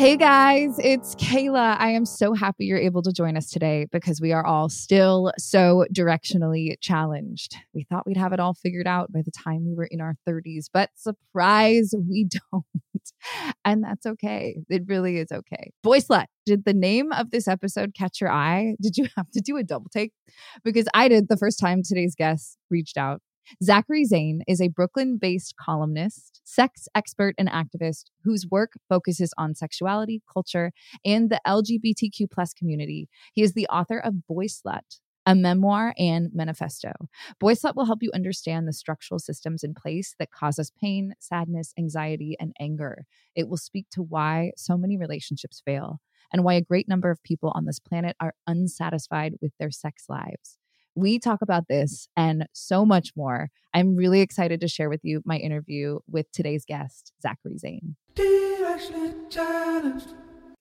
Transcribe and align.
Hey 0.00 0.16
guys, 0.16 0.78
it's 0.78 1.14
Kayla. 1.16 1.76
I 1.78 1.90
am 1.90 2.06
so 2.06 2.32
happy 2.32 2.64
you're 2.64 2.78
able 2.78 3.02
to 3.02 3.12
join 3.12 3.36
us 3.36 3.50
today 3.50 3.86
because 3.92 4.18
we 4.18 4.32
are 4.32 4.46
all 4.46 4.70
still 4.70 5.30
so 5.36 5.84
directionally 5.94 6.76
challenged. 6.80 7.56
We 7.74 7.84
thought 7.84 8.06
we'd 8.06 8.16
have 8.16 8.32
it 8.32 8.40
all 8.40 8.54
figured 8.54 8.86
out 8.86 9.12
by 9.12 9.20
the 9.20 9.30
time 9.30 9.66
we 9.66 9.74
were 9.74 9.84
in 9.84 10.00
our 10.00 10.14
30s, 10.26 10.70
but 10.72 10.88
surprise, 10.94 11.92
we 12.08 12.26
don't. 12.50 12.64
And 13.66 13.84
that's 13.84 14.06
okay. 14.06 14.56
It 14.70 14.84
really 14.86 15.18
is 15.18 15.30
okay. 15.30 15.70
Boy 15.82 15.98
Slut, 15.98 16.28
did 16.46 16.64
the 16.64 16.72
name 16.72 17.12
of 17.12 17.30
this 17.30 17.46
episode 17.46 17.92
catch 17.94 18.22
your 18.22 18.32
eye? 18.32 18.76
Did 18.80 18.96
you 18.96 19.06
have 19.18 19.30
to 19.32 19.42
do 19.42 19.58
a 19.58 19.62
double 19.62 19.90
take? 19.90 20.12
Because 20.64 20.88
I 20.94 21.08
did 21.08 21.28
the 21.28 21.36
first 21.36 21.60
time 21.60 21.82
today's 21.84 22.14
guest 22.16 22.56
reached 22.70 22.96
out. 22.96 23.20
Zachary 23.62 24.04
Zane 24.04 24.42
is 24.46 24.60
a 24.60 24.68
Brooklyn 24.68 25.18
based 25.20 25.54
columnist, 25.56 26.40
sex 26.44 26.88
expert, 26.94 27.34
and 27.38 27.48
activist 27.48 28.04
whose 28.24 28.46
work 28.50 28.72
focuses 28.88 29.32
on 29.36 29.54
sexuality, 29.54 30.22
culture, 30.32 30.72
and 31.04 31.30
the 31.30 31.40
LGBTQ 31.46 32.30
plus 32.30 32.52
community. 32.52 33.08
He 33.32 33.42
is 33.42 33.54
the 33.54 33.66
author 33.66 33.98
of 33.98 34.26
Boy 34.26 34.46
Slut, 34.46 35.00
a 35.26 35.34
memoir 35.34 35.94
and 35.98 36.30
manifesto. 36.32 36.92
Boy 37.38 37.54
Slut 37.54 37.74
will 37.76 37.86
help 37.86 38.02
you 38.02 38.10
understand 38.14 38.66
the 38.66 38.72
structural 38.72 39.18
systems 39.18 39.62
in 39.62 39.74
place 39.74 40.14
that 40.18 40.30
cause 40.30 40.58
us 40.58 40.70
pain, 40.80 41.14
sadness, 41.18 41.72
anxiety, 41.78 42.36
and 42.38 42.52
anger. 42.60 43.04
It 43.34 43.48
will 43.48 43.56
speak 43.56 43.86
to 43.92 44.02
why 44.02 44.52
so 44.56 44.76
many 44.76 44.96
relationships 44.96 45.62
fail 45.64 46.00
and 46.32 46.44
why 46.44 46.54
a 46.54 46.62
great 46.62 46.88
number 46.88 47.10
of 47.10 47.22
people 47.22 47.52
on 47.54 47.64
this 47.64 47.80
planet 47.80 48.16
are 48.20 48.34
unsatisfied 48.46 49.34
with 49.42 49.52
their 49.58 49.70
sex 49.70 50.04
lives. 50.08 50.59
We 50.94 51.18
talk 51.18 51.40
about 51.42 51.68
this 51.68 52.08
and 52.16 52.46
so 52.52 52.84
much 52.84 53.10
more. 53.16 53.48
I'm 53.74 53.96
really 53.96 54.20
excited 54.20 54.60
to 54.60 54.68
share 54.68 54.90
with 54.90 55.00
you 55.02 55.22
my 55.24 55.36
interview 55.36 56.00
with 56.08 56.30
today's 56.32 56.64
guest, 56.66 57.12
Zachary 57.22 57.58
Zane. 57.58 57.96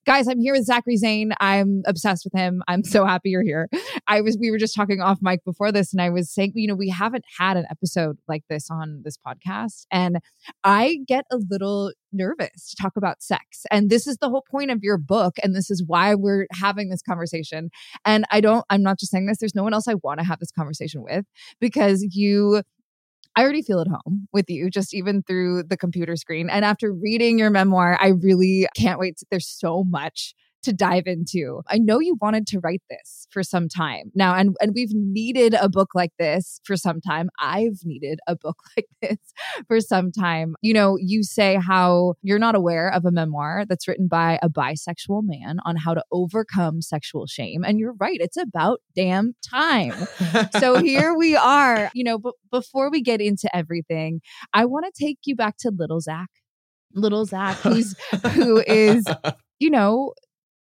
Guys, 0.05 0.27
I'm 0.27 0.39
here 0.39 0.53
with 0.53 0.65
Zachary 0.65 0.97
Zane. 0.97 1.33
I'm 1.39 1.83
obsessed 1.85 2.25
with 2.25 2.33
him. 2.33 2.63
I'm 2.67 2.83
so 2.83 3.05
happy 3.05 3.29
you're 3.29 3.43
here. 3.43 3.69
I 4.07 4.21
was 4.21 4.37
we 4.39 4.51
were 4.51 4.57
just 4.57 4.75
talking 4.75 5.01
off 5.01 5.19
mic 5.21 5.43
before 5.43 5.71
this 5.71 5.93
and 5.93 6.01
I 6.01 6.09
was 6.09 6.31
saying, 6.31 6.53
you 6.55 6.67
know, 6.67 6.75
we 6.75 6.89
haven't 6.89 7.25
had 7.37 7.57
an 7.57 7.65
episode 7.69 8.17
like 8.27 8.43
this 8.49 8.69
on 8.69 9.01
this 9.03 9.17
podcast 9.17 9.85
and 9.91 10.19
I 10.63 10.99
get 11.07 11.25
a 11.31 11.37
little 11.49 11.91
nervous 12.11 12.71
to 12.71 12.81
talk 12.81 12.93
about 12.95 13.21
sex. 13.21 13.65
And 13.71 13.89
this 13.89 14.07
is 14.07 14.17
the 14.17 14.29
whole 14.29 14.43
point 14.49 14.71
of 14.71 14.79
your 14.81 14.97
book 14.97 15.35
and 15.43 15.55
this 15.55 15.69
is 15.69 15.83
why 15.85 16.15
we're 16.15 16.47
having 16.51 16.89
this 16.89 17.01
conversation. 17.01 17.69
And 18.05 18.25
I 18.31 18.41
don't 18.41 18.65
I'm 18.69 18.83
not 18.83 18.99
just 18.99 19.11
saying 19.11 19.25
this, 19.25 19.39
there's 19.39 19.55
no 19.55 19.63
one 19.63 19.73
else 19.73 19.87
I 19.87 19.95
want 19.95 20.19
to 20.19 20.25
have 20.25 20.39
this 20.39 20.51
conversation 20.51 21.03
with 21.03 21.25
because 21.59 22.05
you 22.11 22.63
I 23.35 23.43
already 23.43 23.61
feel 23.61 23.79
at 23.79 23.87
home 23.87 24.27
with 24.33 24.49
you, 24.49 24.69
just 24.69 24.93
even 24.93 25.23
through 25.23 25.63
the 25.63 25.77
computer 25.77 26.15
screen. 26.15 26.49
And 26.49 26.65
after 26.65 26.91
reading 26.91 27.39
your 27.39 27.49
memoir, 27.49 27.97
I 28.01 28.09
really 28.09 28.67
can't 28.75 28.99
wait. 28.99 29.17
To, 29.17 29.25
there's 29.29 29.47
so 29.47 29.83
much 29.87 30.33
to 30.63 30.73
dive 30.73 31.03
into. 31.05 31.61
I 31.67 31.77
know 31.77 31.99
you 31.99 32.17
wanted 32.21 32.47
to 32.47 32.59
write 32.59 32.81
this 32.89 33.27
for 33.31 33.43
some 33.43 33.69
time 33.69 34.11
now, 34.15 34.35
and, 34.35 34.55
and 34.61 34.73
we've 34.75 34.93
needed 34.93 35.53
a 35.53 35.69
book 35.69 35.89
like 35.95 36.11
this 36.19 36.59
for 36.63 36.75
some 36.75 37.01
time. 37.01 37.29
I've 37.39 37.79
needed 37.83 38.19
a 38.27 38.35
book 38.35 38.57
like 38.77 38.87
this 39.01 39.17
for 39.67 39.79
some 39.79 40.11
time. 40.11 40.55
You 40.61 40.73
know, 40.73 40.97
you 40.99 41.23
say 41.23 41.55
how 41.55 42.15
you're 42.21 42.39
not 42.39 42.55
aware 42.55 42.89
of 42.89 43.05
a 43.05 43.11
memoir 43.11 43.65
that's 43.67 43.87
written 43.87 44.07
by 44.07 44.39
a 44.41 44.49
bisexual 44.49 45.21
man 45.23 45.59
on 45.65 45.75
how 45.75 45.93
to 45.93 46.03
overcome 46.11 46.81
sexual 46.81 47.27
shame. 47.27 47.63
And 47.63 47.79
you're 47.79 47.95
right, 47.99 48.19
it's 48.19 48.37
about 48.37 48.81
damn 48.95 49.33
time. 49.47 49.93
so 50.59 50.77
here 50.81 51.15
we 51.15 51.35
are. 51.35 51.89
You 51.93 52.03
know, 52.03 52.17
but 52.17 52.33
before 52.51 52.89
we 52.89 53.01
get 53.01 53.21
into 53.21 53.53
everything, 53.55 54.21
I 54.53 54.65
want 54.65 54.85
to 54.85 55.03
take 55.05 55.19
you 55.25 55.35
back 55.35 55.57
to 55.59 55.71
little 55.75 56.01
Zach. 56.01 56.29
Little 56.95 57.25
Zach, 57.25 57.55
who's 57.57 57.95
who 58.33 58.63
is, 58.65 59.05
you 59.59 59.69
know, 59.69 60.13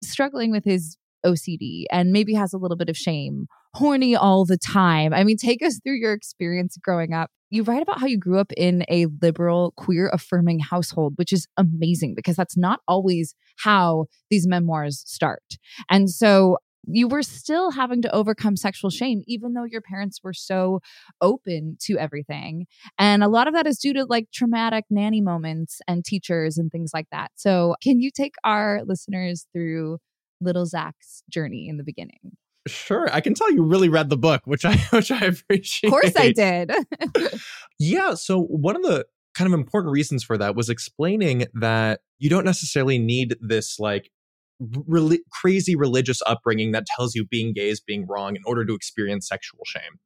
struggling 0.02 0.50
with 0.50 0.64
his 0.64 0.96
OCD 1.24 1.84
and 1.90 2.12
maybe 2.12 2.34
has 2.34 2.52
a 2.52 2.58
little 2.58 2.76
bit 2.76 2.88
of 2.88 2.96
shame, 2.96 3.46
horny 3.74 4.16
all 4.16 4.44
the 4.44 4.58
time. 4.58 5.12
I 5.12 5.24
mean, 5.24 5.36
take 5.36 5.62
us 5.64 5.80
through 5.82 5.96
your 5.96 6.12
experience 6.12 6.76
growing 6.82 7.12
up. 7.12 7.30
You 7.50 7.64
write 7.64 7.82
about 7.82 7.98
how 7.98 8.06
you 8.06 8.18
grew 8.18 8.38
up 8.38 8.52
in 8.56 8.84
a 8.88 9.06
liberal, 9.20 9.72
queer 9.76 10.08
affirming 10.12 10.60
household, 10.60 11.14
which 11.16 11.32
is 11.32 11.46
amazing 11.56 12.14
because 12.14 12.36
that's 12.36 12.56
not 12.56 12.80
always 12.86 13.34
how 13.58 14.06
these 14.30 14.46
memoirs 14.46 15.02
start. 15.06 15.42
And 15.90 16.08
so 16.08 16.58
you 16.86 17.08
were 17.08 17.22
still 17.22 17.70
having 17.70 18.02
to 18.02 18.14
overcome 18.14 18.56
sexual 18.56 18.90
shame, 18.90 19.22
even 19.26 19.54
though 19.54 19.64
your 19.64 19.80
parents 19.80 20.20
were 20.22 20.32
so 20.32 20.80
open 21.20 21.76
to 21.82 21.98
everything. 21.98 22.66
And 22.98 23.22
a 23.22 23.28
lot 23.28 23.48
of 23.48 23.54
that 23.54 23.66
is 23.66 23.78
due 23.78 23.92
to 23.94 24.04
like 24.04 24.30
traumatic 24.32 24.84
nanny 24.90 25.20
moments 25.20 25.80
and 25.86 26.04
teachers 26.04 26.58
and 26.58 26.70
things 26.70 26.90
like 26.94 27.06
that. 27.12 27.30
So, 27.36 27.74
can 27.82 28.00
you 28.00 28.10
take 28.10 28.34
our 28.44 28.82
listeners 28.84 29.46
through 29.52 29.98
little 30.40 30.66
Zach's 30.66 31.22
journey 31.28 31.68
in 31.68 31.76
the 31.76 31.84
beginning? 31.84 32.36
Sure, 32.66 33.08
I 33.12 33.20
can 33.20 33.34
tell 33.34 33.50
you 33.50 33.62
really 33.62 33.88
read 33.88 34.10
the 34.10 34.16
book, 34.16 34.42
which 34.44 34.64
I 34.64 34.76
which 34.90 35.10
I 35.10 35.20
appreciate. 35.20 35.88
Of 35.88 35.92
course, 35.92 36.16
I 36.16 36.32
did. 36.32 36.72
yeah. 37.78 38.14
So 38.14 38.40
one 38.42 38.76
of 38.76 38.82
the 38.82 39.06
kind 39.34 39.46
of 39.46 39.58
important 39.58 39.92
reasons 39.92 40.24
for 40.24 40.36
that 40.36 40.56
was 40.56 40.68
explaining 40.68 41.46
that 41.54 42.00
you 42.18 42.28
don't 42.28 42.44
necessarily 42.44 42.98
need 42.98 43.36
this 43.40 43.78
like 43.78 44.10
crazy 45.32 45.76
religious 45.76 46.20
upbringing 46.26 46.72
that 46.72 46.86
tells 46.96 47.14
you 47.14 47.24
being 47.24 47.52
gay 47.52 47.68
is 47.68 47.80
being 47.80 48.06
wrong 48.06 48.36
in 48.36 48.42
order 48.44 48.64
to 48.64 48.74
experience 48.74 49.28
sexual 49.28 49.60
shame. 49.64 49.98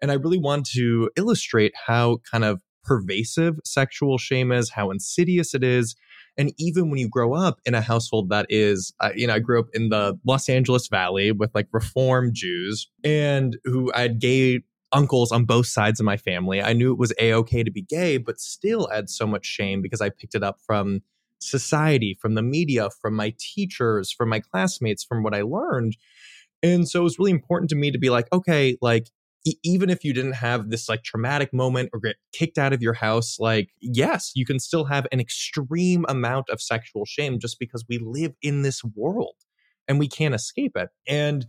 And 0.00 0.10
I 0.10 0.14
really 0.14 0.38
want 0.38 0.66
to 0.70 1.10
illustrate 1.16 1.72
how 1.86 2.18
kind 2.30 2.44
of 2.44 2.62
pervasive 2.84 3.58
sexual 3.64 4.18
shame 4.18 4.52
is, 4.52 4.70
how 4.70 4.90
insidious 4.90 5.54
it 5.54 5.62
is. 5.62 5.94
And 6.38 6.52
even 6.56 6.88
when 6.88 7.00
you 7.00 7.08
grow 7.08 7.34
up 7.34 7.58
in 7.66 7.74
a 7.74 7.80
household 7.80 8.30
that 8.30 8.46
is, 8.48 8.94
uh, 9.00 9.10
you 9.14 9.26
know, 9.26 9.34
I 9.34 9.40
grew 9.40 9.58
up 9.58 9.66
in 9.74 9.88
the 9.88 10.18
Los 10.24 10.48
Angeles 10.48 10.88
Valley 10.88 11.32
with 11.32 11.50
like 11.54 11.66
Reform 11.72 12.30
Jews 12.32 12.88
and 13.04 13.56
who 13.64 13.92
I 13.92 14.02
had 14.02 14.20
gay 14.20 14.60
uncles 14.92 15.32
on 15.32 15.44
both 15.44 15.66
sides 15.66 16.00
of 16.00 16.06
my 16.06 16.16
family. 16.16 16.62
I 16.62 16.72
knew 16.72 16.92
it 16.92 16.98
was 16.98 17.12
a 17.18 17.34
okay 17.34 17.62
to 17.62 17.70
be 17.70 17.82
gay, 17.82 18.16
but 18.16 18.40
still 18.40 18.88
had 18.88 19.10
so 19.10 19.26
much 19.26 19.44
shame 19.44 19.82
because 19.82 20.00
I 20.00 20.10
picked 20.10 20.34
it 20.34 20.42
up 20.42 20.58
from 20.64 21.02
society, 21.40 22.16
from 22.20 22.34
the 22.34 22.42
media, 22.42 22.88
from 23.00 23.14
my 23.14 23.34
teachers, 23.38 24.12
from 24.12 24.28
my 24.28 24.40
classmates, 24.40 25.04
from 25.04 25.22
what 25.22 25.34
I 25.34 25.42
learned. 25.42 25.96
And 26.62 26.88
so 26.88 27.00
it 27.00 27.04
was 27.04 27.18
really 27.18 27.30
important 27.30 27.70
to 27.70 27.76
me 27.76 27.90
to 27.90 27.98
be 27.98 28.10
like, 28.10 28.26
okay, 28.32 28.76
like, 28.80 29.08
e- 29.46 29.58
even 29.62 29.90
if 29.90 30.04
you 30.04 30.12
didn't 30.12 30.34
have 30.34 30.70
this 30.70 30.88
like 30.88 31.02
traumatic 31.04 31.52
moment 31.52 31.90
or 31.92 32.00
get 32.00 32.16
kicked 32.32 32.58
out 32.58 32.72
of 32.72 32.82
your 32.82 32.94
house, 32.94 33.38
like, 33.38 33.70
yes, 33.80 34.32
you 34.34 34.44
can 34.44 34.58
still 34.58 34.84
have 34.86 35.06
an 35.12 35.20
extreme 35.20 36.04
amount 36.08 36.48
of 36.50 36.60
sexual 36.60 37.04
shame 37.04 37.38
just 37.38 37.58
because 37.58 37.84
we 37.88 37.98
live 37.98 38.32
in 38.42 38.62
this 38.62 38.82
world 38.84 39.36
and 39.86 39.98
we 39.98 40.08
can't 40.08 40.34
escape 40.34 40.76
it. 40.76 40.88
And 41.06 41.46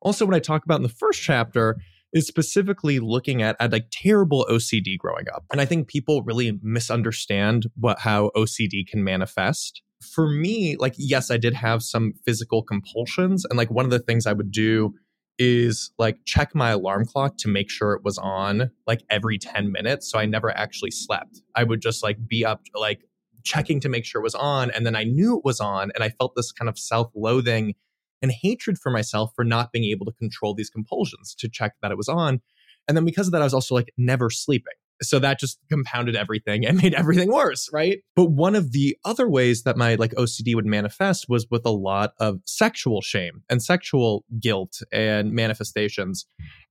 also, 0.00 0.26
when 0.26 0.34
I 0.34 0.40
talk 0.40 0.64
about 0.64 0.76
in 0.76 0.82
the 0.82 0.88
first 0.88 1.22
chapter, 1.22 1.78
is 2.12 2.26
specifically 2.26 2.98
looking 2.98 3.42
at, 3.42 3.56
at 3.58 3.72
like 3.72 3.86
terrible 3.90 4.46
OCD 4.50 4.98
growing 4.98 5.26
up. 5.34 5.44
And 5.50 5.60
I 5.60 5.64
think 5.64 5.88
people 5.88 6.22
really 6.22 6.58
misunderstand 6.62 7.66
what 7.76 8.00
how 8.00 8.30
OCD 8.36 8.86
can 8.86 9.02
manifest. 9.02 9.82
For 10.00 10.28
me, 10.28 10.76
like, 10.76 10.94
yes, 10.98 11.30
I 11.30 11.36
did 11.36 11.54
have 11.54 11.82
some 11.82 12.14
physical 12.26 12.62
compulsions. 12.62 13.44
And 13.44 13.56
like 13.56 13.70
one 13.70 13.84
of 13.84 13.90
the 13.90 14.00
things 14.00 14.26
I 14.26 14.32
would 14.32 14.50
do 14.50 14.94
is 15.38 15.90
like 15.98 16.18
check 16.26 16.54
my 16.54 16.70
alarm 16.70 17.06
clock 17.06 17.36
to 17.38 17.48
make 17.48 17.70
sure 17.70 17.94
it 17.94 18.04
was 18.04 18.18
on 18.18 18.70
like 18.86 19.02
every 19.08 19.38
10 19.38 19.72
minutes. 19.72 20.10
So 20.10 20.18
I 20.18 20.26
never 20.26 20.50
actually 20.56 20.90
slept. 20.90 21.40
I 21.54 21.64
would 21.64 21.80
just 21.80 22.02
like 22.02 22.28
be 22.28 22.44
up 22.44 22.62
like 22.74 23.00
checking 23.42 23.80
to 23.80 23.88
make 23.88 24.04
sure 24.04 24.20
it 24.20 24.24
was 24.24 24.34
on. 24.34 24.70
And 24.70 24.84
then 24.84 24.94
I 24.94 25.04
knew 25.04 25.38
it 25.38 25.44
was 25.44 25.60
on. 25.60 25.90
And 25.94 26.04
I 26.04 26.10
felt 26.10 26.34
this 26.36 26.52
kind 26.52 26.68
of 26.68 26.78
self 26.78 27.10
loathing 27.14 27.74
and 28.22 28.32
hatred 28.32 28.78
for 28.78 28.90
myself 28.90 29.32
for 29.34 29.44
not 29.44 29.72
being 29.72 29.84
able 29.84 30.06
to 30.06 30.12
control 30.12 30.54
these 30.54 30.70
compulsions 30.70 31.34
to 31.38 31.48
check 31.48 31.72
that 31.82 31.90
it 31.90 31.96
was 31.96 32.08
on. 32.08 32.40
And 32.88 32.96
then 32.96 33.04
because 33.04 33.26
of 33.26 33.32
that, 33.32 33.42
I 33.42 33.44
was 33.44 33.54
also 33.54 33.74
like 33.74 33.92
never 33.98 34.30
sleeping. 34.30 34.74
So 35.02 35.18
that 35.18 35.40
just 35.40 35.58
compounded 35.68 36.14
everything 36.14 36.64
and 36.64 36.76
made 36.82 36.94
everything 36.94 37.32
worse, 37.32 37.68
right? 37.72 37.98
But 38.14 38.30
one 38.30 38.54
of 38.54 38.72
the 38.72 38.96
other 39.04 39.28
ways 39.28 39.64
that 39.64 39.76
my 39.76 39.96
like 39.96 40.12
OCD 40.12 40.54
would 40.54 40.66
manifest 40.66 41.26
was 41.28 41.46
with 41.50 41.66
a 41.66 41.70
lot 41.70 42.12
of 42.20 42.38
sexual 42.46 43.00
shame 43.02 43.42
and 43.50 43.62
sexual 43.62 44.24
guilt 44.40 44.80
and 44.92 45.32
manifestations. 45.32 46.26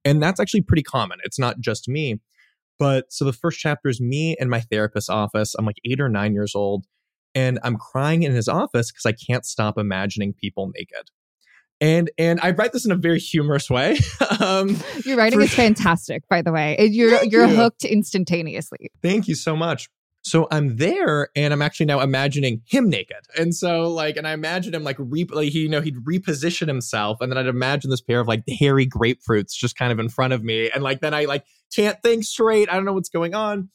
And 0.05 0.23
that's 0.23 0.39
actually 0.39 0.61
pretty 0.61 0.83
common. 0.83 1.19
It's 1.23 1.39
not 1.39 1.59
just 1.59 1.87
me. 1.87 2.21
But 2.79 3.11
so 3.11 3.25
the 3.25 3.33
first 3.33 3.59
chapter 3.59 3.89
is 3.89 4.01
me 4.01 4.35
in 4.39 4.49
my 4.49 4.61
therapist's 4.61 5.09
office. 5.09 5.53
I'm 5.53 5.65
like 5.65 5.77
eight 5.85 6.01
or 6.01 6.09
nine 6.09 6.33
years 6.33 6.55
old, 6.55 6.85
and 7.35 7.59
I'm 7.63 7.77
crying 7.77 8.23
in 8.23 8.31
his 8.33 8.47
office 8.47 8.91
because 8.91 9.05
I 9.05 9.11
can't 9.11 9.45
stop 9.45 9.77
imagining 9.77 10.33
people 10.33 10.71
naked 10.73 11.11
and 11.81 12.11
and 12.17 12.39
I 12.41 12.51
write 12.51 12.71
this 12.71 12.85
in 12.85 12.91
a 12.91 12.95
very 12.95 13.19
humorous 13.19 13.69
way. 13.69 13.99
um, 14.39 14.77
Your 15.03 15.17
writing 15.17 15.39
for, 15.39 15.45
is 15.45 15.53
fantastic, 15.53 16.27
by 16.29 16.41
the 16.41 16.51
way. 16.51 16.77
You're 16.79 17.23
you're 17.25 17.47
you. 17.47 17.55
hooked 17.55 17.83
instantaneously. 17.83 18.91
Thank 19.01 19.27
you 19.27 19.35
so 19.35 19.55
much. 19.55 19.89
So 20.23 20.47
I'm 20.51 20.77
there, 20.77 21.29
and 21.35 21.51
I'm 21.51 21.63
actually 21.63 21.87
now 21.87 21.99
imagining 21.99 22.61
him 22.67 22.89
naked, 22.89 23.25
and 23.37 23.55
so 23.55 23.89
like, 23.89 24.17
and 24.17 24.27
I 24.27 24.33
imagine 24.33 24.75
him 24.75 24.83
like, 24.83 24.97
re- 24.99 25.27
like 25.31 25.49
he, 25.49 25.61
you 25.61 25.69
know, 25.69 25.81
he'd 25.81 25.97
reposition 25.97 26.67
himself, 26.67 27.17
and 27.21 27.31
then 27.31 27.39
I'd 27.39 27.47
imagine 27.47 27.89
this 27.89 28.01
pair 28.01 28.19
of 28.19 28.27
like 28.27 28.43
hairy 28.47 28.87
grapefruits 28.87 29.53
just 29.53 29.75
kind 29.75 29.91
of 29.91 29.97
in 29.97 30.09
front 30.09 30.33
of 30.33 30.43
me, 30.43 30.69
and 30.69 30.83
like 30.83 31.01
then 31.01 31.15
I 31.15 31.25
like 31.25 31.43
can't 31.75 31.97
think 32.03 32.23
straight. 32.23 32.69
I 32.69 32.75
don't 32.75 32.85
know 32.85 32.93
what's 32.93 33.09
going 33.09 33.33
on. 33.33 33.69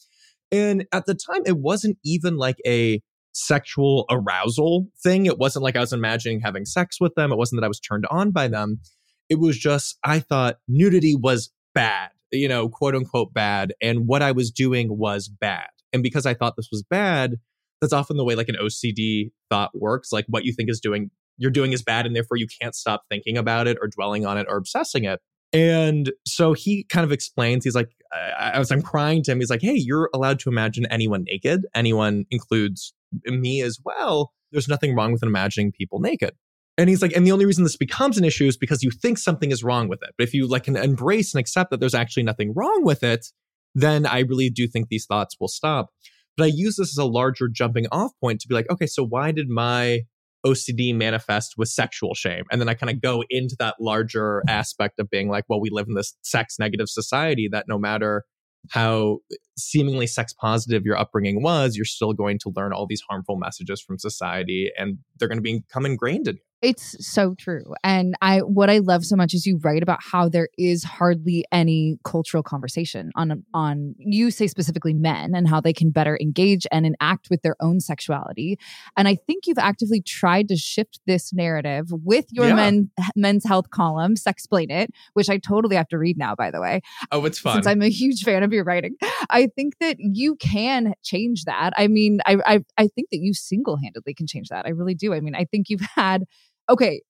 And 0.53 0.87
at 0.93 1.07
the 1.07 1.15
time, 1.15 1.43
it 1.45 1.59
wasn't 1.59 1.99
even 2.05 2.37
like 2.37 2.59
a 2.65 3.03
sexual 3.37 4.07
arousal 4.11 4.89
thing. 5.03 5.27
It 5.27 5.39
wasn't 5.39 5.63
like 5.63 5.77
I 5.77 5.81
was 5.81 5.93
imagining 5.93 6.41
having 6.41 6.65
sex 6.65 6.99
with 7.01 7.15
them. 7.15 7.31
It 7.31 7.37
wasn't 7.37 7.61
that 7.61 7.67
I 7.67 7.69
was 7.69 7.79
turned 7.79 8.07
on 8.11 8.31
by 8.31 8.49
them. 8.49 8.81
It 9.29 9.39
was 9.39 9.59
just, 9.59 9.99
I 10.03 10.21
thought 10.21 10.59
nudity 10.69 11.15
was 11.15 11.53
bad, 11.75 12.11
you 12.33 12.49
know, 12.49 12.69
quote 12.69 12.95
unquote 12.95 13.35
bad. 13.35 13.75
And 13.83 14.07
what 14.07 14.23
I 14.23 14.33
was 14.33 14.51
doing 14.51 14.97
was 14.97 15.29
bad. 15.29 15.69
And 15.93 16.03
because 16.03 16.25
I 16.25 16.33
thought 16.33 16.57
this 16.57 16.71
was 16.73 16.83
bad, 16.83 17.37
that's 17.81 17.93
often 17.93 18.17
the 18.17 18.25
way 18.25 18.35
like 18.35 18.49
an 18.49 18.57
OCD 18.61 19.33
thought 19.51 19.71
works. 19.75 20.13
Like 20.13 20.25
what 20.29 20.45
you 20.45 20.55
think 20.55 20.71
is 20.71 20.81
doing, 20.81 21.11
you're 21.37 21.51
doing 21.51 21.73
is 21.73 21.83
bad. 21.83 22.07
And 22.07 22.17
therefore 22.17 22.39
you 22.39 22.47
can't 22.61 22.75
stop 22.75 23.05
thinking 23.11 23.37
about 23.37 23.67
it 23.67 23.77
or 23.83 23.89
dwelling 23.89 24.25
on 24.25 24.39
it 24.39 24.47
or 24.49 24.57
obsessing 24.57 25.05
it. 25.05 25.21
And 25.53 26.13
so 26.27 26.55
he 26.55 26.85
kind 26.85 27.05
of 27.05 27.13
explains, 27.13 27.65
he's 27.65 27.75
like, 27.75 27.91
as 28.39 28.73
I'm 28.73 28.83
crying 28.83 29.23
to 29.25 29.33
him, 29.33 29.41
he's 29.41 29.51
like, 29.51 29.63
hey, 29.63 29.75
you're 29.75 30.11
allowed 30.15 30.39
to 30.41 30.49
imagine 30.49 30.87
anyone 30.87 31.25
naked. 31.25 31.67
Anyone 31.75 32.25
includes 32.31 32.95
me 33.25 33.63
as 33.63 33.79
well, 33.85 34.33
there's 34.53 34.69
nothing 34.69 34.95
wrong 34.95 35.13
with 35.13 35.23
imagining 35.23 35.73
people 35.73 36.01
naked. 36.01 36.33
And 36.79 36.91
he's 36.91 37.01
like, 37.01 37.17
and 37.17 37.27
the 37.27 37.33
only 37.33 37.47
reason 37.47 37.65
this 37.65 37.77
becomes 37.77 38.19
an 38.19 38.25
issue 38.25 38.47
is 38.47 38.57
because 38.57 38.83
you 38.83 38.91
think 38.91 39.19
something 39.19 39.51
is 39.51 39.65
wrong 39.65 39.89
with 39.89 40.03
it. 40.03 40.11
But 40.19 40.29
if 40.29 40.35
you 40.35 40.47
like 40.47 40.65
can 40.65 40.77
embrace 40.77 41.33
and 41.33 41.41
accept 41.41 41.71
that 41.71 41.81
there's 41.81 41.95
actually 41.95 42.25
nothing 42.25 42.53
wrong 42.55 42.85
with 42.85 43.03
it, 43.03 43.27
then 43.75 44.07
I 44.07 44.21
really 44.21 44.51
do 44.51 44.67
think 44.67 44.89
these 44.89 45.07
thoughts 45.07 45.37
will 45.41 45.49
stop. 45.49 45.89
But 46.37 46.45
I 46.45 46.47
use 46.49 46.77
this 46.77 46.91
as 46.91 46.99
a 46.99 47.07
larger 47.07 47.49
jumping 47.49 47.87
off 47.91 48.13
point 48.21 48.41
to 48.41 48.49
be 48.49 48.55
like, 48.55 48.71
okay, 48.71 48.87
so 48.87 49.05
why 49.05 49.33
did 49.33 49.49
my 49.49 50.03
OCD 50.45 50.95
manifest 50.95 51.55
with 51.57 51.69
sexual 51.69 52.15
shame? 52.15 52.45
And 52.51 52.61
then 52.61 52.69
I 52.69 52.75
kind 52.75 52.91
of 52.91 53.01
go 53.01 53.25
into 53.31 53.57
that 53.59 53.77
larger 53.81 54.43
aspect 54.47 54.99
of 54.99 55.09
being 55.09 55.31
like, 55.31 55.45
well, 55.49 55.61
we 55.61 55.71
live 55.71 55.87
in 55.89 55.95
this 55.95 56.15
sex 56.23 56.57
negative 56.59 56.89
society 56.89 57.49
that 57.53 57.65
no 57.69 57.79
matter 57.79 58.25
how 58.71 59.19
seemingly 59.57 60.07
sex 60.07 60.33
positive 60.33 60.85
your 60.85 60.99
upbringing 60.99 61.43
was, 61.43 61.77
you're 61.77 61.85
still 61.85 62.13
going 62.13 62.39
to 62.41 62.53
learn 62.55 62.73
all 62.73 62.87
these 62.87 63.03
harmful 63.09 63.37
messages 63.37 63.81
from 63.81 63.99
society 63.99 64.71
and 64.79 64.99
they're 65.19 65.29
going 65.29 65.43
to 65.43 65.43
become 65.43 65.87
ingrained 65.87 66.29
in 66.29 66.37
you. 66.37 66.43
It's 66.67 66.97
so 67.07 67.37
true. 67.39 67.63
And 67.85 68.17
I 68.21 68.39
what 68.41 68.69
I 68.69 68.79
love 68.79 69.05
so 69.05 69.15
much 69.15 69.35
is 69.35 69.47
you 69.47 69.61
write 69.63 69.85
about 69.85 70.01
how 70.03 70.29
there 70.29 70.49
is 70.59 70.83
hardly 70.83 71.45
any 71.53 71.97
cultural 72.03 72.43
conversation 72.43 73.13
on 73.15 73.45
on 73.55 73.95
you 73.99 74.33
say 74.33 74.49
specifically 74.49 74.93
men 74.93 75.37
and 75.37 75.47
how 75.47 75.61
they 75.61 75.73
can 75.73 75.93
better 75.93 76.19
engage 76.21 76.67
and 76.73 76.85
enact 76.85 77.29
with 77.31 77.43
their 77.43 77.55
own 77.61 77.79
sexuality. 77.79 78.59
And 78.97 79.07
I 79.07 79.15
think 79.15 79.47
you've 79.47 79.59
actively 79.59 80.03
tried 80.03 80.49
to 80.49 80.57
shift 80.57 80.99
this 81.07 81.33
narrative 81.33 81.87
with 81.93 82.25
your 82.33 82.49
yeah. 82.49 82.55
men 82.55 82.91
men's 83.15 83.45
health 83.47 83.71
column, 83.71 84.17
Sexplain 84.17 84.73
It, 84.73 84.91
which 85.13 85.31
I 85.31 85.39
totally 85.39 85.77
have 85.77 85.87
to 85.91 85.99
read 85.99 86.19
now, 86.19 86.35
by 86.35 86.51
the 86.51 86.61
way. 86.61 86.81
Oh, 87.13 87.25
it's 87.27 87.39
fun. 87.39 87.55
Since 87.55 87.69
I'm 87.69 87.83
a 87.83 87.91
huge 87.91 88.25
fan 88.25 88.43
of 88.43 88.53
your 88.53 88.65
writing. 88.65 88.97
I 89.31 89.47
think 89.55 89.75
that 89.79 89.99
you 90.01 90.35
can 90.35 90.95
change 91.05 91.45
that. 91.45 91.75
I 91.77 91.87
mean, 91.87 92.19
I 92.27 92.39
I, 92.45 92.65
I 92.77 92.89
think 92.89 93.11
that 93.13 93.19
you 93.21 93.35
single-handedly 93.35 94.15
can 94.15 94.27
change 94.27 94.49
that. 94.49 94.67
I 94.67 94.71
really 94.71 94.97
do. 94.97 95.15
I 95.15 95.21
mean, 95.21 95.37
I 95.37 95.45
think 95.45 95.69
you've 95.69 95.87
had 95.95 96.25
okay, 96.69 97.03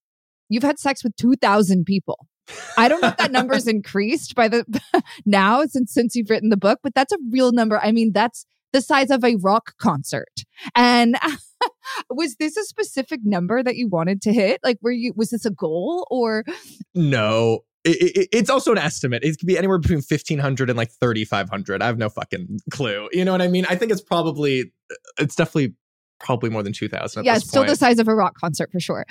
you've 0.49 0.63
had 0.63 0.79
sex 0.79 1.03
with 1.05 1.17
2,000 1.17 1.85
people. 1.85 2.27
I 2.79 2.89
don't 2.89 3.01
know 3.01 3.09
if 3.09 3.17
that 3.17 3.33
number's 3.33 3.67
increased 3.67 4.35
by 4.35 4.49
the 4.49 4.65
now 5.27 5.65
since 5.67 5.93
since 5.93 6.15
you've 6.15 6.31
written 6.31 6.51
the 6.51 6.57
book, 6.57 6.81
but 6.83 6.95
that's 6.95 7.13
a 7.13 7.19
real 7.31 7.53
number. 7.53 7.79
I 7.79 7.93
mean, 7.93 8.13
that's 8.13 8.47
the 8.73 8.81
size 8.81 9.11
of 9.11 9.25
a 9.25 9.37
rock 9.37 9.73
concert. 9.79 10.43
And 10.75 11.17
was 12.11 12.37
this 12.37 12.57
a 12.57 12.65
specific 12.65 13.21
number 13.25 13.63
that 13.63 13.77
you 13.77 13.89
wanted 13.89 14.23
to 14.23 14.33
hit? 14.33 14.61
Like, 14.63 14.79
were 14.83 14.93
you 14.93 15.13
was 15.17 15.31
this 15.31 15.45
a 15.45 15.51
goal 15.51 16.07
or? 16.11 16.45
No, 16.95 17.61
it, 17.85 18.17
it, 18.17 18.29
it's 18.33 18.51
also 18.51 18.73
an 18.73 18.79
estimate. 18.79 19.23
It 19.25 19.39
could 19.39 19.47
be 19.47 19.57
anywhere 19.57 19.79
between 19.79 19.99
1500 19.99 20.71
and 20.71 20.77
like 20.77 20.91
3500. 21.01 21.83
I 21.83 21.87
have 21.87 21.99
no 21.99 22.09
fucking 22.09 22.61
clue. 22.71 23.09
You 23.13 23.25
know 23.25 23.33
what 23.33 23.43
I 23.43 23.49
mean? 23.49 23.65
I 23.69 23.77
think 23.77 23.93
it's 23.93 24.01
probably, 24.01 24.73
uh, 24.91 24.95
it's 25.19 25.37
definitely 25.37 25.75
probably 26.19 26.51
more 26.51 26.63
than 26.63 26.73
2000 26.73 27.25
yeah 27.25 27.39
still 27.39 27.65
the 27.65 27.77
size 27.77 27.99
of 27.99 28.09
a 28.09 28.15
rock 28.15 28.35
concert 28.41 28.71
for 28.73 28.81
sure. 28.81 29.05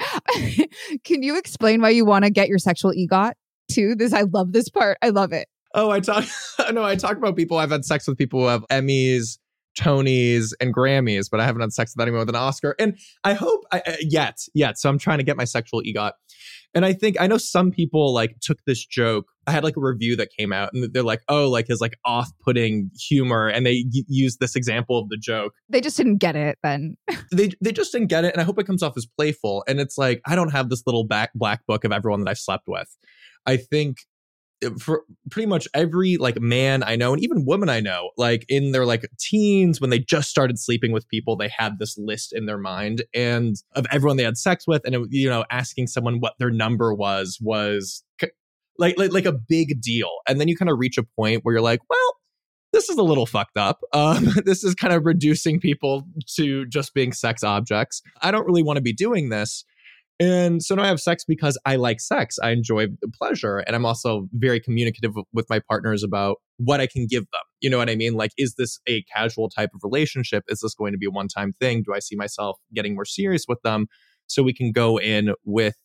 Can 1.04 1.24
you 1.24 1.38
explain 1.38 1.82
why 1.82 1.90
you 1.90 2.06
want 2.06 2.26
to 2.26 2.32
get 2.32 2.48
your 2.48 2.58
sexual 2.58 2.92
egot 2.92 3.34
too 3.72 3.96
this? 3.96 4.14
I 4.14 4.22
love 4.22 4.52
this 4.52 4.70
part. 4.70 4.98
I 5.02 5.10
love 5.10 5.34
it. 5.34 5.48
Oh 5.74 5.90
i 5.92 6.00
talk 6.00 6.24
no 6.72 6.84
i 6.84 6.96
talk 6.96 7.18
about 7.18 7.36
people 7.36 7.58
i've 7.58 7.72
had 7.72 7.84
sex 7.84 8.08
with 8.08 8.18
people 8.18 8.40
who 8.40 8.46
have 8.48 8.66
emmys 8.72 9.38
Tonys 9.77 10.53
and 10.60 10.74
Grammys, 10.74 11.27
but 11.29 11.39
I 11.39 11.46
haven't 11.46 11.62
had 11.62 11.74
sex 11.74 11.94
with 11.96 12.01
anyone 12.01 12.20
with 12.20 12.29
an 12.29 12.36
Oscar. 12.36 12.75
And 12.79 12.98
I 13.24 13.34
hope 13.34 13.63
I, 13.72 13.82
uh, 13.86 13.96
yet, 14.01 14.39
yet. 14.53 14.77
So 14.77 14.89
I'm 14.89 14.98
trying 14.98 15.20
to 15.20 15.24
get 15.24 15.38
my 15.38 15.44
sexual 15.44 15.82
EGOT. 15.82 16.12
And 16.74 16.86
I 16.86 16.91
think 16.91 17.15
I 17.22 17.27
know 17.27 17.38
some 17.38 17.72
people 17.72 18.13
like 18.13 18.36
took 18.41 18.58
this 18.65 18.86
joke. 18.86 19.27
I 19.48 19.51
had 19.51 19.63
like 19.63 19.77
a 19.77 19.82
review 19.82 20.17
that 20.17 20.29
came 20.38 20.51
out 20.51 20.72
and 20.74 20.91
they're 20.91 21.03
like, 21.03 21.22
oh, 21.29 21.50
like 21.50 21.67
his 21.67 21.79
like 21.79 21.98
off 22.03 22.29
putting 22.44 22.91
humor. 23.00 23.48
And 23.48 23.65
they 23.65 23.86
y- 23.94 24.03
used 24.10 24.41
this 24.41 24.58
example 24.58 25.00
of 25.00 25.08
the 25.08 25.17
joke. 25.17 25.53
They 25.70 25.79
just 25.79 25.96
didn't 25.96 26.17
get 26.17 26.36
it 26.36 26.58
then. 26.63 26.98
they, 27.32 27.51
they 27.62 27.72
just 27.72 27.94
didn't 27.94 28.08
get 28.08 28.25
it. 28.25 28.34
And 28.34 28.41
I 28.41 28.44
hope 28.44 28.60
it 28.60 28.67
comes 28.67 28.84
off 28.84 28.98
as 28.98 29.05
playful. 29.05 29.63
And 29.67 29.79
it's 29.79 29.98
like, 29.98 30.22
I 30.25 30.36
don't 30.36 30.51
have 30.51 30.70
this 30.70 30.84
little 30.86 31.05
back 31.05 31.32
black 31.34 31.65
book 31.65 31.86
of 31.86 31.94
everyone 31.94 32.22
that 32.25 32.29
I've 32.29 32.38
slept 32.38 32.65
with. 32.67 32.94
I 33.46 33.55
think 33.55 34.00
for 34.80 35.04
pretty 35.30 35.48
much 35.48 35.68
every 35.74 36.18
like 36.18 36.40
man 36.40 36.84
I 36.84 36.96
know 36.96 37.14
and 37.14 37.22
even 37.22 37.46
woman 37.46 37.70
I 37.70 37.80
know, 37.80 38.12
like 38.18 38.46
in 38.50 38.72
their 38.72 38.86
like 38.86 39.06
teens 39.20 39.82
when 39.82 39.90
they 39.90 40.00
just 40.00 40.30
started 40.30 40.60
sleeping 40.60 40.92
with 40.92 41.08
people, 41.08 41.36
they 41.36 41.50
had 41.50 41.80
this 41.80 41.98
list 41.98 42.34
in 42.34 42.46
their 42.46 42.58
mind 42.58 43.04
and 43.14 43.56
of 43.76 43.86
everyone 43.92 44.18
they 44.18 44.24
had 44.24 44.38
sex 44.38 44.66
with, 44.68 44.82
and 44.86 44.96
it, 44.96 45.02
you 45.10 45.30
know, 45.30 45.46
asking 45.52 45.88
someone 45.88 46.20
what 46.20 46.34
their 46.40 46.52
number 46.52 46.94
was 46.94 47.38
was 47.42 48.04
like 48.78 48.96
like 48.98 49.12
like 49.12 49.26
a 49.26 49.34
big 49.34 49.82
deal. 49.82 50.12
And 50.28 50.40
then 50.40 50.48
you 50.48 50.58
kind 50.58 50.70
of 50.70 50.80
reach 50.80 50.98
a 50.98 51.04
point 51.04 51.44
where 51.44 51.56
you're 51.56 51.62
like, 51.62 51.82
well, 51.90 52.16
this 52.74 52.90
is 52.90 52.98
a 52.98 53.04
little 53.04 53.26
fucked 53.26 53.58
up. 53.58 53.80
Um, 53.94 54.34
this 54.44 54.64
is 54.64 54.76
kind 54.76 54.94
of 54.94 55.06
reducing 55.06 55.60
people 55.60 56.06
to 56.36 56.66
just 56.66 56.94
being 56.94 57.14
sex 57.14 57.44
objects. 57.44 58.02
I 58.22 58.30
don't 58.30 58.46
really 58.46 58.62
want 58.62 58.76
to 58.76 58.82
be 58.82 58.92
doing 58.92 59.30
this. 59.30 59.64
And 60.20 60.64
so 60.64 60.76
now 60.76 60.84
I 60.84 60.88
have 60.88 61.02
sex 61.02 61.26
because 61.28 61.58
I 61.66 61.76
like 61.76 62.00
sex. 62.00 62.38
I 62.42 62.52
enjoy 62.52 62.88
the 63.02 63.10
pleasure. 63.10 63.58
And 63.58 63.76
I'm 63.76 63.86
also 63.86 64.28
very 64.32 64.62
communicative 64.62 65.12
with 65.34 65.46
my 65.50 65.60
partners 65.60 66.04
about 66.04 66.38
what 66.58 66.80
I 66.80 66.88
can 66.88 67.06
give 67.06 67.24
them. 67.24 67.42
You 67.60 67.70
know 67.70 67.78
what 67.78 67.90
I 67.90 67.96
mean? 67.96 68.14
Like, 68.14 68.32
is 68.38 68.56
this 68.58 68.80
a 68.88 69.04
casual 69.14 69.50
type 69.50 69.72
of 69.74 69.82
relationship? 69.84 70.46
Is 70.48 70.62
this 70.62 70.74
going 70.74 70.94
to 70.94 70.98
be 70.98 71.08
a 71.08 71.12
one 71.12 71.28
time 71.28 71.52
thing? 71.60 71.84
Do 71.86 71.94
I 71.94 72.00
see 72.00 72.16
myself 72.16 72.58
getting 72.74 72.96
more 72.96 73.06
serious 73.06 73.44
with 73.48 73.62
them? 73.64 73.88
So 74.28 74.42
we 74.42 74.54
can 74.54 74.72
go 74.72 74.98
in 74.98 75.34
with 75.44 75.76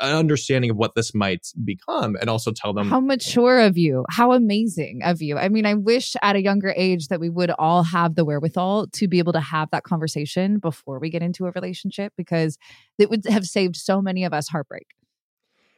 an 0.00 0.14
understanding 0.14 0.70
of 0.70 0.76
what 0.76 0.94
this 0.94 1.14
might 1.14 1.46
become 1.64 2.16
and 2.20 2.30
also 2.30 2.52
tell 2.52 2.72
them 2.72 2.88
how 2.88 3.00
mature 3.00 3.60
of 3.60 3.76
you. 3.76 4.04
How 4.10 4.32
amazing 4.32 5.02
of 5.04 5.20
you. 5.20 5.36
I 5.36 5.48
mean 5.48 5.66
i 5.66 5.74
wish 5.74 6.14
at 6.22 6.36
a 6.36 6.42
younger 6.42 6.72
age 6.76 7.08
that 7.08 7.20
we 7.20 7.28
would 7.28 7.50
all 7.58 7.82
have 7.82 8.14
the 8.14 8.24
wherewithal 8.24 8.88
to 8.88 9.08
be 9.08 9.18
able 9.18 9.32
to 9.32 9.40
have 9.40 9.70
that 9.72 9.82
conversation 9.84 10.58
before 10.58 10.98
we 10.98 11.10
get 11.10 11.22
into 11.22 11.46
a 11.46 11.50
relationship 11.50 12.12
because 12.16 12.58
it 12.98 13.10
would 13.10 13.24
have 13.26 13.44
saved 13.44 13.76
so 13.76 14.00
many 14.00 14.24
of 14.24 14.32
us 14.32 14.48
heartbreak. 14.48 14.86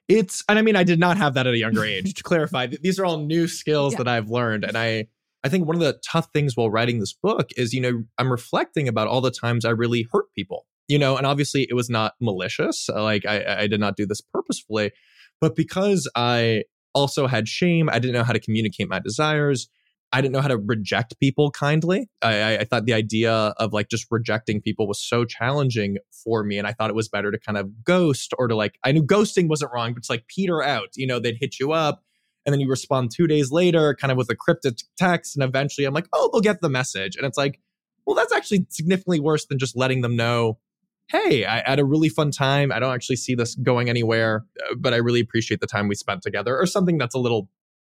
It's 0.09 0.45
and 0.49 0.59
i 0.59 0.63
mean 0.63 0.77
i 0.77 0.85
did 0.85 1.01
not 1.01 1.17
have 1.17 1.35
that 1.35 1.47
at 1.47 1.55
a 1.55 1.59
younger 1.59 1.85
age 1.95 2.15
to 2.15 2.23
clarify. 2.23 2.67
These 2.67 2.99
are 2.99 3.05
all 3.05 3.19
new 3.19 3.49
skills 3.49 3.95
yeah. 3.95 3.99
that 3.99 4.09
i've 4.09 4.31
learned 4.31 4.65
and 4.65 4.77
i 4.77 5.07
i 5.43 5.49
think 5.49 5.67
one 5.67 5.77
of 5.77 5.81
the 5.81 5.99
tough 6.07 6.29
things 6.33 6.57
while 6.57 6.71
writing 6.71 7.01
this 7.01 7.13
book 7.13 7.49
is 7.57 7.73
you 7.73 7.81
know 7.81 8.05
i'm 8.19 8.31
reflecting 8.31 8.89
about 8.89 9.09
all 9.09 9.21
the 9.21 9.31
times 9.31 9.65
i 9.65 9.71
really 9.71 10.07
hurt 10.13 10.27
people 10.35 10.67
you 10.89 10.99
know, 10.99 11.17
and 11.17 11.27
obviously 11.27 11.67
it 11.69 11.75
was 11.75 11.91
not 11.91 12.15
malicious. 12.21 12.89
Uh, 12.89 13.03
like 13.03 13.27
I, 13.27 13.63
I 13.63 13.67
did 13.67 13.81
not 13.81 13.97
do 13.97 14.07
this 14.07 14.21
purposefully, 14.21 14.93
but 15.41 15.57
because 15.57 16.09
I 16.15 16.65
also 16.95 17.27
had 17.27 17.49
shame, 17.49 17.89
I 17.91 17.99
didn't 17.99 18.15
know 18.15 18.25
how 18.25 18.33
to 18.33 18.41
communicate 18.41 18.89
my 18.89 18.99
desires. 18.99 19.69
I 20.13 20.21
didn't 20.21 20.33
know 20.33 20.41
how 20.41 20.49
to 20.49 20.57
reject 20.57 21.19
people 21.19 21.51
kindly. 21.51 22.09
I, 22.23 22.59
I, 22.59 22.65
thought 22.65 22.87
the 22.87 22.95
idea 22.95 23.33
of 23.33 23.73
like 23.73 23.89
just 23.89 24.07
rejecting 24.11 24.63
people 24.63 24.87
was 24.87 25.03
so 25.03 25.25
challenging 25.25 25.99
for 26.25 26.45
me. 26.45 26.59
And 26.59 26.67
I 26.67 26.73
thought 26.73 26.91
it 26.91 26.97
was 26.97 27.09
better 27.09 27.33
to 27.33 27.39
kind 27.39 27.59
of 27.59 27.85
ghost 27.85 28.33
or 28.39 28.47
to 28.47 28.55
like, 28.55 28.79
I 28.85 28.93
knew 28.93 29.03
ghosting 29.03 29.49
wasn't 29.49 29.73
wrong, 29.75 29.93
but 29.93 29.99
it's 29.99 30.11
like 30.11 30.27
peter 30.29 30.63
out. 30.63 30.91
You 30.95 31.09
know, 31.09 31.19
they'd 31.19 31.37
hit 31.39 31.59
you 31.59 31.73
up 31.73 32.03
and 32.47 32.53
then 32.53 32.61
you 32.61 32.69
respond 32.69 33.11
two 33.11 33.27
days 33.27 33.51
later, 33.51 33.95
kind 33.95 34.13
of 34.13 34.17
with 34.17 34.31
a 34.31 34.37
cryptic 34.37 34.77
text. 34.97 35.37
And 35.37 35.43
eventually 35.43 35.85
I'm 35.85 35.93
like, 35.93 36.09
oh, 36.13 36.31
they'll 36.33 36.41
get 36.41 36.61
the 36.61 36.71
message. 36.71 37.17
And 37.17 37.27
it's 37.27 37.37
like, 37.37 37.61
well, 38.07 38.15
that's 38.15 38.33
actually 38.33 38.67
significantly 38.71 39.19
worse 39.19 39.47
than 39.47 39.59
just 39.59 39.77
letting 39.77 40.03
them 40.03 40.15
know 40.15 40.59
hey, 41.09 41.45
I 41.45 41.63
had 41.69 41.79
a 41.79 41.85
really 41.85 42.09
fun 42.09 42.31
time. 42.31 42.73
I 42.73 42.79
don't 42.79 42.95
actually 42.95 43.17
see 43.17 43.35
this 43.35 43.55
going 43.55 43.89
anywhere, 43.89 44.45
uh, 44.61 44.75
but 44.77 44.93
I 44.93 44.97
really 44.97 45.21
appreciate 45.21 45.61
the 45.61 45.67
time 45.67 45.89
we 45.89 45.95
spent 45.95 46.23
together, 46.23 46.59
or 46.59 46.67
something 46.67 46.99
that's 46.99 47.15
a 47.15 47.19
little 47.19 47.49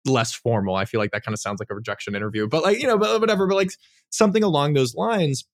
less 0.06 0.34
formal. 0.34 0.75
I 0.75 0.86
feel 0.86 1.00
like 1.00 1.12
that 1.12 1.24
kind 1.24 1.34
of 1.34 1.39
sounds 1.39 1.60
like 1.60 1.70
a 1.70 1.75
rejection 1.75 2.15
interview, 2.15 2.48
but 2.48 2.63
like, 2.63 2.80
you 2.80 2.88
know, 2.88 2.98
but 2.98 3.20
whatever, 3.20 3.48
but 3.48 3.56
like 3.56 3.72
something 4.10 4.44
along 4.44 4.74
those 4.74 4.96
lines. 4.96 5.46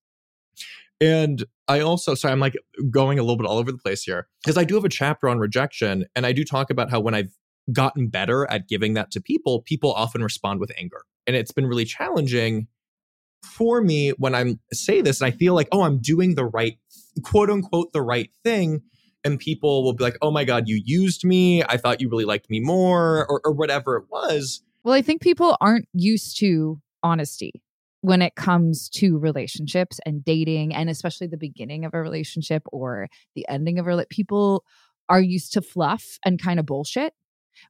And 0.99 1.45
I 1.67 1.81
also, 1.81 2.15
so 2.15 2.29
I'm 2.29 2.39
like 2.39 2.55
going 2.89 3.19
a 3.19 3.21
little 3.21 3.37
bit 3.37 3.45
all 3.45 3.57
over 3.57 3.71
the 3.71 3.77
place 3.77 4.03
here 4.03 4.27
because 4.43 4.57
I 4.57 4.63
do 4.63 4.75
have 4.75 4.85
a 4.85 4.89
chapter 4.89 5.29
on 5.29 5.37
rejection. 5.37 6.05
And 6.15 6.25
I 6.25 6.31
do 6.31 6.43
talk 6.43 6.69
about 6.69 6.89
how 6.89 6.99
when 6.99 7.13
I've 7.13 7.35
gotten 7.71 8.07
better 8.07 8.49
at 8.49 8.67
giving 8.67 8.93
that 8.93 9.11
to 9.11 9.21
people, 9.21 9.61
people 9.61 9.91
often 9.91 10.23
respond 10.23 10.59
with 10.59 10.71
anger. 10.77 11.03
And 11.27 11.35
it's 11.35 11.51
been 11.51 11.67
really 11.67 11.85
challenging 11.85 12.67
for 13.43 13.81
me 13.81 14.11
when 14.11 14.33
I'm 14.33 14.59
say 14.73 15.01
this 15.01 15.21
and 15.21 15.27
I 15.27 15.31
feel 15.31 15.53
like, 15.53 15.67
oh, 15.71 15.83
I'm 15.83 15.99
doing 15.99 16.35
the 16.35 16.45
right 16.45 16.79
quote 17.23 17.49
unquote 17.49 17.93
the 17.93 18.01
right 18.01 18.29
thing. 18.43 18.81
And 19.23 19.39
people 19.39 19.83
will 19.83 19.93
be 19.93 20.03
like, 20.03 20.17
oh 20.21 20.31
my 20.31 20.45
God, 20.45 20.67
you 20.67 20.81
used 20.83 21.25
me. 21.25 21.63
I 21.63 21.77
thought 21.77 21.99
you 21.99 22.09
really 22.09 22.25
liked 22.25 22.49
me 22.49 22.59
more, 22.59 23.25
or, 23.29 23.41
or 23.43 23.51
whatever 23.51 23.97
it 23.97 24.05
was. 24.09 24.61
Well, 24.83 24.93
I 24.93 25.01
think 25.01 25.21
people 25.21 25.57
aren't 25.59 25.87
used 25.93 26.39
to 26.39 26.79
honesty 27.03 27.61
when 28.01 28.21
it 28.21 28.35
comes 28.35 28.89
to 28.89 29.17
relationships 29.17 29.99
and 30.05 30.23
dating, 30.23 30.73
and 30.73 30.89
especially 30.89 31.27
the 31.27 31.37
beginning 31.37 31.83
of 31.83 31.93
a 31.93 32.01
relationship 32.01 32.63
or 32.71 33.09
the 33.35 33.45
ending 33.49 33.79
of 33.79 33.85
a 33.85 33.89
relationship. 33.89 34.09
People 34.11 34.63
are 35.09 35.19
used 35.19 35.51
to 35.53 35.61
fluff 35.61 36.19
and 36.23 36.41
kind 36.41 36.59
of 36.59 36.65
bullshit 36.65 37.13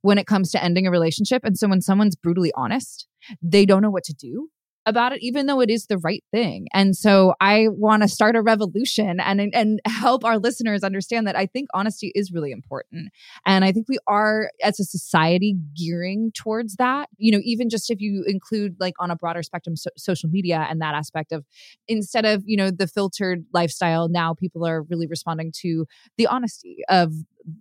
when 0.01 0.17
it 0.17 0.27
comes 0.27 0.51
to 0.51 0.63
ending 0.63 0.85
a 0.85 0.91
relationship. 0.91 1.43
And 1.43 1.57
so 1.57 1.67
when 1.67 1.81
someone's 1.81 2.15
brutally 2.15 2.51
honest, 2.55 3.07
they 3.41 3.65
don't 3.65 3.81
know 3.81 3.89
what 3.89 4.03
to 4.03 4.13
do 4.13 4.49
about 4.87 5.11
it, 5.11 5.21
even 5.21 5.45
though 5.45 5.59
it 5.59 5.69
is 5.69 5.85
the 5.85 5.97
right 5.97 6.23
thing. 6.31 6.67
And 6.73 6.95
so 6.95 7.35
I 7.41 7.67
want 7.69 8.01
to 8.03 8.07
start 8.07 8.35
a 8.35 8.41
revolution 8.41 9.19
and 9.19 9.53
and 9.53 9.79
help 9.85 10.23
our 10.23 10.39
listeners 10.39 10.83
understand 10.83 11.27
that 11.27 11.35
I 11.35 11.45
think 11.45 11.67
honesty 11.73 12.11
is 12.15 12.31
really 12.31 12.51
important. 12.51 13.09
And 13.45 13.65
I 13.65 13.71
think 13.73 13.87
we 13.89 13.97
are 14.07 14.49
as 14.63 14.79
a 14.79 14.85
society 14.85 15.55
gearing 15.77 16.31
towards 16.33 16.77
that. 16.77 17.09
You 17.17 17.33
know, 17.33 17.41
even 17.43 17.69
just 17.69 17.91
if 17.91 17.99
you 17.99 18.23
include 18.25 18.77
like 18.79 18.93
on 18.99 19.11
a 19.11 19.15
broader 19.15 19.43
spectrum 19.43 19.75
so- 19.75 19.91
social 19.97 20.29
media 20.29 20.65
and 20.69 20.81
that 20.81 20.95
aspect 20.95 21.33
of 21.33 21.45
instead 21.87 22.25
of, 22.25 22.43
you 22.45 22.55
know, 22.55 22.71
the 22.71 22.87
filtered 22.87 23.45
lifestyle, 23.53 24.07
now 24.07 24.33
people 24.33 24.65
are 24.65 24.83
really 24.83 25.07
responding 25.07 25.51
to 25.63 25.85
the 26.17 26.27
honesty 26.27 26.77
of 26.89 27.13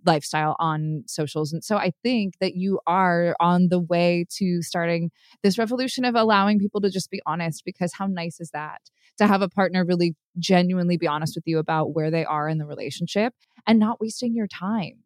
lifestyle 0.05 0.55
on 0.59 1.03
socials. 1.07 1.53
And 1.53 1.63
so 1.63 1.77
I 1.77 1.91
think 2.03 2.35
that 2.39 2.55
you 2.55 2.79
are 2.87 3.35
on 3.39 3.69
the 3.69 3.79
way 3.79 4.25
to 4.37 4.61
starting 4.61 5.11
this 5.43 5.57
revolution 5.57 6.05
of 6.05 6.15
allowing 6.15 6.59
people 6.59 6.81
to 6.81 6.89
just 6.89 7.09
be 7.09 7.21
honest 7.25 7.63
because 7.65 7.93
how 7.93 8.07
nice 8.07 8.39
is 8.39 8.51
that 8.51 8.81
to 9.17 9.27
have 9.27 9.41
a 9.41 9.49
partner 9.49 9.85
really 9.85 10.15
genuinely 10.37 10.97
be 10.97 11.07
honest 11.07 11.35
with 11.35 11.45
you 11.47 11.57
about 11.57 11.93
where 11.93 12.11
they 12.11 12.25
are 12.25 12.47
in 12.47 12.57
the 12.57 12.65
relationship 12.65 13.33
and 13.65 13.79
not 13.79 13.99
wasting 13.99 14.35
your 14.35 14.47
time. 14.47 15.03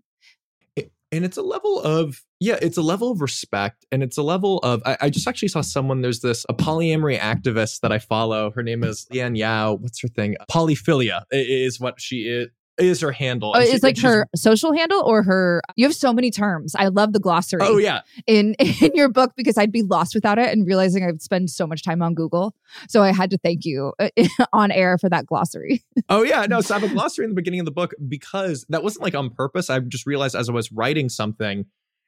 And 1.13 1.25
it's 1.25 1.35
a 1.35 1.41
level 1.41 1.81
of, 1.81 2.21
yeah, 2.39 2.57
it's 2.61 2.77
a 2.77 2.81
level 2.81 3.11
of 3.11 3.19
respect. 3.19 3.85
And 3.91 4.01
it's 4.01 4.17
a 4.17 4.23
level 4.23 4.59
of, 4.59 4.81
I, 4.85 4.97
I 5.01 5.09
just 5.09 5.27
actually 5.27 5.49
saw 5.49 5.59
someone, 5.59 6.01
there's 6.01 6.21
this, 6.21 6.45
a 6.47 6.53
polyamory 6.53 7.19
activist 7.19 7.81
that 7.81 7.91
I 7.91 7.99
follow. 7.99 8.49
Her 8.51 8.63
name 8.63 8.81
is 8.85 9.07
Leanne 9.11 9.37
Yau. 9.37 9.73
What's 9.73 10.01
her 10.01 10.07
thing? 10.07 10.37
Polyphilia 10.49 11.23
is 11.29 11.81
what 11.81 11.99
she 11.99 12.21
is 12.21 12.47
is 12.77 13.01
her 13.01 13.11
handle. 13.11 13.53
Oh, 13.55 13.59
it's 13.59 13.83
like 13.83 13.99
her 13.99 14.27
social 14.35 14.73
handle 14.73 15.01
or 15.01 15.23
her. 15.23 15.61
You 15.75 15.85
have 15.85 15.95
so 15.95 16.13
many 16.13 16.31
terms. 16.31 16.75
I 16.75 16.87
love 16.87 17.13
the 17.13 17.19
glossary. 17.19 17.61
Oh 17.61 17.77
yeah, 17.77 18.01
in 18.27 18.53
in 18.59 18.91
your 18.93 19.09
book 19.09 19.33
because 19.35 19.57
I'd 19.57 19.71
be 19.71 19.83
lost 19.83 20.15
without 20.15 20.39
it 20.39 20.49
and 20.51 20.65
realizing 20.65 21.03
I'd 21.03 21.21
spend 21.21 21.49
so 21.49 21.67
much 21.67 21.83
time 21.83 22.01
on 22.01 22.13
Google. 22.13 22.55
So 22.87 23.01
I 23.01 23.11
had 23.11 23.29
to 23.31 23.37
thank 23.37 23.65
you 23.65 23.93
uh, 23.99 24.09
on 24.53 24.71
air 24.71 24.97
for 24.97 25.09
that 25.09 25.25
glossary. 25.25 25.83
oh 26.09 26.23
yeah, 26.23 26.45
no. 26.47 26.61
So 26.61 26.75
I 26.75 26.79
have 26.79 26.89
a 26.89 26.93
glossary 26.93 27.25
in 27.25 27.31
the 27.31 27.35
beginning 27.35 27.59
of 27.59 27.65
the 27.65 27.71
book 27.71 27.93
because 28.07 28.65
that 28.69 28.83
wasn't 28.83 29.03
like 29.03 29.15
on 29.15 29.29
purpose. 29.29 29.69
I 29.69 29.79
just 29.79 30.05
realized 30.05 30.35
as 30.35 30.49
I 30.49 30.53
was 30.53 30.71
writing 30.71 31.09
something 31.09 31.65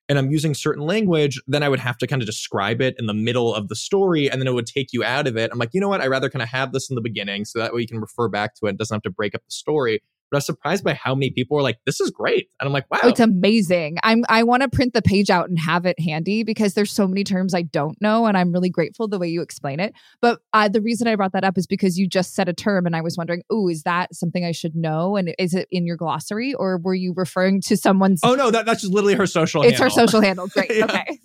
and 0.09 0.19
I'm 0.19 0.31
using 0.31 0.53
certain 0.53 0.83
language, 0.83 1.41
then 1.47 1.63
I 1.63 1.69
would 1.69 1.79
have 1.79 1.97
to 1.99 2.07
kind 2.07 2.21
of 2.21 2.25
describe 2.25 2.81
it 2.81 2.95
in 2.99 3.05
the 3.05 3.13
middle 3.13 3.55
of 3.55 3.69
the 3.69 3.75
story 3.75 4.29
and 4.29 4.41
then 4.41 4.47
it 4.47 4.53
would 4.53 4.65
take 4.65 4.91
you 4.91 5.03
out 5.03 5.27
of 5.27 5.37
it. 5.37 5.49
I'm 5.51 5.57
like, 5.57 5.69
you 5.73 5.79
know 5.79 5.87
what? 5.87 6.01
I 6.01 6.07
rather 6.07 6.29
kind 6.29 6.43
of 6.43 6.49
have 6.49 6.73
this 6.73 6.89
in 6.89 6.95
the 6.95 7.01
beginning 7.01 7.45
so 7.45 7.59
that 7.59 7.73
way 7.73 7.81
you 7.81 7.87
can 7.87 8.01
refer 8.01 8.27
back 8.27 8.55
to 8.55 8.65
it. 8.65 8.71
It 8.71 8.77
doesn't 8.77 8.93
have 8.93 9.03
to 9.03 9.09
break 9.09 9.33
up 9.33 9.41
the 9.45 9.51
story 9.51 10.01
but 10.33 10.37
I 10.37 10.39
was 10.39 10.45
surprised 10.47 10.83
by 10.83 10.95
how 10.95 11.13
many 11.13 11.29
people 11.29 11.55
were 11.55 11.61
like, 11.61 11.77
"This 11.85 12.01
is 12.01 12.09
great," 12.09 12.49
and 12.59 12.65
I'm 12.65 12.73
like, 12.73 12.89
"Wow, 12.89 13.01
oh, 13.03 13.09
it's 13.09 13.19
amazing." 13.19 13.97
I'm 14.01 14.23
I 14.29 14.41
want 14.41 14.63
to 14.63 14.69
print 14.69 14.93
the 14.93 15.01
page 15.03 15.29
out 15.29 15.47
and 15.47 15.59
have 15.59 15.85
it 15.85 15.99
handy 15.99 16.43
because 16.43 16.73
there's 16.73 16.91
so 16.91 17.07
many 17.07 17.23
terms 17.23 17.53
I 17.53 17.61
don't 17.61 17.99
know, 18.01 18.25
and 18.25 18.35
I'm 18.35 18.51
really 18.51 18.69
grateful 18.69 19.07
the 19.07 19.19
way 19.19 19.27
you 19.27 19.41
explain 19.41 19.79
it. 19.79 19.93
But 20.21 20.39
uh, 20.53 20.69
the 20.69 20.81
reason 20.81 21.07
I 21.07 21.15
brought 21.15 21.33
that 21.33 21.43
up 21.43 21.57
is 21.57 21.67
because 21.67 21.99
you 21.99 22.07
just 22.07 22.33
said 22.33 22.49
a 22.49 22.53
term, 22.53 22.87
and 22.87 22.95
I 22.95 23.01
was 23.01 23.15
wondering, 23.15 23.43
"Oh, 23.51 23.67
is 23.69 23.83
that 23.83 24.15
something 24.15 24.43
I 24.43 24.51
should 24.51 24.75
know?" 24.75 25.15
And 25.15 25.35
is 25.37 25.53
it 25.53 25.67
in 25.69 25.85
your 25.85 25.97
glossary, 25.97 26.55
or 26.55 26.79
were 26.79 26.95
you 26.95 27.13
referring 27.15 27.61
to 27.61 27.77
someone's? 27.77 28.21
Oh 28.23 28.33
no, 28.33 28.49
that, 28.49 28.65
that's 28.65 28.81
just 28.81 28.93
literally 28.93 29.15
her 29.15 29.27
social. 29.27 29.61
It's 29.61 29.77
handle. 29.77 29.83
her 29.83 30.07
social 30.07 30.21
handle. 30.21 30.47
Great. 30.53 30.71
yeah. 30.75 30.85
Okay. 30.85 31.19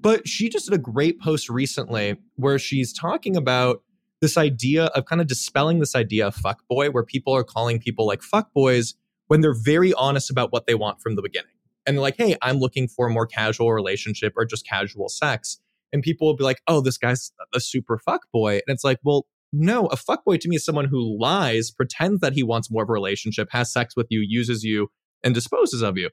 But 0.00 0.28
she 0.28 0.50
just 0.50 0.66
did 0.66 0.74
a 0.74 0.82
great 0.82 1.18
post 1.20 1.48
recently 1.48 2.16
where 2.36 2.58
she's 2.58 2.92
talking 2.92 3.36
about 3.36 3.82
this 4.24 4.38
idea 4.38 4.86
of 4.86 5.04
kind 5.04 5.20
of 5.20 5.26
dispelling 5.26 5.80
this 5.80 5.94
idea 5.94 6.26
of 6.26 6.34
fuck 6.34 6.66
boy, 6.66 6.88
where 6.88 7.02
people 7.02 7.34
are 7.34 7.44
calling 7.44 7.78
people 7.78 8.06
like 8.06 8.22
fuck 8.22 8.54
boys 8.54 8.94
when 9.26 9.42
they're 9.42 9.52
very 9.52 9.92
honest 9.92 10.30
about 10.30 10.50
what 10.50 10.66
they 10.66 10.74
want 10.74 11.02
from 11.02 11.14
the 11.14 11.20
beginning. 11.20 11.50
And 11.84 11.94
they're 11.94 12.02
like, 12.02 12.16
hey, 12.16 12.34
I'm 12.40 12.56
looking 12.56 12.88
for 12.88 13.06
a 13.06 13.10
more 13.10 13.26
casual 13.26 13.70
relationship 13.70 14.32
or 14.34 14.46
just 14.46 14.66
casual 14.66 15.10
sex. 15.10 15.60
And 15.92 16.02
people 16.02 16.26
will 16.26 16.36
be 16.36 16.42
like, 16.42 16.62
oh, 16.66 16.80
this 16.80 16.96
guy's 16.96 17.32
a 17.54 17.60
super 17.60 17.98
fuck 17.98 18.22
boy. 18.32 18.54
And 18.54 18.74
it's 18.74 18.82
like, 18.82 18.98
well, 19.04 19.26
no, 19.52 19.88
a 19.88 19.96
fuckboy 19.96 20.40
to 20.40 20.48
me 20.48 20.56
is 20.56 20.64
someone 20.64 20.86
who 20.86 21.20
lies, 21.20 21.70
pretends 21.70 22.22
that 22.22 22.32
he 22.32 22.42
wants 22.42 22.70
more 22.70 22.84
of 22.84 22.88
a 22.88 22.92
relationship, 22.92 23.48
has 23.50 23.70
sex 23.70 23.94
with 23.94 24.06
you, 24.08 24.24
uses 24.26 24.64
you, 24.64 24.90
and 25.22 25.34
disposes 25.34 25.82
of 25.82 25.98
you. 25.98 26.08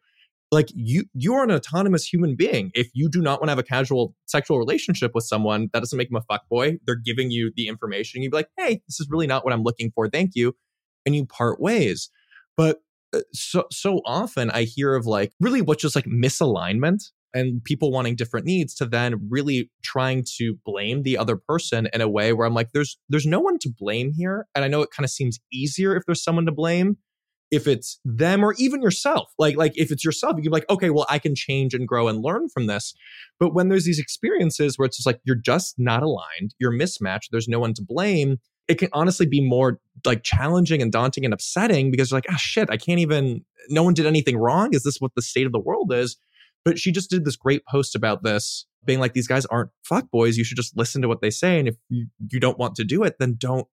Like 0.51 0.69
you 0.75 1.05
you 1.13 1.33
are 1.33 1.43
an 1.43 1.51
autonomous 1.51 2.05
human 2.05 2.35
being. 2.35 2.71
If 2.73 2.89
you 2.93 3.09
do 3.09 3.21
not 3.21 3.39
want 3.39 3.47
to 3.47 3.51
have 3.51 3.59
a 3.59 3.63
casual 3.63 4.15
sexual 4.25 4.59
relationship 4.59 5.11
with 5.13 5.23
someone, 5.23 5.69
that 5.71 5.79
doesn't 5.79 5.97
make 5.97 6.09
them 6.09 6.17
a 6.17 6.33
fuck 6.33 6.47
boy 6.49 6.77
They're 6.85 6.95
giving 6.95 7.31
you 7.31 7.51
the 7.55 7.67
information. 7.67 8.21
You'd 8.21 8.31
be 8.31 8.37
like, 8.37 8.49
hey, 8.57 8.81
this 8.87 8.99
is 8.99 9.07
really 9.09 9.27
not 9.27 9.45
what 9.45 9.53
I'm 9.53 9.63
looking 9.63 9.91
for. 9.95 10.09
Thank 10.09 10.31
you. 10.35 10.53
And 11.05 11.15
you 11.15 11.25
part 11.25 11.61
ways. 11.61 12.09
But 12.57 12.79
uh, 13.13 13.21
so 13.33 13.65
so 13.71 14.01
often 14.05 14.51
I 14.51 14.63
hear 14.63 14.95
of 14.95 15.05
like 15.05 15.31
really 15.39 15.61
what's 15.61 15.81
just 15.81 15.95
like 15.95 16.05
misalignment 16.05 17.01
and 17.33 17.63
people 17.63 17.91
wanting 17.91 18.15
different 18.15 18.45
needs 18.45 18.73
to 18.75 18.85
then 18.85 19.29
really 19.29 19.71
trying 19.83 20.25
to 20.37 20.57
blame 20.65 21.03
the 21.03 21.17
other 21.17 21.37
person 21.37 21.87
in 21.93 22.01
a 22.01 22.09
way 22.09 22.33
where 22.33 22.45
I'm 22.45 22.53
like, 22.53 22.71
there's 22.73 22.97
there's 23.09 23.25
no 23.25 23.39
one 23.39 23.57
to 23.59 23.69
blame 23.69 24.11
here. 24.11 24.47
And 24.53 24.65
I 24.65 24.67
know 24.67 24.81
it 24.81 24.89
kind 24.95 25.05
of 25.05 25.11
seems 25.11 25.39
easier 25.51 25.95
if 25.95 26.03
there's 26.05 26.23
someone 26.23 26.45
to 26.45 26.51
blame. 26.51 26.97
If 27.51 27.67
it's 27.67 27.99
them 28.05 28.45
or 28.45 28.55
even 28.57 28.81
yourself, 28.81 29.31
like 29.37 29.57
like 29.57 29.73
if 29.75 29.91
it's 29.91 30.05
yourself, 30.05 30.37
you 30.37 30.43
can 30.43 30.51
be 30.51 30.55
like, 30.55 30.69
okay, 30.69 30.89
well, 30.89 31.05
I 31.09 31.19
can 31.19 31.35
change 31.35 31.73
and 31.73 31.87
grow 31.87 32.07
and 32.07 32.23
learn 32.23 32.47
from 32.49 32.67
this. 32.67 32.93
But 33.39 33.53
when 33.53 33.67
there's 33.67 33.85
these 33.85 33.99
experiences 33.99 34.77
where 34.77 34.85
it's 34.85 34.97
just 34.97 35.05
like 35.05 35.19
you're 35.25 35.35
just 35.35 35.75
not 35.77 36.01
aligned, 36.01 36.55
you're 36.59 36.71
mismatched, 36.71 37.29
there's 37.31 37.49
no 37.49 37.59
one 37.59 37.73
to 37.73 37.83
blame, 37.85 38.37
it 38.67 38.77
can 38.77 38.89
honestly 38.93 39.25
be 39.25 39.45
more 39.45 39.79
like 40.05 40.23
challenging 40.23 40.81
and 40.81 40.91
daunting 40.91 41.25
and 41.25 41.33
upsetting 41.33 41.91
because 41.91 42.09
you're 42.09 42.17
like, 42.17 42.27
ah, 42.29 42.37
shit, 42.37 42.69
I 42.69 42.77
can't 42.77 42.99
even, 42.99 43.43
no 43.69 43.83
one 43.83 43.93
did 43.93 44.05
anything 44.05 44.37
wrong. 44.37 44.69
Is 44.73 44.83
this 44.83 44.97
what 44.99 45.11
the 45.15 45.21
state 45.21 45.45
of 45.45 45.51
the 45.51 45.59
world 45.59 45.91
is? 45.91 46.15
But 46.63 46.79
she 46.79 46.91
just 46.91 47.09
did 47.09 47.25
this 47.25 47.35
great 47.35 47.65
post 47.65 47.95
about 47.95 48.23
this, 48.23 48.65
being 48.85 48.99
like, 48.99 49.13
these 49.13 49.27
guys 49.27 49.45
aren't 49.47 49.71
fuck 49.83 50.09
boys. 50.09 50.37
You 50.37 50.43
should 50.43 50.57
just 50.57 50.77
listen 50.77 51.01
to 51.01 51.07
what 51.07 51.21
they 51.21 51.31
say. 51.31 51.59
And 51.59 51.67
if 51.67 51.75
you, 51.89 52.07
you 52.29 52.39
don't 52.39 52.57
want 52.57 52.75
to 52.75 52.83
do 52.83 53.03
it, 53.03 53.15
then 53.19 53.35
don't 53.37 53.67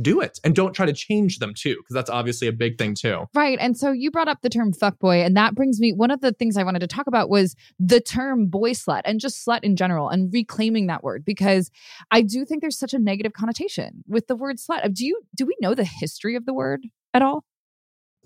do 0.00 0.20
it 0.20 0.40
and 0.42 0.54
don't 0.54 0.72
try 0.72 0.86
to 0.86 0.92
change 0.92 1.38
them 1.38 1.54
too 1.54 1.76
because 1.76 1.94
that's 1.94 2.10
obviously 2.10 2.48
a 2.48 2.52
big 2.52 2.78
thing 2.78 2.94
too. 2.94 3.24
Right 3.34 3.58
and 3.60 3.76
so 3.76 3.92
you 3.92 4.10
brought 4.10 4.28
up 4.28 4.42
the 4.42 4.48
term 4.48 4.72
fuckboy 4.72 5.24
and 5.24 5.36
that 5.36 5.54
brings 5.54 5.80
me 5.80 5.92
one 5.92 6.10
of 6.10 6.20
the 6.20 6.32
things 6.32 6.56
i 6.56 6.64
wanted 6.64 6.80
to 6.80 6.86
talk 6.86 7.06
about 7.06 7.28
was 7.28 7.54
the 7.78 8.00
term 8.00 8.46
boy 8.46 8.70
slut 8.70 9.02
and 9.04 9.20
just 9.20 9.46
slut 9.46 9.60
in 9.62 9.76
general 9.76 10.08
and 10.08 10.32
reclaiming 10.32 10.86
that 10.88 11.04
word 11.04 11.24
because 11.24 11.70
i 12.10 12.22
do 12.22 12.44
think 12.44 12.60
there's 12.60 12.78
such 12.78 12.94
a 12.94 12.98
negative 12.98 13.32
connotation 13.32 14.02
with 14.06 14.26
the 14.26 14.36
word 14.36 14.56
slut. 14.56 14.92
Do 14.94 15.04
you 15.04 15.20
do 15.34 15.46
we 15.46 15.56
know 15.60 15.74
the 15.74 15.84
history 15.84 16.34
of 16.34 16.46
the 16.46 16.54
word 16.54 16.86
at 17.12 17.22
all? 17.22 17.44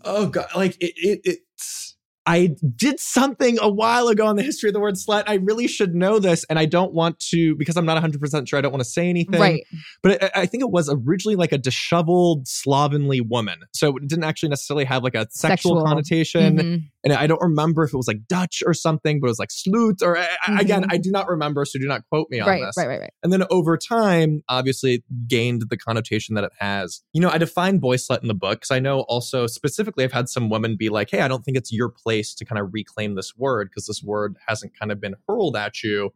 Oh 0.04 0.26
god 0.26 0.48
like 0.54 0.76
it, 0.80 0.94
it 0.96 1.20
it's 1.24 1.87
I 2.28 2.54
did 2.76 3.00
something 3.00 3.58
a 3.60 3.70
while 3.70 4.08
ago 4.08 4.26
on 4.26 4.36
the 4.36 4.42
history 4.42 4.68
of 4.68 4.74
the 4.74 4.80
word 4.80 4.94
slut. 4.96 5.24
I 5.26 5.34
really 5.36 5.66
should 5.66 5.94
know 5.94 6.18
this, 6.18 6.44
and 6.50 6.58
I 6.58 6.66
don't 6.66 6.92
want 6.92 7.18
to 7.30 7.56
because 7.56 7.76
I'm 7.78 7.86
not 7.86 8.00
100% 8.02 8.46
sure. 8.46 8.58
I 8.58 8.62
don't 8.62 8.70
want 8.70 8.84
to 8.84 8.88
say 8.90 9.08
anything. 9.08 9.40
Right. 9.40 9.64
But 10.02 10.22
I, 10.22 10.42
I 10.42 10.46
think 10.46 10.62
it 10.62 10.70
was 10.70 10.90
originally 10.92 11.36
like 11.36 11.52
a 11.52 11.58
disheveled, 11.58 12.46
slovenly 12.46 13.22
woman. 13.22 13.60
So 13.72 13.96
it 13.96 14.06
didn't 14.06 14.24
actually 14.24 14.50
necessarily 14.50 14.84
have 14.84 15.02
like 15.02 15.14
a 15.14 15.26
sexual, 15.30 15.76
Sexual. 15.76 15.84
connotation. 15.86 16.58
Mhm. 16.58 16.82
And 17.04 17.12
I 17.14 17.26
don't 17.26 17.40
remember 17.40 17.84
if 17.84 17.94
it 17.94 17.96
was 17.96 18.08
like 18.08 18.26
Dutch 18.28 18.62
or 18.66 18.74
something, 18.74 19.20
but 19.20 19.28
it 19.28 19.30
was 19.30 19.38
like 19.38 19.48
sleut 19.50 20.02
or 20.02 20.18
I- 20.18 20.60
again. 20.60 20.84
I 20.90 20.98
do 20.98 21.10
not 21.10 21.28
remember. 21.28 21.64
So 21.64 21.78
do 21.78 21.86
not 21.86 22.02
quote 22.10 22.26
me 22.28 22.40
on 22.40 22.48
Right, 22.48 22.60
this. 22.62 22.74
right, 22.76 22.88
right, 22.88 23.00
right. 23.00 23.12
And 23.22 23.32
then 23.32 23.44
over 23.50 23.78
time, 23.78 24.42
obviously, 24.50 24.94
it 24.96 25.04
gained 25.28 25.62
the 25.70 25.78
connotation 25.78 26.34
that 26.34 26.44
it 26.44 26.52
has. 26.58 27.00
You 27.14 27.22
know, 27.22 27.30
I 27.30 27.38
define 27.38 27.78
boy 27.78 27.96
slut 27.96 28.20
in 28.20 28.28
the 28.28 28.34
book 28.34 28.58
because 28.60 28.70
I 28.72 28.80
know 28.80 29.00
also 29.02 29.46
specifically 29.46 30.04
I've 30.04 30.12
had 30.12 30.28
some 30.28 30.50
women 30.50 30.76
be 30.76 30.88
like, 30.90 31.08
hey, 31.10 31.20
I 31.20 31.28
don't 31.28 31.42
think 31.44 31.56
it's 31.56 31.72
your 31.72 31.88
place 31.88 32.17
to 32.22 32.44
kind 32.44 32.58
of 32.58 32.72
reclaim 32.72 33.14
this 33.14 33.36
word 33.36 33.68
because 33.70 33.86
this 33.86 34.02
word 34.02 34.36
hasn't 34.46 34.78
kind 34.78 34.92
of 34.92 35.00
been 35.00 35.14
hurled 35.26 35.56
at 35.56 35.82
you 35.82 36.12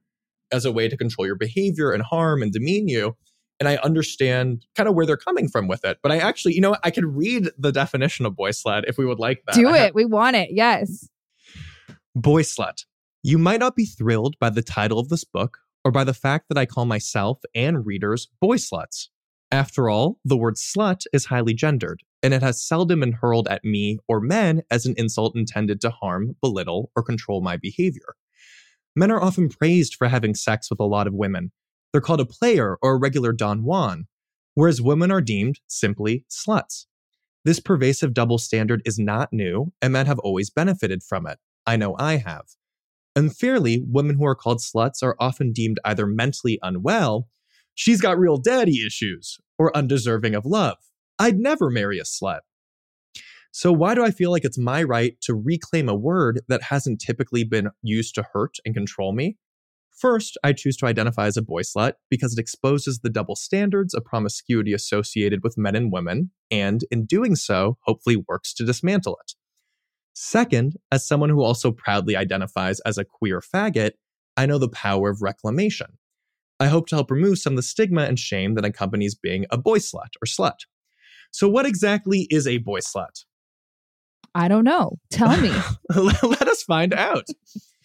as 0.52 0.64
a 0.64 0.72
way 0.72 0.88
to 0.88 0.96
control 0.96 1.26
your 1.26 1.36
behavior 1.36 1.92
and 1.92 2.02
harm 2.02 2.42
and 2.42 2.52
demean 2.52 2.88
you. 2.88 3.16
And 3.60 3.68
I 3.68 3.76
understand 3.76 4.66
kind 4.74 4.88
of 4.88 4.94
where 4.94 5.06
they're 5.06 5.16
coming 5.16 5.48
from 5.48 5.68
with 5.68 5.84
it. 5.84 5.98
But 6.02 6.10
I 6.12 6.18
actually, 6.18 6.54
you 6.54 6.60
know. 6.60 6.76
I 6.82 6.90
could 6.90 7.04
read 7.04 7.48
the 7.56 7.70
definition 7.70 8.26
of 8.26 8.34
boy 8.34 8.50
slut 8.50 8.84
if 8.88 8.98
we 8.98 9.06
would 9.06 9.20
like 9.20 9.42
that. 9.46 9.54
do 9.54 9.68
I 9.68 9.78
have- 9.78 9.88
it 9.88 9.94
we 9.94 10.04
want 10.04 10.36
it 10.36 10.50
yes 10.52 11.08
Boy 12.14 12.42
Slut. 12.42 12.84
You 13.22 13.38
might 13.38 13.60
not 13.60 13.76
be 13.76 13.86
thrilled 13.86 14.38
by 14.38 14.50
the 14.50 14.62
title 14.62 14.98
of 14.98 15.08
this 15.08 15.24
book 15.24 15.58
or 15.84 15.90
by 15.90 16.04
the 16.04 16.12
fact 16.12 16.48
that 16.48 16.58
I 16.58 16.66
call 16.66 16.84
myself 16.84 17.40
and 17.54 17.86
readers 17.86 18.28
boy 18.40 18.56
sluts. 18.56 19.08
After 19.52 19.90
all, 19.90 20.18
the 20.24 20.36
word 20.38 20.54
slut 20.54 21.04
is 21.12 21.26
highly 21.26 21.52
gendered, 21.52 22.02
and 22.22 22.32
it 22.32 22.42
has 22.42 22.66
seldom 22.66 23.00
been 23.00 23.12
hurled 23.12 23.46
at 23.48 23.62
me 23.62 23.98
or 24.08 24.18
men 24.18 24.62
as 24.70 24.86
an 24.86 24.94
insult 24.96 25.36
intended 25.36 25.78
to 25.82 25.90
harm, 25.90 26.36
belittle, 26.40 26.90
or 26.96 27.02
control 27.02 27.42
my 27.42 27.58
behavior. 27.58 28.16
Men 28.96 29.10
are 29.10 29.22
often 29.22 29.50
praised 29.50 29.94
for 29.94 30.08
having 30.08 30.34
sex 30.34 30.70
with 30.70 30.80
a 30.80 30.86
lot 30.86 31.06
of 31.06 31.12
women. 31.12 31.52
They're 31.92 32.00
called 32.00 32.20
a 32.20 32.24
player 32.24 32.78
or 32.80 32.94
a 32.94 32.98
regular 32.98 33.34
Don 33.34 33.62
Juan, 33.62 34.06
whereas 34.54 34.80
women 34.80 35.10
are 35.10 35.20
deemed 35.20 35.60
simply 35.66 36.24
sluts. 36.30 36.86
This 37.44 37.60
pervasive 37.60 38.14
double 38.14 38.38
standard 38.38 38.80
is 38.86 38.98
not 38.98 39.34
new, 39.34 39.70
and 39.82 39.92
men 39.92 40.06
have 40.06 40.18
always 40.20 40.48
benefited 40.48 41.02
from 41.02 41.26
it. 41.26 41.38
I 41.66 41.76
know 41.76 41.94
I 41.98 42.16
have. 42.16 42.46
Unfairly, 43.14 43.84
women 43.86 44.16
who 44.16 44.24
are 44.24 44.34
called 44.34 44.60
sluts 44.60 45.02
are 45.02 45.16
often 45.20 45.52
deemed 45.52 45.78
either 45.84 46.06
mentally 46.06 46.58
unwell, 46.62 47.28
she's 47.74 48.00
got 48.00 48.18
real 48.18 48.36
daddy 48.38 48.84
issues, 48.86 49.38
or 49.62 49.76
undeserving 49.76 50.34
of 50.34 50.44
love. 50.44 50.76
I'd 51.20 51.38
never 51.38 51.70
marry 51.70 52.00
a 52.00 52.02
slut. 52.02 52.40
So, 53.52 53.70
why 53.70 53.94
do 53.94 54.02
I 54.02 54.10
feel 54.10 54.32
like 54.32 54.44
it's 54.44 54.58
my 54.58 54.82
right 54.82 55.20
to 55.20 55.34
reclaim 55.34 55.88
a 55.88 55.94
word 55.94 56.40
that 56.48 56.64
hasn't 56.64 57.00
typically 57.00 57.44
been 57.44 57.70
used 57.80 58.16
to 58.16 58.26
hurt 58.32 58.56
and 58.64 58.74
control 58.74 59.12
me? 59.12 59.36
First, 59.92 60.36
I 60.42 60.52
choose 60.52 60.76
to 60.78 60.86
identify 60.86 61.26
as 61.26 61.36
a 61.36 61.42
boy 61.42 61.62
slut 61.62 61.92
because 62.10 62.32
it 62.32 62.40
exposes 62.40 62.98
the 62.98 63.10
double 63.10 63.36
standards 63.36 63.94
of 63.94 64.04
promiscuity 64.04 64.72
associated 64.72 65.44
with 65.44 65.58
men 65.58 65.76
and 65.76 65.92
women, 65.92 66.32
and 66.50 66.84
in 66.90 67.04
doing 67.04 67.36
so, 67.36 67.76
hopefully 67.82 68.16
works 68.16 68.52
to 68.54 68.64
dismantle 68.64 69.18
it. 69.22 69.34
Second, 70.12 70.76
as 70.90 71.06
someone 71.06 71.30
who 71.30 71.42
also 71.42 71.70
proudly 71.70 72.16
identifies 72.16 72.80
as 72.80 72.98
a 72.98 73.04
queer 73.04 73.40
faggot, 73.40 73.92
I 74.36 74.46
know 74.46 74.58
the 74.58 74.68
power 74.68 75.10
of 75.10 75.22
reclamation. 75.22 75.98
I 76.62 76.68
hope 76.68 76.86
to 76.88 76.94
help 76.94 77.10
remove 77.10 77.38
some 77.38 77.54
of 77.54 77.56
the 77.56 77.62
stigma 77.62 78.02
and 78.02 78.18
shame 78.18 78.54
that 78.54 78.64
accompanies 78.64 79.16
being 79.16 79.46
a 79.50 79.58
boy 79.58 79.78
slut 79.78 80.14
or 80.22 80.26
slut. 80.26 80.60
So, 81.32 81.48
what 81.48 81.66
exactly 81.66 82.28
is 82.30 82.46
a 82.46 82.58
boy 82.58 82.78
slut? 82.78 83.24
i 84.34 84.48
don't 84.48 84.64
know 84.64 84.98
tell 85.10 85.36
me 85.36 85.52
Let 85.94 86.48
us 86.48 86.62
find 86.62 86.94
out. 86.94 87.26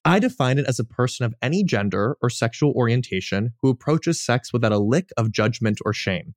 I 0.05 0.19
define 0.19 0.57
it 0.59 0.65
as 0.67 0.79
a 0.79 0.85
person 0.85 1.25
of 1.25 1.33
any 1.41 1.63
gender 1.63 2.17
or 2.21 2.29
sexual 2.29 2.71
orientation 2.71 3.53
who 3.61 3.69
approaches 3.69 4.23
sex 4.23 4.53
without 4.53 4.71
a 4.71 4.77
lick 4.77 5.09
of 5.17 5.31
judgment 5.31 5.79
or 5.83 5.91
shame. 5.91 6.35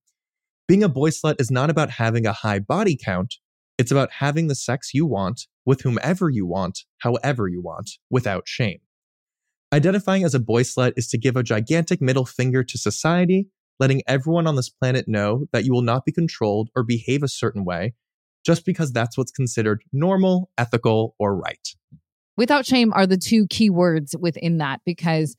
Being 0.67 0.83
a 0.83 0.89
boy 0.89 1.11
slut 1.11 1.41
is 1.41 1.51
not 1.51 1.71
about 1.71 1.91
having 1.91 2.27
a 2.27 2.33
high 2.33 2.59
body 2.59 2.97
count, 2.97 3.37
it's 3.79 3.93
about 3.93 4.13
having 4.13 4.49
the 4.49 4.55
sex 4.55 4.95
you 4.95 5.07
want 5.07 5.47
with 5.65 5.83
whomever 5.83 6.29
you 6.29 6.47
want, 6.47 6.81
however 6.99 7.47
you 7.47 7.61
want, 7.61 7.91
without 8.11 8.49
shame. 8.49 8.81
Identifying 9.73 10.25
as 10.25 10.35
a 10.35 10.41
boy 10.41 10.65
slut 10.65 10.95
is 10.97 11.07
to 11.09 11.19
give 11.19 11.37
a 11.37 11.45
gigantic 11.45 12.03
middle 12.03 12.27
finger 12.27 12.65
to 12.65 12.77
society, 12.77 13.47
letting 13.79 14.03
everyone 14.09 14.49
on 14.49 14.57
this 14.57 14.69
planet 14.69 15.07
know 15.07 15.47
that 15.53 15.65
you 15.65 15.73
will 15.73 15.83
not 15.83 16.05
be 16.05 16.11
controlled 16.11 16.71
or 16.75 16.83
behave 16.83 17.23
a 17.23 17.29
certain 17.29 17.65
way 17.65 17.95
just 18.45 18.67
because 18.67 18.91
that's 18.91 19.17
what's 19.17 19.31
considered 19.31 19.85
normal, 19.93 20.51
ethical, 20.59 21.15
or 21.21 21.37
right. 21.37 21.69
without 22.37 22.67
shame 22.67 22.93
are 22.95 23.07
the 23.07 23.17
two 23.17 23.47
key 23.47 23.71
words 23.71 24.17
within 24.19 24.59
that 24.59 24.81
because 24.85 25.37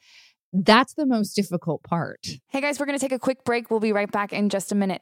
that's 0.54 0.94
the 0.94 1.06
most 1.06 1.34
difficult 1.34 1.84
part 1.84 2.26
Hey 2.48 2.62
guys, 2.62 2.80
we're 2.80 2.86
going 2.86 2.98
to 2.98 3.04
take 3.04 3.12
a 3.12 3.20
quick 3.20 3.44
break. 3.44 3.70
We'll 3.70 3.80
be 3.80 3.94
right 3.94 4.12
back 4.12 4.32
in 4.32 4.50
just 4.50 4.72
a 4.72 4.76
minute. 4.76 5.02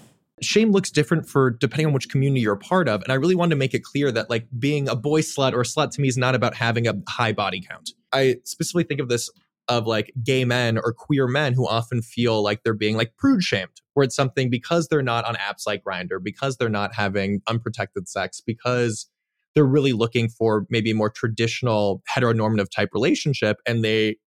Shame 0.41 0.71
looks 0.71 0.89
different 0.89 1.27
for 1.27 1.51
depending 1.51 1.87
on 1.87 1.93
which 1.93 2.09
community 2.09 2.41
you're 2.41 2.53
a 2.53 2.57
part 2.57 2.87
of. 2.87 3.01
And 3.03 3.11
I 3.11 3.15
really 3.15 3.35
wanted 3.35 3.51
to 3.51 3.55
make 3.57 3.73
it 3.73 3.83
clear 3.83 4.11
that 4.11 4.29
like 4.29 4.47
being 4.57 4.89
a 4.89 4.95
boy 4.95 5.21
slut 5.21 5.53
or 5.53 5.61
a 5.61 5.63
slut 5.63 5.91
to 5.91 6.01
me 6.01 6.07
is 6.07 6.17
not 6.17 6.35
about 6.35 6.55
having 6.55 6.87
a 6.87 6.93
high 7.07 7.31
body 7.31 7.61
count. 7.61 7.91
I 8.11 8.37
specifically 8.43 8.83
think 8.83 8.99
of 8.99 9.09
this 9.09 9.29
of 9.67 9.87
like 9.87 10.11
gay 10.23 10.43
men 10.43 10.77
or 10.77 10.91
queer 10.91 11.27
men 11.27 11.53
who 11.53 11.67
often 11.67 12.01
feel 12.01 12.43
like 12.43 12.63
they're 12.63 12.73
being 12.73 12.97
like 12.97 13.15
prude 13.17 13.43
shamed, 13.43 13.81
where 13.93 14.03
it's 14.03 14.15
something 14.15 14.49
because 14.49 14.87
they're 14.87 15.01
not 15.01 15.23
on 15.25 15.35
apps 15.35 15.65
like 15.65 15.83
Grindr, 15.83 16.21
because 16.21 16.57
they're 16.57 16.69
not 16.69 16.93
having 16.93 17.41
unprotected 17.47 18.09
sex, 18.09 18.41
because 18.41 19.07
they're 19.53 19.63
really 19.63 19.93
looking 19.93 20.27
for 20.29 20.65
maybe 20.69 20.91
a 20.91 20.95
more 20.95 21.09
traditional 21.09 22.01
heteronormative 22.13 22.69
type 22.69 22.89
relationship 22.93 23.57
and 23.65 23.83
they 23.83 24.17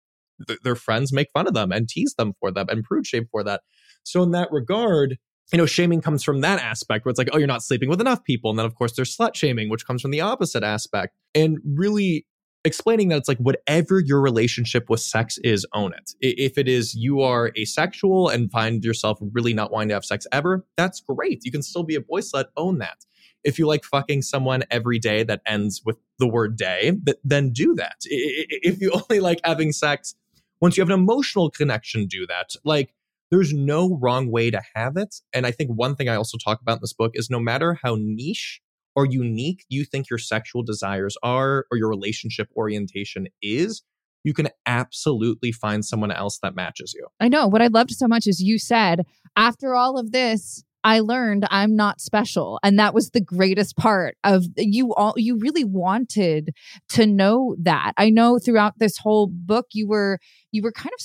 th- 0.46 0.60
their 0.62 0.76
friends 0.76 1.12
make 1.12 1.28
fun 1.32 1.46
of 1.46 1.54
them 1.54 1.72
and 1.72 1.88
tease 1.88 2.14
them 2.14 2.34
for 2.40 2.50
that 2.50 2.70
and 2.70 2.84
prude 2.84 3.06
shame 3.06 3.26
for 3.30 3.42
that. 3.42 3.62
So 4.02 4.22
in 4.22 4.32
that 4.32 4.48
regard, 4.50 5.18
you 5.52 5.58
know, 5.58 5.66
shaming 5.66 6.00
comes 6.00 6.24
from 6.24 6.40
that 6.40 6.60
aspect 6.60 7.04
where 7.04 7.10
it's 7.10 7.18
like, 7.18 7.28
oh, 7.32 7.38
you're 7.38 7.46
not 7.46 7.62
sleeping 7.62 7.88
with 7.88 8.00
enough 8.00 8.24
people. 8.24 8.50
And 8.50 8.58
then, 8.58 8.66
of 8.66 8.74
course, 8.74 8.94
there's 8.96 9.16
slut 9.16 9.34
shaming, 9.34 9.68
which 9.68 9.86
comes 9.86 10.02
from 10.02 10.10
the 10.10 10.20
opposite 10.20 10.62
aspect. 10.62 11.16
And 11.34 11.58
really 11.64 12.26
explaining 12.64 13.08
that 13.08 13.18
it's 13.18 13.28
like 13.28 13.38
whatever 13.38 14.00
your 14.00 14.20
relationship 14.20 14.88
with 14.88 15.00
sex 15.00 15.38
is, 15.44 15.66
own 15.74 15.92
it. 15.92 16.12
If 16.20 16.56
it 16.56 16.66
is 16.66 16.94
you 16.94 17.20
are 17.20 17.52
asexual 17.58 18.30
and 18.30 18.50
find 18.50 18.82
yourself 18.82 19.18
really 19.20 19.52
not 19.52 19.70
wanting 19.70 19.88
to 19.88 19.94
have 19.94 20.04
sex 20.04 20.26
ever, 20.32 20.64
that's 20.76 21.00
great. 21.00 21.44
You 21.44 21.52
can 21.52 21.62
still 21.62 21.82
be 21.82 21.94
a 21.94 22.00
boy 22.00 22.20
slut, 22.20 22.46
own 22.56 22.78
that. 22.78 23.04
If 23.44 23.58
you 23.58 23.66
like 23.66 23.84
fucking 23.84 24.22
someone 24.22 24.62
every 24.70 24.98
day 24.98 25.22
that 25.24 25.42
ends 25.44 25.82
with 25.84 25.98
the 26.18 26.26
word 26.26 26.56
day, 26.56 26.92
th- 27.04 27.18
then 27.22 27.50
do 27.50 27.74
that. 27.74 27.96
If 28.04 28.80
you 28.80 28.92
only 29.10 29.20
like 29.20 29.40
having 29.44 29.72
sex 29.72 30.14
once 30.60 30.78
you 30.78 30.80
have 30.80 30.88
an 30.88 30.98
emotional 30.98 31.50
connection, 31.50 32.06
do 32.06 32.26
that. 32.26 32.54
Like, 32.64 32.94
there's 33.34 33.52
no 33.52 33.98
wrong 34.00 34.30
way 34.30 34.48
to 34.48 34.62
have 34.76 34.96
it. 34.96 35.16
And 35.32 35.44
I 35.44 35.50
think 35.50 35.70
one 35.70 35.96
thing 35.96 36.08
I 36.08 36.14
also 36.14 36.38
talk 36.38 36.60
about 36.60 36.74
in 36.74 36.80
this 36.82 36.92
book 36.92 37.10
is 37.14 37.28
no 37.28 37.40
matter 37.40 37.76
how 37.82 37.96
niche 37.98 38.60
or 38.94 39.06
unique 39.06 39.64
you 39.68 39.84
think 39.84 40.08
your 40.08 40.20
sexual 40.20 40.62
desires 40.62 41.16
are 41.20 41.66
or 41.68 41.76
your 41.76 41.88
relationship 41.88 42.48
orientation 42.56 43.26
is, 43.42 43.82
you 44.22 44.34
can 44.34 44.50
absolutely 44.66 45.50
find 45.50 45.84
someone 45.84 46.12
else 46.12 46.38
that 46.44 46.54
matches 46.54 46.94
you. 46.94 47.08
I 47.18 47.26
know. 47.26 47.48
What 47.48 47.60
I 47.60 47.66
loved 47.66 47.90
so 47.90 48.06
much 48.06 48.28
is 48.28 48.40
you 48.40 48.56
said, 48.56 49.04
after 49.34 49.74
all 49.74 49.98
of 49.98 50.12
this, 50.12 50.62
I 50.84 51.00
learned 51.00 51.46
I'm 51.50 51.74
not 51.74 52.00
special. 52.00 52.60
And 52.62 52.78
that 52.78 52.94
was 52.94 53.10
the 53.10 53.20
greatest 53.20 53.76
part 53.76 54.16
of 54.22 54.44
you 54.56 54.94
all 54.94 55.14
you 55.16 55.38
really 55.38 55.64
wanted 55.64 56.54
to 56.90 57.06
know 57.06 57.56
that. 57.62 57.92
I 57.96 58.10
know 58.10 58.38
throughout 58.38 58.78
this 58.78 58.98
whole 58.98 59.26
book 59.26 59.66
you 59.72 59.88
were 59.88 60.18
you 60.52 60.62
were 60.62 60.72
kind 60.72 60.92
of 60.98 61.04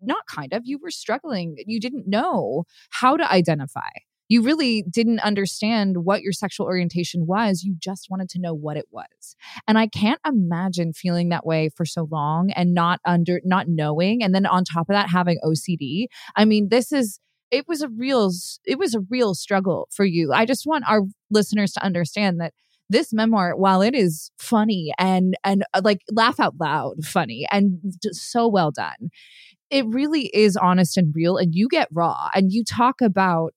not 0.00 0.26
kind 0.26 0.52
of, 0.52 0.62
you 0.64 0.78
were 0.82 0.90
struggling. 0.90 1.56
You 1.66 1.78
didn't 1.78 2.08
know 2.08 2.64
how 2.90 3.16
to 3.16 3.30
identify. 3.30 3.88
You 4.28 4.42
really 4.42 4.84
didn't 4.90 5.20
understand 5.20 6.04
what 6.04 6.20
your 6.20 6.32
sexual 6.32 6.66
orientation 6.66 7.26
was. 7.26 7.62
You 7.62 7.74
just 7.78 8.08
wanted 8.10 8.28
to 8.30 8.40
know 8.40 8.52
what 8.52 8.76
it 8.76 8.86
was. 8.90 9.36
And 9.66 9.78
I 9.78 9.86
can't 9.86 10.20
imagine 10.26 10.92
feeling 10.92 11.30
that 11.30 11.46
way 11.46 11.70
for 11.74 11.86
so 11.86 12.06
long 12.10 12.50
and 12.50 12.74
not 12.74 13.00
under 13.06 13.40
not 13.44 13.68
knowing 13.68 14.22
and 14.22 14.34
then 14.34 14.44
on 14.44 14.64
top 14.64 14.90
of 14.90 14.94
that 14.94 15.08
having 15.08 15.38
OCD. 15.42 16.06
I 16.36 16.44
mean, 16.44 16.68
this 16.68 16.92
is 16.92 17.20
it 17.50 17.66
was 17.68 17.82
a 17.82 17.88
real 17.88 18.30
it 18.64 18.78
was 18.78 18.94
a 18.94 19.00
real 19.10 19.34
struggle 19.34 19.88
for 19.90 20.04
you. 20.04 20.32
I 20.32 20.44
just 20.44 20.66
want 20.66 20.84
our 20.88 21.02
listeners 21.30 21.72
to 21.72 21.84
understand 21.84 22.40
that 22.40 22.52
this 22.90 23.12
memoir 23.12 23.54
while 23.56 23.82
it 23.82 23.94
is 23.94 24.30
funny 24.38 24.92
and 24.98 25.36
and 25.44 25.64
uh, 25.74 25.80
like 25.84 26.00
laugh 26.10 26.40
out 26.40 26.54
loud 26.58 27.04
funny 27.04 27.46
and 27.50 27.78
so 28.12 28.48
well 28.48 28.70
done 28.70 29.10
it 29.70 29.84
really 29.88 30.30
is 30.32 30.56
honest 30.56 30.96
and 30.96 31.14
real 31.14 31.36
and 31.36 31.54
you 31.54 31.68
get 31.68 31.88
raw 31.92 32.28
and 32.34 32.52
you 32.52 32.64
talk 32.64 33.00
about 33.02 33.52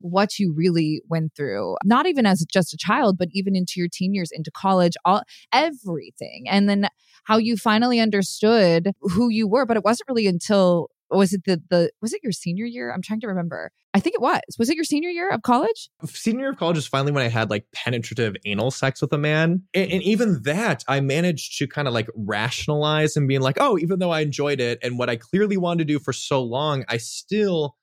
what 0.00 0.38
you 0.38 0.52
really 0.54 1.00
went 1.08 1.32
through 1.34 1.76
not 1.84 2.06
even 2.06 2.26
as 2.26 2.44
just 2.52 2.74
a 2.74 2.76
child 2.76 3.16
but 3.16 3.28
even 3.32 3.56
into 3.56 3.74
your 3.76 3.88
teen 3.90 4.12
years 4.14 4.30
into 4.32 4.50
college 4.50 4.94
all 5.04 5.22
everything 5.52 6.44
and 6.48 6.68
then 6.68 6.88
how 7.24 7.38
you 7.38 7.56
finally 7.56 7.98
understood 8.00 8.90
who 9.00 9.28
you 9.28 9.48
were 9.48 9.64
but 9.64 9.76
it 9.76 9.84
wasn't 9.84 10.08
really 10.08 10.26
until 10.26 10.90
was 11.10 11.32
it 11.32 11.42
the 11.44 11.62
the 11.70 11.90
was 12.02 12.12
it 12.12 12.20
your 12.22 12.32
senior 12.32 12.64
year 12.64 12.92
i'm 12.92 13.02
trying 13.02 13.20
to 13.20 13.26
remember 13.26 13.70
i 13.94 14.00
think 14.00 14.14
it 14.14 14.20
was 14.20 14.40
was 14.58 14.68
it 14.68 14.76
your 14.76 14.84
senior 14.84 15.10
year 15.10 15.30
of 15.30 15.42
college 15.42 15.88
Senior 16.04 16.40
year 16.40 16.50
of 16.50 16.58
college 16.58 16.78
is 16.78 16.86
finally 16.86 17.12
when 17.12 17.24
I 17.24 17.28
had 17.28 17.50
like 17.50 17.66
penetrative 17.72 18.34
anal 18.44 18.70
sex 18.70 19.00
with 19.00 19.12
a 19.12 19.18
man. 19.18 19.62
And, 19.74 19.90
and 19.90 20.02
even 20.02 20.42
that, 20.42 20.84
I 20.88 21.00
managed 21.00 21.58
to 21.58 21.66
kind 21.66 21.88
of 21.88 21.94
like 21.94 22.08
rationalize 22.14 23.16
and 23.16 23.28
being 23.28 23.40
like, 23.40 23.56
oh, 23.60 23.78
even 23.78 23.98
though 23.98 24.10
I 24.10 24.20
enjoyed 24.20 24.60
it 24.60 24.78
and 24.82 24.98
what 24.98 25.08
I 25.08 25.16
clearly 25.16 25.56
wanted 25.56 25.86
to 25.86 25.92
do 25.92 25.98
for 25.98 26.12
so 26.12 26.42
long, 26.42 26.84
I 26.88 26.98
still 26.98 27.76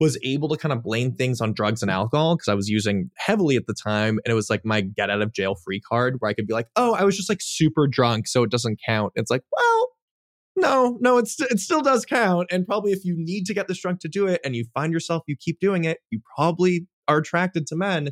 was 0.00 0.18
able 0.22 0.48
to 0.48 0.56
kind 0.56 0.72
of 0.72 0.82
blame 0.82 1.12
things 1.12 1.40
on 1.40 1.52
drugs 1.52 1.82
and 1.82 1.90
mm. 1.90 1.94
alcohol 1.94 2.36
because 2.36 2.48
I 2.48 2.54
was 2.54 2.68
using 2.68 3.10
heavily 3.16 3.56
at 3.56 3.66
the 3.66 3.74
time. 3.74 4.18
And 4.24 4.32
it 4.32 4.34
was 4.34 4.48
like 4.48 4.64
my 4.64 4.80
get 4.80 5.10
out 5.10 5.20
of 5.20 5.32
jail 5.32 5.54
free 5.54 5.80
card 5.80 6.16
where 6.18 6.30
I 6.30 6.34
could 6.34 6.46
be 6.46 6.54
like, 6.54 6.68
oh, 6.76 6.94
I 6.94 7.04
was 7.04 7.16
just 7.16 7.28
like 7.28 7.40
super 7.42 7.86
drunk. 7.86 8.26
So 8.26 8.42
it 8.42 8.50
doesn't 8.50 8.80
count. 8.84 9.12
It's 9.14 9.30
like, 9.30 9.42
well, 9.54 9.88
no, 10.60 10.98
no, 11.00 11.18
it's, 11.18 11.40
it 11.40 11.58
still 11.58 11.82
does 11.82 12.04
count. 12.04 12.48
And 12.50 12.66
probably 12.66 12.92
if 12.92 13.04
you 13.04 13.14
need 13.16 13.46
to 13.46 13.54
get 13.54 13.68
this 13.68 13.80
drunk 13.80 14.00
to 14.00 14.08
do 14.08 14.26
it 14.26 14.40
and 14.44 14.54
you 14.54 14.64
find 14.74 14.92
yourself, 14.92 15.22
you 15.26 15.36
keep 15.38 15.60
doing 15.60 15.84
it, 15.84 15.98
you 16.10 16.20
probably 16.36 16.86
are 17.08 17.18
attracted 17.18 17.66
to 17.68 17.76
men. 17.76 18.10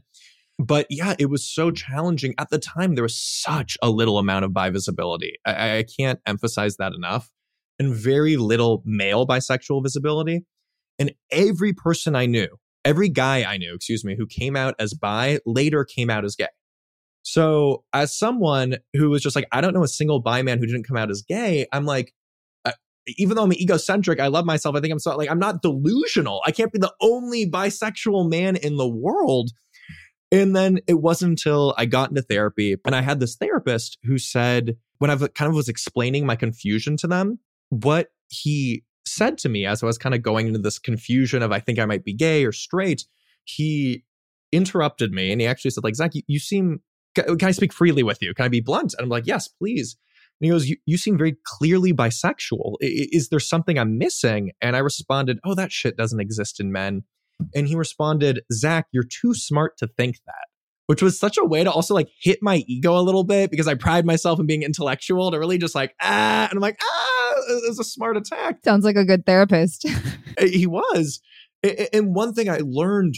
But 0.59 0.87
yeah, 0.91 1.15
it 1.19 1.27
was 1.27 1.49
so 1.49 1.71
challenging. 1.71 2.35
At 2.37 2.51
the 2.51 2.59
time, 2.59 2.95
there 2.95 3.05
was 3.05 3.17
such 3.17 3.79
a 3.81 3.91
little 3.91 4.19
amount 4.19 4.45
of 4.45 4.53
bi 4.53 4.71
visibility. 4.71 5.35
I, 5.47 5.79
I 5.79 5.85
can't 5.85 6.19
emphasize 6.27 6.77
that 6.79 6.93
enough. 6.93 7.31
And 7.79 7.95
very 7.95 8.37
little 8.37 8.83
male 8.85 9.25
bisexual 9.25 9.85
visibility. 9.85 10.45
And 10.99 11.13
every 11.31 11.73
person 11.73 12.17
I 12.17 12.27
knew, 12.27 12.49
every 12.85 13.09
guy 13.09 13.45
I 13.45 13.57
knew, 13.57 13.73
excuse 13.75 14.05
me, 14.05 14.17
who 14.17 14.27
came 14.27 14.57
out 14.57 14.75
as 14.81 14.95
bi 14.95 15.39
later 15.47 15.85
came 15.85 16.11
out 16.11 16.25
as 16.25 16.35
gay. 16.35 16.49
So, 17.23 17.85
as 17.93 18.17
someone 18.17 18.79
who 18.95 19.11
was 19.11 19.23
just 19.23 19.37
like, 19.37 19.47
I 19.53 19.61
don't 19.61 19.75
know 19.75 19.85
a 19.85 19.89
single 19.89 20.21
bi 20.21 20.43
man 20.43 20.59
who 20.59 20.67
didn't 20.67 20.89
come 20.89 20.97
out 20.97 21.11
as 21.11 21.23
gay, 21.23 21.67
I'm 21.73 21.85
like, 21.85 22.13
even 23.17 23.37
though 23.37 23.45
I'm 23.45 23.53
egocentric, 23.53 24.21
I 24.21 24.29
love 24.29 24.45
myself. 24.45 24.77
I 24.77 24.81
think 24.81 24.93
I'm 24.93 24.99
so 24.99 25.17
like, 25.17 25.31
I'm 25.31 25.39
not 25.39 25.63
delusional. 25.63 26.43
I 26.47 26.51
can't 26.51 26.73
be 26.73 26.79
the 26.79 26.93
only 27.01 27.51
bisexual 27.51 28.29
man 28.31 28.57
in 28.57 28.77
the 28.77 28.89
world. 28.89 29.51
And 30.31 30.55
then 30.55 30.81
it 30.87 31.01
wasn't 31.01 31.31
until 31.31 31.75
I 31.79 31.87
got 31.87 32.11
into 32.11 32.23
therapy 32.23 32.77
and 32.85 32.95
I 32.95 33.01
had 33.01 33.19
this 33.19 33.37
therapist 33.37 33.99
who 34.05 34.19
said, 34.19 34.77
when 34.99 35.11
I 35.11 35.17
kind 35.17 35.49
of 35.49 35.55
was 35.55 35.69
explaining 35.69 36.27
my 36.27 36.37
confusion 36.37 36.97
to 36.99 37.07
them, 37.07 37.39
what 37.71 38.09
he 38.29 38.85
said 39.07 39.39
to 39.39 39.49
me 39.49 39.65
as 39.65 39.83
I 39.83 39.87
was 39.87 39.97
kind 39.97 40.15
of 40.15 40.23
going 40.23 40.47
into 40.47 40.59
this 40.59 40.79
confusion 40.79 41.43
of 41.43 41.51
I 41.51 41.61
think 41.61 41.79
I 41.79 41.87
might 41.87 42.05
be 42.05 42.13
gay 42.13 42.45
or 42.45 42.53
straight, 42.53 43.05
he 43.45 44.05
interrupted 44.53 45.13
me 45.13 45.33
and 45.33 45.41
he 45.41 45.47
actually 45.47 45.71
said, 45.71 45.85
like, 45.85 45.97
Zach, 45.97 46.15
you, 46.15 46.23
you 46.27 46.39
seem 46.39 46.81
can 47.15 47.49
I 47.49 47.53
speak 47.53 47.73
freely 47.73 48.03
with 48.03 48.23
you? 48.23 48.35
Can 48.35 48.45
I 48.45 48.49
be 48.49 48.61
blunt? 48.61 48.95
And 48.95 49.05
I'm 49.05 49.09
like, 49.09 49.27
yes, 49.27 49.49
please. 49.49 49.97
And 50.41 50.47
he 50.47 50.51
goes, 50.51 50.69
you, 50.69 50.77
you 50.87 50.97
seem 50.99 51.19
very 51.19 51.37
clearly 51.45 51.93
bisexual. 51.93 52.77
Is 52.81 53.29
there 53.29 53.41
something 53.41 53.79
I'm 53.79 53.99
missing? 53.99 54.53
And 54.61 54.77
I 54.77 54.81
responded, 54.81 55.39
oh, 55.45 55.55
that 55.55 55.73
shit 55.73 55.97
doesn't 55.97 56.21
exist 56.21 56.61
in 56.61 56.71
men. 56.71 57.03
And 57.55 57.67
he 57.67 57.75
responded, 57.75 58.41
Zach, 58.53 58.87
you're 58.93 59.05
too 59.05 59.35
smart 59.35 59.77
to 59.79 59.87
think 59.87 60.17
that. 60.27 60.47
Which 60.87 61.03
was 61.03 61.21
such 61.21 61.37
a 61.37 61.45
way 61.45 61.65
to 61.65 61.71
also 61.71 61.93
like 61.93 62.09
hit 62.19 62.39
my 62.41 62.65
ego 62.67 62.99
a 62.99 63.03
little 63.03 63.25
bit 63.25 63.51
because 63.51 63.69
I 63.69 63.75
pride 63.75 64.07
myself 64.07 64.41
in 64.41 64.47
being 64.47 64.63
intellectual 64.63 65.31
to 65.31 65.39
really 65.39 65.59
just 65.59 65.75
like, 65.75 65.95
ah, 66.01 66.49
and 66.49 66.57
I'm 66.57 66.61
like, 66.61 66.81
ah, 66.83 67.35
it 67.51 67.69
was 67.69 67.79
a 67.79 67.85
smart 67.85 68.17
attack. 68.17 68.61
Sounds 68.65 68.87
like 68.87 68.97
a 68.97 69.05
good 69.05 69.27
therapist. 69.27 69.87
he 70.41 70.67
was. 70.67 71.21
And 71.93 72.15
one 72.15 72.33
thing 72.33 72.49
I 72.49 72.61
learned 72.63 73.17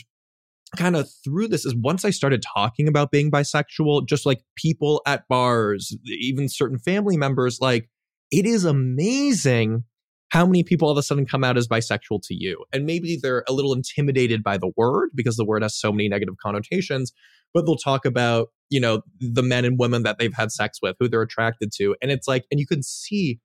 kind 0.77 0.97
of 0.97 1.09
through 1.25 1.49
this 1.49 1.65
is 1.65 1.75
once 1.75 2.05
I 2.05 2.11
started 2.11 2.43
talking 2.55 2.89
about 2.89 3.11
being 3.11 3.31
bisexual, 3.31 4.07
just 4.07 4.27
like 4.27 4.43
people 4.57 5.03
at 5.07 5.27
bars, 5.29 5.97
even 6.07 6.49
certain 6.49 6.79
family 6.79 7.17
members, 7.17 7.59
like 7.61 7.89
it 8.31 8.47
is 8.47 8.65
amazing 8.65 9.85
how 10.31 10.47
many 10.47 10.63
people 10.63 10.87
all 10.87 10.93
of 10.93 10.99
a 10.99 11.03
sudden 11.03 11.27
come 11.27 11.43
out 11.43 11.57
as 11.57 11.67
bisexual 11.67 12.21
to 12.23 12.35
you. 12.35 12.65
And 12.73 12.87
maybe 12.87 13.19
they're 13.21 13.45
a 13.49 13.53
little 13.53 13.73
intimidated 13.73 14.45
by 14.45 14.59
the 14.59 14.71
word 14.77 15.11
because 15.15 15.37
the 15.37 15.45
word 15.45 15.63
has 15.63 15.77
so 15.77 15.91
many 15.91 16.09
negative 16.09 16.37
connotations, 16.41 17.13
but 17.53 17.67
they'll 17.67 17.77
talk 17.77 18.05
about, 18.05 18.49
you 18.69 18.79
know, 18.79 19.03
the 19.19 19.43
men 19.43 19.65
and 19.65 19.77
women 19.77 20.05
that 20.05 20.19
they've 20.19 20.33
had 20.33 20.53
sex 20.53 20.79
with, 20.81 20.95
who 21.01 21.09
they're 21.09 21.23
attracted 21.23 21.73
to. 21.79 21.97
And 22.01 22.13
it's 22.13 22.29
like, 22.29 22.45
and 22.53 22.61
you 22.61 22.67
can 22.67 22.85
see 22.85 23.41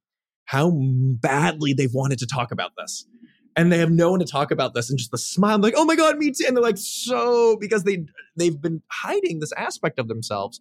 how 0.45 0.71
badly 0.75 1.73
they've 1.73 1.93
wanted 1.93 2.19
to 2.19 2.27
talk 2.27 2.51
about 2.51 2.71
this 2.77 3.07
and 3.55 3.71
they 3.71 3.77
have 3.77 3.91
no 3.91 4.11
one 4.11 4.19
to 4.19 4.25
talk 4.25 4.51
about 4.51 4.73
this 4.73 4.89
and 4.89 4.99
just 4.99 5.11
the 5.11 5.17
smile 5.17 5.55
I'm 5.55 5.61
like 5.61 5.75
oh 5.77 5.85
my 5.85 5.95
god 5.95 6.17
me 6.17 6.31
too 6.31 6.45
and 6.47 6.55
they're 6.55 6.63
like 6.63 6.77
so 6.77 7.57
because 7.57 7.83
they 7.83 8.05
they've 8.35 8.59
been 8.59 8.81
hiding 8.91 9.39
this 9.39 9.53
aspect 9.53 9.99
of 9.99 10.07
themselves. 10.07 10.59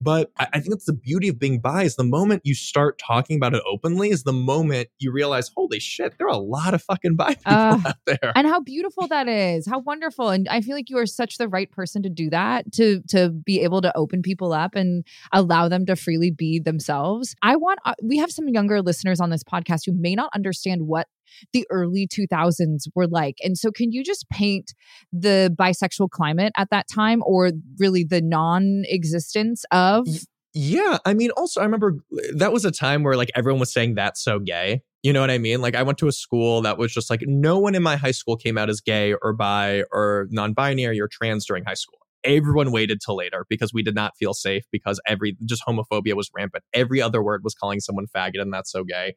But 0.00 0.32
I, 0.36 0.48
I 0.54 0.58
think 0.58 0.70
that's 0.70 0.86
the 0.86 0.92
beauty 0.92 1.28
of 1.28 1.38
being 1.38 1.60
bi 1.60 1.84
is 1.84 1.94
the 1.94 2.04
moment 2.04 2.42
you 2.44 2.54
start 2.54 2.98
talking 2.98 3.36
about 3.36 3.54
it 3.54 3.62
openly 3.70 4.10
is 4.10 4.24
the 4.24 4.32
moment 4.32 4.88
you 4.98 5.12
realize 5.12 5.50
holy 5.56 5.78
shit 5.78 6.18
there 6.18 6.26
are 6.26 6.34
a 6.34 6.38
lot 6.38 6.74
of 6.74 6.82
fucking 6.82 7.14
bi 7.14 7.34
people 7.34 7.52
uh, 7.52 7.78
out 7.86 7.96
there. 8.06 8.32
And 8.34 8.48
how 8.48 8.60
beautiful 8.60 9.06
that 9.08 9.28
is. 9.28 9.66
How 9.66 9.78
wonderful. 9.78 10.30
And 10.30 10.48
i 10.48 10.60
feel 10.60 10.74
like 10.74 10.90
you 10.90 10.98
are 10.98 11.06
such 11.06 11.38
the 11.38 11.48
right 11.48 11.70
person 11.70 12.02
to 12.02 12.10
do 12.10 12.28
that 12.30 12.72
to 12.72 13.00
to 13.10 13.30
be 13.30 13.60
able 13.60 13.80
to 13.82 13.96
open 13.96 14.22
people 14.22 14.52
up 14.52 14.74
and 14.74 15.04
allow 15.32 15.68
them 15.68 15.86
to 15.86 15.94
freely 15.94 16.32
be 16.32 16.58
themselves. 16.58 17.36
I 17.42 17.54
want 17.54 17.78
uh, 17.84 17.94
we 18.02 18.18
have 18.18 18.32
some 18.32 18.48
younger 18.48 18.82
listeners 18.82 19.20
on 19.20 19.30
this 19.30 19.44
podcast 19.44 19.82
who 19.86 19.92
may 19.92 20.16
not 20.16 20.30
understand 20.34 20.88
what 20.88 21.06
the 21.52 21.66
early 21.70 22.06
2000s 22.06 22.88
were 22.94 23.06
like. 23.06 23.36
And 23.42 23.56
so, 23.56 23.70
can 23.70 23.92
you 23.92 24.04
just 24.04 24.28
paint 24.30 24.72
the 25.12 25.54
bisexual 25.58 26.10
climate 26.10 26.52
at 26.56 26.70
that 26.70 26.86
time 26.92 27.22
or 27.24 27.50
really 27.78 28.04
the 28.04 28.20
non 28.20 28.82
existence 28.86 29.64
of? 29.70 30.06
Yeah. 30.54 30.98
I 31.06 31.14
mean, 31.14 31.30
also, 31.30 31.60
I 31.60 31.64
remember 31.64 31.96
uh, 32.12 32.20
that 32.36 32.52
was 32.52 32.64
a 32.64 32.70
time 32.70 33.02
where 33.02 33.16
like 33.16 33.30
everyone 33.34 33.60
was 33.60 33.72
saying 33.72 33.94
that's 33.94 34.22
so 34.22 34.38
gay. 34.38 34.82
You 35.02 35.12
know 35.12 35.20
what 35.20 35.30
I 35.30 35.38
mean? 35.38 35.60
Like, 35.60 35.74
I 35.74 35.82
went 35.82 35.98
to 35.98 36.08
a 36.08 36.12
school 36.12 36.62
that 36.62 36.78
was 36.78 36.92
just 36.92 37.10
like 37.10 37.22
no 37.26 37.58
one 37.58 37.74
in 37.74 37.82
my 37.82 37.96
high 37.96 38.12
school 38.12 38.36
came 38.36 38.56
out 38.56 38.70
as 38.70 38.80
gay 38.80 39.14
or 39.14 39.32
bi 39.32 39.82
or 39.90 40.28
non 40.30 40.52
binary 40.52 41.00
or 41.00 41.08
trans 41.08 41.46
during 41.46 41.64
high 41.64 41.74
school 41.74 41.98
everyone 42.24 42.70
waited 42.70 43.00
till 43.04 43.16
later 43.16 43.46
because 43.48 43.72
we 43.72 43.82
did 43.82 43.94
not 43.94 44.16
feel 44.16 44.34
safe 44.34 44.64
because 44.70 45.00
every 45.06 45.36
just 45.44 45.62
homophobia 45.66 46.14
was 46.14 46.30
rampant. 46.36 46.64
Every 46.72 47.00
other 47.00 47.22
word 47.22 47.42
was 47.44 47.54
calling 47.54 47.80
someone 47.80 48.06
faggot 48.14 48.40
and 48.40 48.52
that's 48.52 48.70
so 48.70 48.84
gay. 48.84 49.14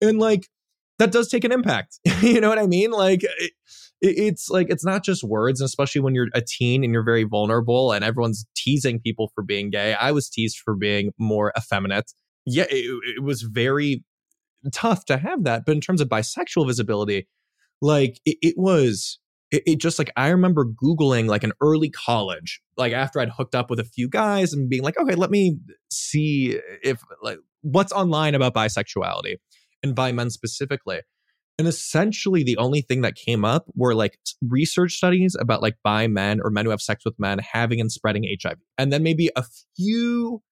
And 0.00 0.18
like 0.18 0.48
that 0.98 1.12
does 1.12 1.28
take 1.28 1.44
an 1.44 1.52
impact. 1.52 1.98
you 2.22 2.40
know 2.40 2.48
what 2.48 2.58
I 2.58 2.66
mean? 2.66 2.90
Like 2.90 3.22
it, 3.22 3.52
it's 4.00 4.48
like 4.48 4.68
it's 4.70 4.84
not 4.84 5.04
just 5.04 5.24
words, 5.24 5.60
especially 5.60 6.00
when 6.00 6.14
you're 6.14 6.28
a 6.34 6.42
teen 6.42 6.84
and 6.84 6.92
you're 6.92 7.04
very 7.04 7.24
vulnerable 7.24 7.92
and 7.92 8.04
everyone's 8.04 8.46
teasing 8.56 9.00
people 9.00 9.30
for 9.34 9.42
being 9.42 9.70
gay. 9.70 9.94
I 9.94 10.12
was 10.12 10.28
teased 10.28 10.58
for 10.58 10.74
being 10.74 11.12
more 11.18 11.52
effeminate. 11.56 12.12
Yeah, 12.46 12.66
it, 12.70 13.00
it 13.16 13.22
was 13.22 13.42
very 13.42 14.04
tough 14.72 15.04
to 15.06 15.18
have 15.18 15.44
that. 15.44 15.64
But 15.66 15.72
in 15.72 15.80
terms 15.80 16.00
of 16.00 16.08
bisexual 16.08 16.66
visibility, 16.66 17.28
like 17.80 18.20
it, 18.24 18.38
it 18.42 18.54
was 18.56 19.18
it, 19.50 19.62
it, 19.66 19.76
just 19.80 19.98
like 19.98 20.10
I 20.16 20.28
remember 20.28 20.64
Googling 20.64 21.26
like 21.26 21.44
an 21.44 21.52
early 21.60 21.90
college, 21.90 22.60
like 22.76 22.92
after 22.92 23.20
I'd 23.20 23.30
hooked 23.30 23.54
up 23.54 23.70
with 23.70 23.80
a 23.80 23.84
few 23.84 24.08
guys 24.08 24.52
and 24.52 24.68
being 24.68 24.82
like, 24.82 24.98
okay, 24.98 25.14
let 25.14 25.30
me 25.30 25.58
see 25.90 26.58
if 26.82 27.02
like 27.22 27.38
what's 27.62 27.92
online 27.92 28.34
about 28.34 28.54
bisexuality 28.54 29.36
and 29.82 29.94
bi 29.94 30.12
men 30.12 30.30
specifically. 30.30 31.00
And 31.58 31.66
essentially, 31.66 32.44
the 32.44 32.56
only 32.56 32.82
thing 32.82 33.00
that 33.00 33.16
came 33.16 33.44
up 33.44 33.66
were 33.74 33.94
like 33.94 34.16
research 34.40 34.92
studies 34.92 35.36
about 35.38 35.60
like 35.60 35.74
bi 35.82 36.06
men 36.06 36.40
or 36.42 36.50
men 36.50 36.64
who 36.64 36.70
have 36.70 36.80
sex 36.80 37.04
with 37.04 37.18
men 37.18 37.40
having 37.40 37.80
and 37.80 37.90
spreading 37.90 38.24
HIV. 38.40 38.58
And 38.78 38.92
then 38.92 39.02
maybe 39.02 39.30
a 39.34 39.44
few 39.76 40.42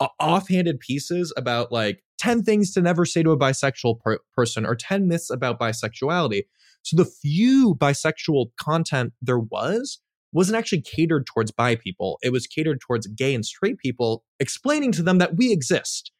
uh, 0.00 0.08
offhanded 0.18 0.80
pieces 0.80 1.32
about 1.36 1.70
like 1.70 2.02
10 2.18 2.42
things 2.42 2.72
to 2.72 2.82
never 2.82 3.04
say 3.04 3.22
to 3.22 3.30
a 3.30 3.38
bisexual 3.38 4.00
per- 4.00 4.18
person 4.34 4.66
or 4.66 4.74
10 4.74 5.06
myths 5.06 5.30
about 5.30 5.60
bisexuality. 5.60 6.42
So 6.82 6.96
the 6.96 7.04
few 7.04 7.76
bisexual 7.76 8.48
content 8.60 9.12
there 9.22 9.38
was 9.38 10.00
wasn't 10.32 10.56
actually 10.56 10.82
catered 10.82 11.24
towards 11.26 11.50
bi 11.50 11.76
people. 11.76 12.18
It 12.22 12.32
was 12.32 12.46
catered 12.46 12.80
towards 12.80 13.06
gay 13.06 13.34
and 13.34 13.44
straight 13.44 13.78
people, 13.78 14.24
explaining 14.40 14.92
to 14.92 15.02
them 15.02 15.18
that 15.18 15.36
we 15.36 15.52
exist 15.52 16.12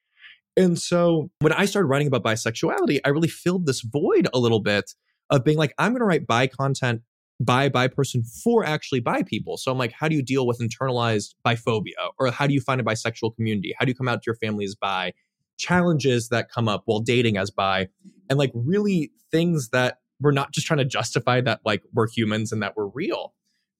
and 0.56 0.78
so 0.78 1.30
when 1.40 1.52
I 1.52 1.66
started 1.66 1.88
writing 1.88 2.08
about 2.08 2.24
bisexuality, 2.24 3.00
I 3.04 3.10
really 3.10 3.28
filled 3.28 3.66
this 3.66 3.80
void 3.82 4.28
a 4.32 4.38
little 4.38 4.60
bit 4.60 4.94
of 5.30 5.44
being 5.44 5.58
like, 5.58 5.74
I'm 5.78 5.92
going 5.92 6.00
to 6.00 6.06
write 6.06 6.26
bi 6.26 6.46
content 6.46 7.02
by 7.40 7.68
bi 7.68 7.88
person 7.88 8.22
for 8.42 8.64
actually 8.64 9.00
bi 9.00 9.22
people. 9.22 9.56
So 9.56 9.70
I'm 9.70 9.78
like, 9.78 9.92
how 9.92 10.08
do 10.08 10.16
you 10.16 10.22
deal 10.22 10.46
with 10.46 10.58
internalized 10.58 11.34
biphobia? 11.46 12.10
Or 12.18 12.30
how 12.30 12.46
do 12.46 12.54
you 12.54 12.60
find 12.60 12.80
a 12.80 12.84
bisexual 12.84 13.36
community? 13.36 13.74
How 13.78 13.84
do 13.84 13.90
you 13.90 13.94
come 13.94 14.08
out 14.08 14.22
to 14.22 14.26
your 14.26 14.36
family 14.36 14.64
as 14.64 14.74
bi? 14.74 15.12
Challenges 15.58 16.28
that 16.28 16.50
come 16.50 16.68
up 16.68 16.82
while 16.86 17.00
dating 17.00 17.36
as 17.36 17.50
bi, 17.50 17.88
and 18.28 18.38
like 18.38 18.52
really 18.54 19.10
things 19.30 19.70
that 19.70 19.98
we're 20.20 20.32
not 20.32 20.52
just 20.52 20.66
trying 20.66 20.78
to 20.78 20.84
justify 20.84 21.40
that 21.40 21.60
like 21.64 21.82
we're 21.94 22.08
humans 22.08 22.52
and 22.52 22.62
that 22.62 22.76
we're 22.76 22.88
real. 22.88 23.34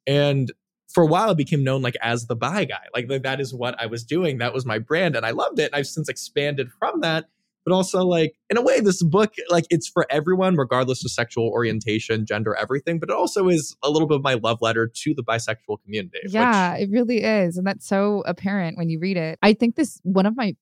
And 0.07 0.53
for 0.96 1.02
a 1.02 1.06
while 1.06 1.28
I 1.28 1.35
became 1.35 1.62
known 1.62 1.82
like 1.82 1.98
as 2.00 2.26
the 2.26 2.35
bi 2.35 2.64
guy. 2.64 2.87
Like 2.94 3.09
that 3.22 3.38
is 3.38 3.52
what 3.52 3.78
I 3.78 3.85
was 3.85 4.02
doing. 4.02 4.38
That 4.38 4.54
was 4.54 4.64
my 4.64 4.78
brand 4.78 5.14
and 5.14 5.26
I 5.26 5.32
loved 5.32 5.59
it. 5.59 5.64
And 5.64 5.74
I've 5.74 5.87
since 5.87 6.09
expanded 6.09 6.70
from 6.78 7.02
that. 7.02 7.26
But 7.66 7.74
also 7.74 8.02
like 8.02 8.35
in 8.48 8.56
a 8.56 8.62
way, 8.62 8.80
this 8.80 9.02
book, 9.02 9.35
like 9.50 9.66
it's 9.68 9.87
for 9.87 10.06
everyone, 10.09 10.56
regardless 10.56 11.04
of 11.04 11.11
sexual 11.11 11.48
orientation, 11.48 12.24
gender, 12.24 12.54
everything. 12.54 12.98
But 12.98 13.11
it 13.11 13.14
also 13.14 13.48
is 13.50 13.76
a 13.82 13.90
little 13.90 14.09
bit 14.09 14.16
of 14.16 14.22
my 14.22 14.35
love 14.42 14.62
letter 14.62 14.90
to 14.90 15.14
the 15.14 15.22
bisexual 15.22 15.82
community. 15.85 16.20
Yeah, 16.28 16.72
which... 16.72 16.85
it 16.85 16.90
really 16.90 17.22
is. 17.22 17.59
And 17.59 17.66
that's 17.66 17.87
so 17.87 18.22
apparent 18.24 18.78
when 18.78 18.88
you 18.88 18.98
read 18.98 19.18
it. 19.18 19.38
I 19.42 19.52
think 19.52 19.74
this 19.74 20.00
one 20.02 20.24
of 20.24 20.35
my 20.35 20.54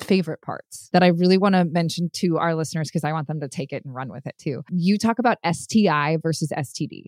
favorite 0.00 0.42
parts 0.42 0.88
that 0.92 1.04
I 1.04 1.08
really 1.08 1.38
want 1.38 1.54
to 1.54 1.66
mention 1.66 2.10
to 2.14 2.38
our 2.38 2.56
listeners 2.56 2.88
because 2.88 3.04
I 3.04 3.12
want 3.12 3.28
them 3.28 3.38
to 3.38 3.48
take 3.48 3.72
it 3.72 3.84
and 3.84 3.94
run 3.94 4.10
with 4.10 4.26
it 4.26 4.34
too. 4.38 4.64
You 4.72 4.98
talk 4.98 5.20
about 5.20 5.38
STI 5.48 6.16
versus 6.20 6.50
STD 6.50 7.04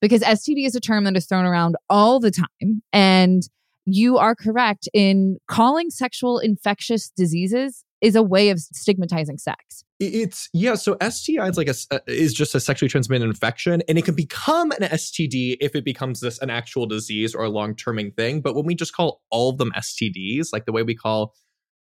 because 0.00 0.22
STD 0.22 0.66
is 0.66 0.74
a 0.74 0.80
term 0.80 1.04
that 1.04 1.16
is 1.16 1.26
thrown 1.26 1.44
around 1.44 1.76
all 1.88 2.20
the 2.20 2.30
time. 2.30 2.82
And 2.92 3.42
you 3.84 4.18
are 4.18 4.34
correct 4.34 4.88
in 4.92 5.38
calling 5.48 5.90
sexual 5.90 6.38
infectious 6.38 7.10
diseases 7.10 7.84
is 8.00 8.14
a 8.14 8.22
way 8.22 8.50
of 8.50 8.58
stigmatizing 8.58 9.38
sex. 9.38 9.84
It's 9.98 10.50
yeah. 10.52 10.74
So 10.74 10.96
STI 11.00 11.48
is 11.48 11.56
like 11.56 11.68
a 11.68 11.74
uh, 11.90 11.98
is 12.06 12.34
just 12.34 12.54
a 12.54 12.60
sexually 12.60 12.90
transmitted 12.90 13.24
infection, 13.24 13.82
and 13.88 13.96
it 13.96 14.04
can 14.04 14.14
become 14.14 14.70
an 14.72 14.82
STD 14.82 15.56
if 15.60 15.74
it 15.74 15.84
becomes 15.84 16.20
this 16.20 16.38
an 16.42 16.50
actual 16.50 16.86
disease 16.86 17.34
or 17.34 17.44
a 17.44 17.48
long 17.48 17.74
terming 17.74 18.10
thing. 18.10 18.42
But 18.42 18.54
when 18.54 18.66
we 18.66 18.74
just 18.74 18.94
call 18.94 19.22
all 19.30 19.50
of 19.50 19.58
them 19.58 19.72
STDs, 19.74 20.48
like 20.52 20.66
the 20.66 20.72
way 20.72 20.82
we 20.82 20.94
call 20.94 21.34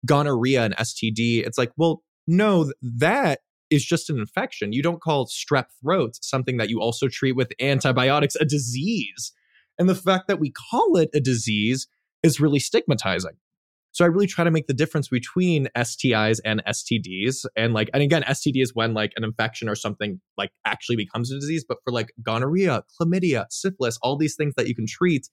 gonorrhea 0.04 0.64
an 0.64 0.74
STD, 0.78 1.46
it's 1.46 1.56
like, 1.56 1.72
well, 1.76 2.02
no, 2.26 2.70
that 2.82 3.40
is 3.72 3.84
just 3.84 4.10
an 4.10 4.18
infection. 4.18 4.72
You 4.72 4.82
don't 4.82 5.00
call 5.00 5.26
strep 5.26 5.66
throat 5.82 6.18
something 6.20 6.58
that 6.58 6.68
you 6.68 6.80
also 6.80 7.08
treat 7.08 7.32
with 7.32 7.52
antibiotics 7.60 8.36
a 8.36 8.44
disease. 8.44 9.32
And 9.78 9.88
the 9.88 9.94
fact 9.94 10.28
that 10.28 10.38
we 10.38 10.52
call 10.52 10.96
it 10.98 11.08
a 11.14 11.20
disease 11.20 11.88
is 12.22 12.40
really 12.40 12.58
stigmatizing. 12.58 13.32
So 13.92 14.04
I 14.04 14.08
really 14.08 14.26
try 14.26 14.44
to 14.44 14.50
make 14.50 14.68
the 14.68 14.74
difference 14.74 15.08
between 15.08 15.68
STIs 15.76 16.40
and 16.44 16.62
STDs. 16.66 17.44
And 17.56 17.74
like, 17.74 17.90
and 17.92 18.02
again, 18.02 18.22
STD 18.22 18.62
is 18.62 18.74
when 18.74 18.94
like 18.94 19.12
an 19.16 19.24
infection 19.24 19.68
or 19.68 19.74
something 19.74 20.20
like 20.38 20.50
actually 20.64 20.96
becomes 20.96 21.30
a 21.30 21.38
disease. 21.38 21.64
But 21.66 21.78
for 21.84 21.92
like 21.92 22.12
gonorrhea, 22.22 22.84
chlamydia, 23.00 23.46
syphilis, 23.50 23.98
all 24.02 24.16
these 24.16 24.34
things 24.34 24.54
that 24.56 24.66
you 24.66 24.74
can 24.74 24.86
treat 24.86 25.28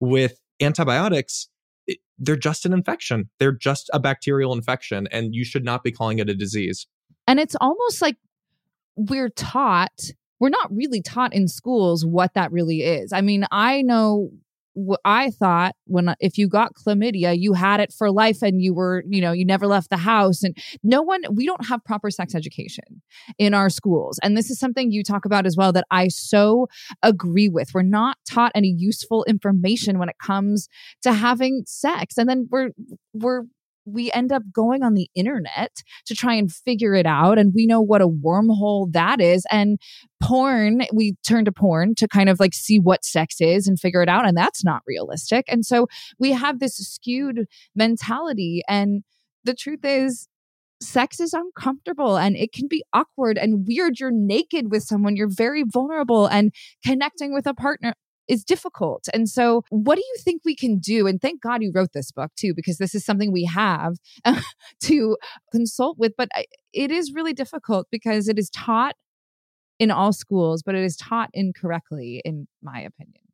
with 0.00 0.40
antibiotics, 0.60 1.48
it, 1.86 1.98
they're 2.18 2.36
just 2.36 2.66
an 2.66 2.72
infection. 2.72 3.30
They're 3.38 3.52
just 3.52 3.88
a 3.92 4.00
bacterial 4.00 4.52
infection, 4.52 5.08
and 5.12 5.34
you 5.34 5.44
should 5.44 5.64
not 5.64 5.84
be 5.84 5.92
calling 5.92 6.18
it 6.18 6.28
a 6.28 6.34
disease. 6.34 6.86
And 7.30 7.38
it's 7.38 7.54
almost 7.60 8.02
like 8.02 8.16
we're 8.96 9.28
taught, 9.28 10.10
we're 10.40 10.48
not 10.48 10.68
really 10.74 11.00
taught 11.00 11.32
in 11.32 11.46
schools 11.46 12.04
what 12.04 12.34
that 12.34 12.50
really 12.50 12.82
is. 12.82 13.12
I 13.12 13.20
mean, 13.20 13.44
I 13.52 13.82
know 13.82 14.30
what 14.74 14.98
I 15.04 15.30
thought 15.30 15.76
when 15.84 16.12
if 16.18 16.38
you 16.38 16.48
got 16.48 16.72
chlamydia, 16.74 17.38
you 17.38 17.52
had 17.52 17.78
it 17.78 17.92
for 17.96 18.10
life 18.10 18.42
and 18.42 18.60
you 18.60 18.74
were, 18.74 19.04
you 19.08 19.20
know, 19.20 19.30
you 19.30 19.44
never 19.44 19.68
left 19.68 19.90
the 19.90 19.96
house. 19.96 20.42
And 20.42 20.56
no 20.82 21.02
one, 21.02 21.20
we 21.32 21.46
don't 21.46 21.66
have 21.66 21.84
proper 21.84 22.10
sex 22.10 22.34
education 22.34 23.00
in 23.38 23.54
our 23.54 23.70
schools. 23.70 24.18
And 24.24 24.36
this 24.36 24.50
is 24.50 24.58
something 24.58 24.90
you 24.90 25.04
talk 25.04 25.24
about 25.24 25.46
as 25.46 25.56
well 25.56 25.72
that 25.72 25.86
I 25.88 26.08
so 26.08 26.66
agree 27.00 27.48
with. 27.48 27.70
We're 27.72 27.82
not 27.82 28.16
taught 28.28 28.50
any 28.56 28.74
useful 28.76 29.22
information 29.28 30.00
when 30.00 30.08
it 30.08 30.18
comes 30.20 30.68
to 31.02 31.12
having 31.12 31.62
sex. 31.64 32.18
And 32.18 32.28
then 32.28 32.48
we're, 32.50 32.70
we're, 33.14 33.42
we 33.92 34.10
end 34.12 34.32
up 34.32 34.42
going 34.52 34.82
on 34.82 34.94
the 34.94 35.08
internet 35.14 35.82
to 36.06 36.14
try 36.14 36.34
and 36.34 36.52
figure 36.52 36.94
it 36.94 37.06
out. 37.06 37.38
And 37.38 37.52
we 37.54 37.66
know 37.66 37.80
what 37.80 38.02
a 38.02 38.08
wormhole 38.08 38.92
that 38.92 39.20
is. 39.20 39.44
And 39.50 39.78
porn, 40.22 40.82
we 40.92 41.14
turn 41.26 41.44
to 41.44 41.52
porn 41.52 41.94
to 41.96 42.08
kind 42.08 42.28
of 42.28 42.40
like 42.40 42.54
see 42.54 42.78
what 42.78 43.04
sex 43.04 43.36
is 43.40 43.66
and 43.66 43.78
figure 43.78 44.02
it 44.02 44.08
out. 44.08 44.26
And 44.26 44.36
that's 44.36 44.64
not 44.64 44.82
realistic. 44.86 45.44
And 45.48 45.64
so 45.64 45.86
we 46.18 46.32
have 46.32 46.58
this 46.58 46.76
skewed 46.76 47.46
mentality. 47.74 48.62
And 48.68 49.02
the 49.44 49.54
truth 49.54 49.84
is, 49.84 50.28
sex 50.82 51.20
is 51.20 51.34
uncomfortable 51.34 52.16
and 52.16 52.36
it 52.36 52.52
can 52.52 52.66
be 52.66 52.82
awkward 52.92 53.36
and 53.36 53.66
weird. 53.66 54.00
You're 54.00 54.10
naked 54.10 54.70
with 54.70 54.82
someone, 54.82 55.16
you're 55.16 55.28
very 55.28 55.62
vulnerable, 55.62 56.26
and 56.26 56.52
connecting 56.84 57.34
with 57.34 57.46
a 57.46 57.54
partner 57.54 57.94
is 58.30 58.44
difficult. 58.44 59.08
And 59.12 59.28
so, 59.28 59.64
what 59.70 59.96
do 59.96 60.02
you 60.02 60.14
think 60.20 60.42
we 60.44 60.54
can 60.54 60.78
do? 60.78 61.06
And 61.06 61.20
thank 61.20 61.42
God 61.42 61.62
you 61.62 61.72
wrote 61.74 61.92
this 61.92 62.12
book 62.12 62.30
too, 62.36 62.54
because 62.54 62.78
this 62.78 62.94
is 62.94 63.04
something 63.04 63.32
we 63.32 63.44
have 63.44 63.96
to 64.82 65.16
consult 65.52 65.98
with. 65.98 66.12
But 66.16 66.28
it 66.72 66.90
is 66.90 67.12
really 67.12 67.32
difficult 67.32 67.88
because 67.90 68.28
it 68.28 68.38
is 68.38 68.48
taught 68.50 68.94
in 69.78 69.90
all 69.90 70.12
schools, 70.12 70.62
but 70.62 70.74
it 70.74 70.84
is 70.84 70.96
taught 70.96 71.30
incorrectly, 71.34 72.22
in 72.24 72.46
my 72.62 72.80
opinion. 72.80 73.29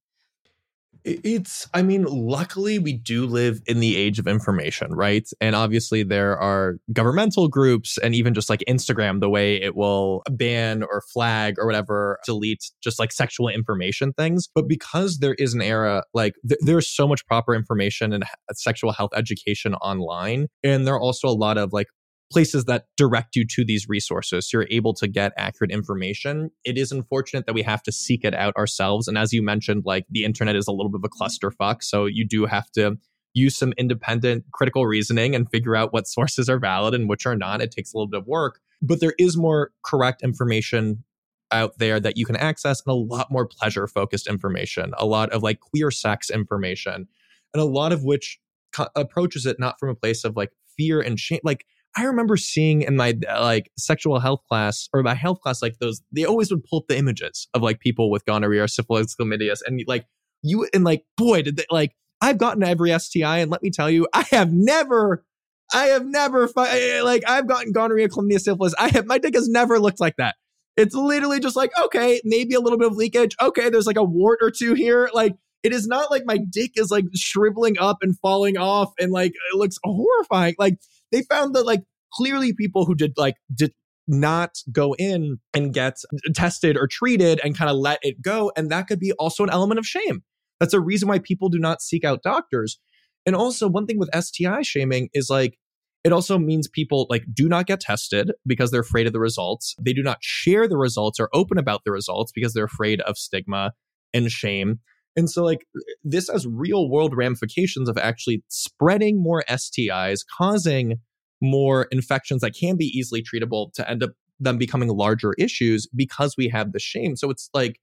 It's, 1.08 1.68
I 1.72 1.82
mean, 1.82 2.02
luckily 2.02 2.80
we 2.80 2.92
do 2.92 3.26
live 3.26 3.60
in 3.66 3.78
the 3.78 3.96
age 3.96 4.18
of 4.18 4.26
information, 4.26 4.92
right? 4.92 5.28
And 5.40 5.54
obviously 5.54 6.02
there 6.02 6.36
are 6.36 6.78
governmental 6.92 7.46
groups 7.46 7.96
and 7.98 8.12
even 8.12 8.34
just 8.34 8.50
like 8.50 8.64
Instagram, 8.68 9.20
the 9.20 9.30
way 9.30 9.62
it 9.62 9.76
will 9.76 10.24
ban 10.28 10.82
or 10.82 11.00
flag 11.12 11.60
or 11.60 11.66
whatever, 11.66 12.18
delete 12.26 12.72
just 12.82 12.98
like 12.98 13.12
sexual 13.12 13.48
information 13.48 14.14
things. 14.14 14.48
But 14.52 14.66
because 14.66 15.18
there 15.18 15.34
is 15.34 15.54
an 15.54 15.62
era, 15.62 16.02
like 16.12 16.34
th- 16.48 16.60
there's 16.62 16.88
so 16.88 17.06
much 17.06 17.24
proper 17.26 17.54
information 17.54 18.12
and 18.12 18.24
sexual 18.54 18.90
health 18.90 19.12
education 19.14 19.74
online. 19.76 20.48
And 20.64 20.88
there 20.88 20.94
are 20.94 21.00
also 21.00 21.28
a 21.28 21.30
lot 21.30 21.56
of 21.56 21.72
like 21.72 21.86
places 22.30 22.64
that 22.64 22.86
direct 22.96 23.36
you 23.36 23.44
to 23.46 23.64
these 23.64 23.88
resources 23.88 24.48
so 24.48 24.58
you're 24.58 24.66
able 24.70 24.92
to 24.94 25.06
get 25.06 25.32
accurate 25.36 25.70
information. 25.70 26.50
It 26.64 26.76
is 26.76 26.90
unfortunate 26.90 27.46
that 27.46 27.54
we 27.54 27.62
have 27.62 27.82
to 27.84 27.92
seek 27.92 28.24
it 28.24 28.34
out 28.34 28.56
ourselves 28.56 29.06
and 29.08 29.16
as 29.16 29.32
you 29.32 29.42
mentioned 29.42 29.84
like 29.86 30.06
the 30.10 30.24
internet 30.24 30.56
is 30.56 30.66
a 30.66 30.72
little 30.72 30.90
bit 30.90 31.00
of 31.00 31.04
a 31.04 31.08
clusterfuck 31.08 31.82
so 31.82 32.06
you 32.06 32.26
do 32.26 32.46
have 32.46 32.70
to 32.72 32.98
use 33.34 33.56
some 33.56 33.74
independent 33.76 34.44
critical 34.52 34.86
reasoning 34.86 35.34
and 35.34 35.50
figure 35.50 35.76
out 35.76 35.92
what 35.92 36.08
sources 36.08 36.48
are 36.48 36.58
valid 36.58 36.94
and 36.94 37.08
which 37.08 37.26
are 37.26 37.36
not. 37.36 37.60
It 37.60 37.70
takes 37.70 37.92
a 37.92 37.96
little 37.96 38.08
bit 38.08 38.20
of 38.20 38.26
work 38.26 38.60
but 38.82 39.00
there 39.00 39.14
is 39.18 39.36
more 39.36 39.72
correct 39.84 40.22
information 40.22 41.04
out 41.52 41.78
there 41.78 42.00
that 42.00 42.16
you 42.16 42.26
can 42.26 42.36
access 42.36 42.82
and 42.84 42.92
a 42.92 42.96
lot 42.96 43.30
more 43.30 43.46
pleasure 43.46 43.86
focused 43.86 44.26
information 44.26 44.92
a 44.98 45.06
lot 45.06 45.30
of 45.30 45.42
like 45.42 45.60
queer 45.60 45.90
sex 45.90 46.28
information 46.28 47.06
and 47.54 47.60
a 47.60 47.64
lot 47.64 47.92
of 47.92 48.02
which 48.02 48.40
co- 48.72 48.88
approaches 48.96 49.46
it 49.46 49.58
not 49.58 49.78
from 49.78 49.88
a 49.88 49.94
place 49.94 50.24
of 50.24 50.36
like 50.36 50.50
fear 50.76 51.00
and 51.00 51.20
shame 51.20 51.40
like 51.44 51.64
I 51.96 52.04
remember 52.04 52.36
seeing 52.36 52.82
in 52.82 52.96
my 52.96 53.14
like 53.40 53.70
sexual 53.78 54.20
health 54.20 54.40
class 54.48 54.88
or 54.92 55.02
my 55.02 55.14
health 55.14 55.40
class, 55.40 55.62
like 55.62 55.78
those, 55.78 56.02
they 56.12 56.24
always 56.24 56.50
would 56.50 56.62
pull 56.64 56.80
up 56.80 56.88
the 56.88 56.96
images 56.98 57.48
of 57.54 57.62
like 57.62 57.80
people 57.80 58.10
with 58.10 58.24
gonorrhea, 58.26 58.68
syphilis, 58.68 59.14
chlamydia, 59.18 59.56
and 59.66 59.82
like 59.86 60.04
you, 60.42 60.68
and 60.74 60.84
like, 60.84 61.04
boy, 61.16 61.42
did 61.42 61.56
they 61.56 61.64
like, 61.70 61.92
I've 62.20 62.38
gotten 62.38 62.62
every 62.62 62.96
STI, 62.98 63.38
and 63.38 63.50
let 63.50 63.62
me 63.62 63.70
tell 63.70 63.90
you, 63.90 64.06
I 64.12 64.26
have 64.30 64.52
never, 64.52 65.24
I 65.72 65.86
have 65.86 66.06
never, 66.06 66.48
eh, 66.58 67.02
like, 67.02 67.22
I've 67.28 67.46
gotten 67.46 67.72
gonorrhea, 67.72 68.08
chlamydia, 68.08 68.40
syphilis. 68.40 68.74
I 68.78 68.88
have, 68.88 69.06
my 69.06 69.18
dick 69.18 69.34
has 69.34 69.48
never 69.48 69.78
looked 69.78 70.00
like 70.00 70.16
that. 70.16 70.36
It's 70.76 70.94
literally 70.94 71.40
just 71.40 71.56
like, 71.56 71.70
okay, 71.80 72.20
maybe 72.24 72.54
a 72.54 72.60
little 72.60 72.78
bit 72.78 72.88
of 72.88 72.96
leakage. 72.96 73.34
Okay, 73.40 73.70
there's 73.70 73.86
like 73.86 73.96
a 73.96 74.04
wart 74.04 74.38
or 74.42 74.50
two 74.50 74.74
here. 74.74 75.08
Like, 75.14 75.34
it 75.62 75.72
is 75.72 75.86
not 75.86 76.10
like 76.10 76.22
my 76.26 76.38
dick 76.38 76.72
is 76.76 76.90
like 76.90 77.06
shriveling 77.14 77.76
up 77.78 77.98
and 78.02 78.18
falling 78.20 78.56
off 78.56 78.92
and 79.00 79.10
like 79.10 79.32
it 79.32 79.56
looks 79.56 79.78
horrifying. 79.82 80.54
Like, 80.58 80.78
they 81.12 81.22
found 81.22 81.54
that 81.54 81.66
like 81.66 81.82
clearly 82.12 82.52
people 82.52 82.84
who 82.84 82.94
did 82.94 83.12
like 83.16 83.36
did 83.54 83.72
not 84.08 84.56
go 84.70 84.94
in 84.94 85.38
and 85.52 85.74
get 85.74 85.96
tested 86.34 86.76
or 86.76 86.86
treated 86.86 87.40
and 87.42 87.58
kind 87.58 87.70
of 87.70 87.76
let 87.76 87.98
it 88.02 88.22
go 88.22 88.52
and 88.56 88.70
that 88.70 88.86
could 88.86 89.00
be 89.00 89.12
also 89.12 89.42
an 89.42 89.50
element 89.50 89.78
of 89.78 89.86
shame. 89.86 90.22
That's 90.60 90.74
a 90.74 90.80
reason 90.80 91.08
why 91.08 91.18
people 91.18 91.48
do 91.48 91.58
not 91.58 91.82
seek 91.82 92.04
out 92.04 92.22
doctors. 92.22 92.78
And 93.26 93.34
also 93.34 93.68
one 93.68 93.86
thing 93.86 93.98
with 93.98 94.10
sti 94.14 94.62
shaming 94.62 95.08
is 95.12 95.28
like 95.28 95.58
it 96.04 96.12
also 96.12 96.38
means 96.38 96.68
people 96.68 97.08
like 97.10 97.24
do 97.32 97.48
not 97.48 97.66
get 97.66 97.80
tested 97.80 98.30
because 98.46 98.70
they're 98.70 98.80
afraid 98.80 99.08
of 99.08 99.12
the 99.12 99.18
results. 99.18 99.74
They 99.80 99.92
do 99.92 100.04
not 100.04 100.18
share 100.20 100.68
the 100.68 100.76
results 100.76 101.18
or 101.18 101.28
open 101.32 101.58
about 101.58 101.82
the 101.84 101.90
results 101.90 102.30
because 102.32 102.54
they're 102.54 102.64
afraid 102.64 103.00
of 103.00 103.18
stigma 103.18 103.72
and 104.14 104.30
shame 104.30 104.78
and 105.16 105.30
so, 105.30 105.42
like, 105.42 105.66
this 106.04 106.28
has 106.28 106.46
real 106.46 106.90
world 106.90 107.16
ramifications 107.16 107.88
of 107.88 107.96
actually 107.96 108.44
spreading 108.48 109.22
more 109.22 109.42
STIs, 109.48 110.20
causing 110.36 111.00
more 111.40 111.84
infections 111.90 112.42
that 112.42 112.54
can 112.58 112.76
be 112.76 112.86
easily 112.86 113.22
treatable 113.22 113.72
to 113.74 113.88
end 113.90 114.02
up 114.02 114.10
them 114.38 114.58
becoming 114.58 114.88
larger 114.88 115.32
issues 115.38 115.88
because 115.96 116.34
we 116.36 116.48
have 116.48 116.72
the 116.72 116.78
shame. 116.78 117.16
So 117.16 117.30
it's 117.30 117.48
like, 117.54 117.80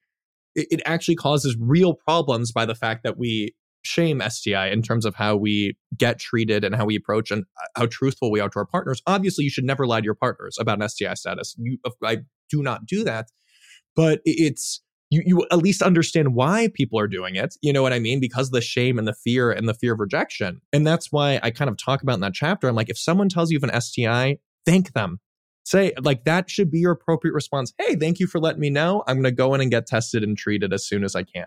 it, 0.56 0.68
it 0.70 0.82
actually 0.86 1.16
causes 1.16 1.58
real 1.60 1.96
problems 1.96 2.52
by 2.52 2.66
the 2.66 2.76
fact 2.76 3.04
that 3.04 3.18
we 3.18 3.56
shame 3.82 4.22
STI 4.26 4.68
in 4.68 4.84
terms 4.84 5.04
of 5.04 5.16
how 5.16 5.36
we 5.36 5.76
get 5.98 6.20
treated 6.20 6.64
and 6.64 6.76
how 6.76 6.86
we 6.86 6.96
approach 6.96 7.32
and 7.32 7.44
uh, 7.58 7.80
how 7.80 7.88
truthful 7.88 8.32
we 8.32 8.40
are 8.40 8.50
to 8.50 8.60
our 8.60 8.66
partners. 8.66 9.02
Obviously, 9.08 9.44
you 9.44 9.50
should 9.50 9.66
never 9.66 9.88
lie 9.88 10.00
to 10.00 10.06
your 10.06 10.16
partners 10.16 10.56
about 10.60 10.82
an 10.82 10.88
STI 10.88 11.16
status. 11.16 11.56
You, 11.58 11.80
I 12.04 12.20
do 12.50 12.62
not 12.62 12.86
do 12.86 13.04
that, 13.04 13.30
but 13.96 14.22
it's 14.24 14.83
you 15.14 15.22
you 15.26 15.48
at 15.52 15.60
least 15.60 15.82
understand 15.82 16.34
why 16.34 16.70
people 16.74 17.00
are 17.00 17.08
doing 17.08 17.36
it. 17.36 17.56
You 17.62 17.72
know 17.72 17.82
what 17.82 17.94
I 17.94 18.00
mean? 18.00 18.20
Because 18.20 18.50
the 18.50 18.62
shame 18.62 18.98
and 18.98 19.08
the 19.08 19.14
fear 19.14 19.52
and 19.52 19.70
the 19.70 19.74
fear 19.74 19.94
of 19.94 20.00
rejection. 20.00 20.62
And 20.72 20.86
that's 20.86 21.12
why 21.12 21.40
I 21.44 21.52
kind 21.52 21.70
of 21.70 21.78
talk 21.78 22.02
about 22.02 22.16
in 22.16 22.22
that 22.22 22.34
chapter. 22.34 22.68
I'm 22.68 22.76
like, 22.76 22.90
if 22.90 22.98
someone 22.98 23.30
tells 23.30 23.52
you 23.52 23.60
have 23.62 23.70
an 23.70 23.80
STI, 23.80 24.38
thank 24.66 24.94
them. 24.94 25.20
Say, 25.66 25.94
like, 26.02 26.26
that 26.26 26.50
should 26.50 26.70
be 26.70 26.80
your 26.80 26.92
appropriate 26.92 27.34
response. 27.34 27.74
Hey, 27.78 27.96
thank 27.96 28.20
you 28.20 28.28
for 28.28 28.40
letting 28.40 28.60
me 28.60 28.70
know. 28.70 29.04
I'm 29.08 29.16
going 29.16 29.24
to 29.24 29.32
go 29.32 29.54
in 29.54 29.62
and 29.62 29.72
get 29.72 29.88
tested 29.88 30.22
and 30.22 30.38
treated 30.38 30.74
as 30.74 30.86
soon 30.86 31.06
as 31.06 31.16
I 31.16 31.24
can. 31.24 31.46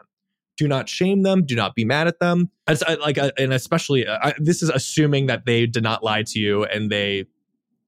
Do 0.57 0.67
not 0.67 0.89
shame 0.89 1.23
them. 1.23 1.45
Do 1.45 1.55
not 1.55 1.75
be 1.75 1.85
mad 1.85 2.07
at 2.07 2.19
them. 2.19 2.51
As, 2.67 2.83
like, 3.03 3.19
and 3.19 3.53
especially, 3.53 4.07
uh, 4.07 4.19
I, 4.23 4.35
this 4.39 4.63
is 4.63 4.71
assuming 4.71 5.27
that 5.27 5.45
they 5.45 5.67
did 5.67 5.83
not 5.83 6.03
lie 6.03 6.23
to 6.23 6.39
you 6.39 6.65
and 6.65 6.91
they, 6.91 7.27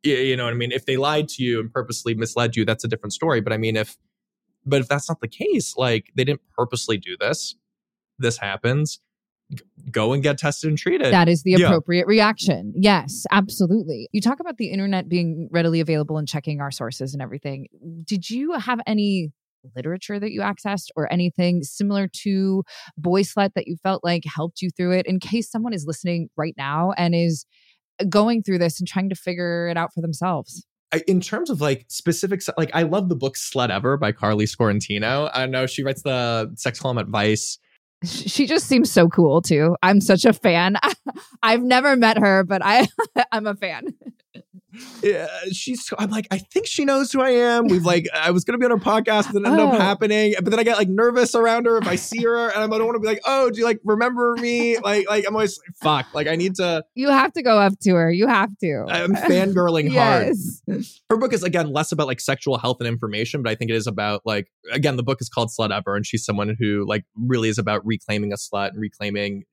you 0.03 0.37
know 0.37 0.45
what 0.45 0.53
I 0.53 0.57
mean? 0.57 0.71
If 0.71 0.85
they 0.85 0.99
lied 0.99 1.29
to 1.31 1.43
you 1.43 1.61
and 1.61 1.73
purposely 1.73 2.15
misled 2.15 2.57
you, 2.57 2.67
that's 2.67 2.85
a 2.85 2.89
different 2.89 3.15
story. 3.15 3.41
But 3.41 3.55
I 3.55 3.57
mean, 3.57 3.75
if 3.77 3.97
but 4.69 4.81
if 4.81 4.89
that's 4.89 5.09
not 5.09 5.21
the 5.21 5.29
case, 5.29 5.75
like 5.77 6.13
they 6.17 6.25
didn't 6.25 6.43
purposely 6.57 6.97
do 6.97 7.17
this, 7.19 7.57
this 8.19 8.39
happens, 8.39 9.01
go 9.91 10.13
and 10.13 10.23
get 10.23 10.39
tested 10.39 10.69
and 10.69 10.79
treated. 10.79 11.13
That 11.13 11.29
is 11.29 11.43
the 11.43 11.55
appropriate 11.55 12.03
yeah. 12.03 12.11
reaction. 12.11 12.73
Yes, 12.77 13.25
absolutely. 13.31 14.09
You 14.13 14.21
talk 14.21 14.41
about 14.41 14.59
the 14.59 14.71
internet 14.71 15.09
being 15.09 15.49
readily 15.51 15.81
available 15.81 16.19
and 16.19 16.29
checking 16.29 16.61
our 16.61 16.71
sources 16.71 17.15
and 17.15 17.23
everything. 17.23 17.69
Did 18.05 18.29
you 18.29 18.53
have 18.53 18.81
any 18.87 19.33
literature 19.75 20.21
that 20.21 20.31
you 20.31 20.41
accessed 20.41 20.89
or 20.97 21.13
anything 21.13 21.63
similar 21.63 22.09
to 22.23 22.63
Boyslut 23.01 23.55
that 23.55 23.67
you 23.67 23.77
felt 23.83 24.05
like 24.05 24.23
helped 24.25 24.63
you 24.63 24.71
through 24.71 24.93
it 24.93 25.07
in 25.07 25.19
case 25.19 25.51
someone 25.51 25.73
is 25.73 25.85
listening 25.87 26.29
right 26.37 26.55
now 26.57 26.93
and 26.97 27.15
is 27.15 27.45
going 28.09 28.43
through 28.43 28.59
this 28.59 28.79
and 28.79 28.87
trying 28.87 29.09
to 29.09 29.17
figure 29.17 29.69
it 29.69 29.77
out 29.77 29.93
for 29.93 30.01
themselves? 30.01 30.65
In 31.07 31.21
terms 31.21 31.51
of 31.51 31.61
like 31.61 31.85
specifics, 31.89 32.49
like 32.57 32.71
I 32.73 32.83
love 32.83 33.09
the 33.09 33.17
book 33.17 33.37
Slutever 33.37 34.01
by 34.01 34.13
Karley 34.13 34.47
Sciortino. 34.47 35.31
I 35.35 35.47
know 35.47 35.67
she 35.67 35.83
writes 35.83 36.03
the 36.03 36.51
sex 36.57 36.81
column 36.81 36.99
at 36.99 37.09
Vice. 37.09 37.59
She 38.05 38.47
just 38.47 38.67
seems 38.67 38.91
so 38.91 39.09
cool 39.09 39.43
too. 39.43 39.77
I'm 39.83 40.01
such 40.01 40.25
a 40.25 40.33
fan. 40.33 40.77
I've 41.43 41.63
never 41.63 41.97
met 41.97 42.17
her, 42.19 42.45
but 42.45 42.63
I 42.65 42.87
I'm 43.33 43.47
a 43.47 43.55
fan 43.55 43.95
she's 45.53 45.91
I'm 45.99 46.11
like, 46.11 46.27
I 46.31 46.39
think 46.39 46.67
she 46.67 46.85
knows 46.85 47.13
who 47.13 47.21
I 47.21 47.31
am. 47.31 47.69
We've 47.69 47.85
like 47.85 48.07
I 48.15 48.31
was 48.31 48.45
gonna 48.45 48.59
be 48.59 48.65
on 48.65 48.71
her 48.71 48.77
podcast, 48.77 49.29
and 49.29 49.37
it 49.37 49.49
ended 49.49 49.61
oh. 49.61 49.69
up 49.71 49.81
happening. 49.81 50.35
But 50.37 50.51
then 50.51 50.59
I 50.59 50.63
get 50.63 50.77
like 50.77 50.89
nervous 50.89 51.35
around 51.35 51.67
her 51.67 51.79
if 51.79 51.87
I 51.87 51.97
see 51.97 52.23
her, 52.23 52.49
and 52.49 52.57
I 52.57 52.67
don't 52.67 52.87
want 52.87 52.97
to 52.97 53.01
be 53.01 53.07
like, 53.07 53.21
oh, 53.25 53.51
do 53.51 53.59
you 53.59 53.65
like 53.65 53.81
remember 53.85 54.35
me? 54.37 54.79
Like, 54.79 55.09
like 55.09 55.25
I'm 55.27 55.35
always 55.35 55.59
like, 55.59 55.77
fuck. 55.77 56.15
Like 56.15 56.27
I 56.27 56.37
need 56.37 56.57
to. 56.57 56.85
You 56.95 57.09
have 57.09 57.33
to 57.33 57.43
go 57.43 57.59
up 57.59 57.79
to 57.81 57.95
her. 57.95 58.11
You 58.11 58.27
have 58.27 58.57
to. 58.59 58.85
I'm 58.89 59.15
fangirling 59.15 59.91
yes. 59.93 60.63
hard. 60.69 60.85
Her 61.11 61.17
book 61.17 61.33
is 61.33 61.43
again 61.43 61.73
less 61.73 61.93
about 61.93 62.07
like 62.07 62.21
sexual 62.21 62.59
health 62.59 62.79
and 62.81 62.89
information, 62.89 63.43
but 63.43 63.51
I 63.51 63.55
think 63.55 63.71
it 63.71 63.77
is 63.77 63.87
about 63.87 64.23
like 64.25 64.49
again 64.73 64.97
the 64.97 65.03
book 65.03 65.21
is 65.21 65.29
called 65.29 65.51
Slutever, 65.51 65.97
and 65.97 66.07
she's 66.07 66.25
someone 66.25 66.57
who 66.59 66.85
like 66.87 67.05
really 67.17 67.49
is 67.49 67.59
about 67.59 67.85
reclaiming 67.87 68.33
a 68.33 68.37
slut 68.37 68.71
and 68.71 68.81
reclaiming 68.81 69.45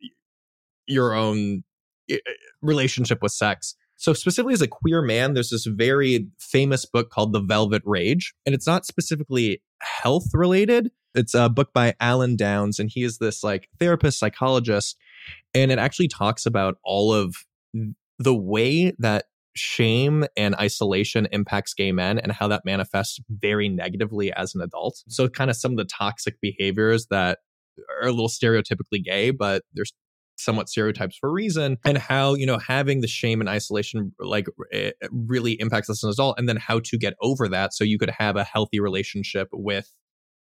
your 0.87 1.13
own 1.13 1.63
eh, 2.09 2.17
relationship 2.61 3.21
with 3.21 3.31
sex. 3.31 3.75
So, 3.97 4.13
specifically 4.13 4.53
as 4.53 4.61
a 4.61 4.67
queer 4.67 5.01
man, 5.01 5.33
there's 5.33 5.49
this 5.49 5.65
very 5.65 6.27
famous 6.39 6.85
book 6.85 7.09
called 7.09 7.33
The 7.33 7.41
Velvet 7.41 7.81
Rage, 7.85 8.33
and 8.45 8.53
it's 8.53 8.67
not 8.67 8.85
specifically 8.85 9.61
health 9.81 10.27
related. 10.33 10.91
It's 11.13 11.33
a 11.33 11.49
book 11.49 11.71
by 11.73 11.95
Alan 11.99 12.35
Downs, 12.35 12.77
and 12.77 12.89
he 12.89 13.03
is 13.03 13.19
this 13.19 13.43
like 13.43 13.69
therapist, 13.79 14.19
psychologist, 14.19 14.97
and 15.53 15.71
it 15.71 15.79
actually 15.79 16.09
talks 16.09 16.45
about 16.45 16.77
all 16.83 17.13
of 17.13 17.35
the 18.19 18.35
way 18.35 18.93
that 18.99 19.25
shame 19.55 20.25
and 20.35 20.55
isolation 20.55 21.27
impacts 21.31 21.73
gay 21.73 21.93
men 21.93 22.19
and 22.19 22.33
how 22.33 22.47
that 22.49 22.65
manifests 22.65 23.19
very 23.29 23.69
negatively 23.69 24.31
as 24.33 24.53
an 24.53 24.61
adult. 24.61 25.03
So, 25.07 25.29
kind 25.29 25.49
of 25.49 25.55
some 25.55 25.71
of 25.71 25.77
the 25.77 25.85
toxic 25.85 26.35
behaviors 26.41 27.07
that 27.07 27.39
are 28.01 28.07
a 28.07 28.11
little 28.11 28.29
stereotypically 28.29 29.03
gay, 29.03 29.31
but 29.31 29.63
there's 29.73 29.93
somewhat 30.37 30.69
stereotypes 30.69 31.17
for 31.17 31.29
a 31.29 31.31
reason 31.31 31.77
and 31.85 31.97
how 31.97 32.33
you 32.33 32.45
know 32.45 32.57
having 32.57 33.01
the 33.01 33.07
shame 33.07 33.39
and 33.39 33.49
isolation 33.49 34.11
like 34.19 34.47
eh, 34.73 34.91
really 35.11 35.53
impacts 35.53 35.89
us 35.89 36.03
as 36.03 36.03
an 36.03 36.09
adult 36.11 36.39
and 36.39 36.49
then 36.49 36.57
how 36.57 36.79
to 36.79 36.97
get 36.97 37.13
over 37.21 37.47
that 37.47 37.73
so 37.73 37.83
you 37.83 37.97
could 37.97 38.09
have 38.09 38.35
a 38.35 38.43
healthy 38.43 38.79
relationship 38.79 39.47
with 39.51 39.93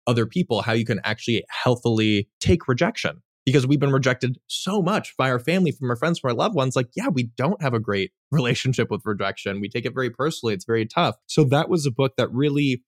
other 0.07 0.27
people 0.27 0.63
how 0.63 0.73
you 0.73 0.85
can 0.85 1.01
actually 1.05 1.45
healthily 1.51 2.29
take 2.41 2.69
rejection 2.69 3.23
because 3.45 3.67
we've 3.67 3.81
been 3.81 3.93
rejected 3.93 4.39
so 4.47 4.81
much 4.83 5.17
by 5.17 5.31
our 5.31 5.39
family 5.39 5.73
from 5.73 5.91
our 5.91 5.97
friends 5.97 6.19
from 6.19 6.31
our 6.31 6.37
loved 6.37 6.55
ones 6.55 6.75
like 6.75 6.89
yeah 6.97 7.09
we 7.09 7.25
don't 7.37 7.63
have 7.63 7.75
a 7.75 7.81
great 7.81 8.13
relationship 8.33 8.91
with 8.91 9.03
rejection. 9.05 9.61
We 9.61 9.69
take 9.69 9.85
it 9.85 9.95
very 9.95 10.11
personally. 10.11 10.55
It's 10.55 10.65
very 10.65 10.87
tough. 10.87 11.17
So 11.27 11.45
that 11.45 11.69
was 11.69 11.87
a 11.87 11.91
book 11.93 12.15
that 12.17 12.33
really 12.33 12.83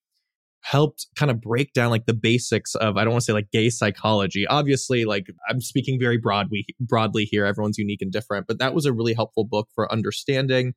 helped 0.65 1.07
kind 1.15 1.31
of 1.31 1.41
break 1.41 1.73
down 1.75 1.91
like 1.91 2.07
the 2.07 2.15
basics 2.15 2.75
of 2.77 2.97
I 2.97 3.05
don't 3.05 3.13
want 3.13 3.23
to 3.23 3.27
say 3.27 3.33
like 3.33 3.51
gay 3.53 3.69
psychology. 3.71 4.47
Obviously, 4.47 5.05
like 5.05 5.27
I'm 5.49 5.61
speaking 5.61 6.01
very 6.01 6.17
broadly 6.17 6.67
broadly 6.81 7.27
here. 7.27 7.45
Everyone's 7.45 7.79
unique 7.79 8.03
and 8.03 8.11
different, 8.11 8.47
but 8.47 8.59
that 8.59 8.75
was 8.75 8.87
a 8.87 8.93
really 8.93 9.15
helpful 9.15 9.45
book 9.45 9.69
for 9.75 9.91
understanding. 9.93 10.75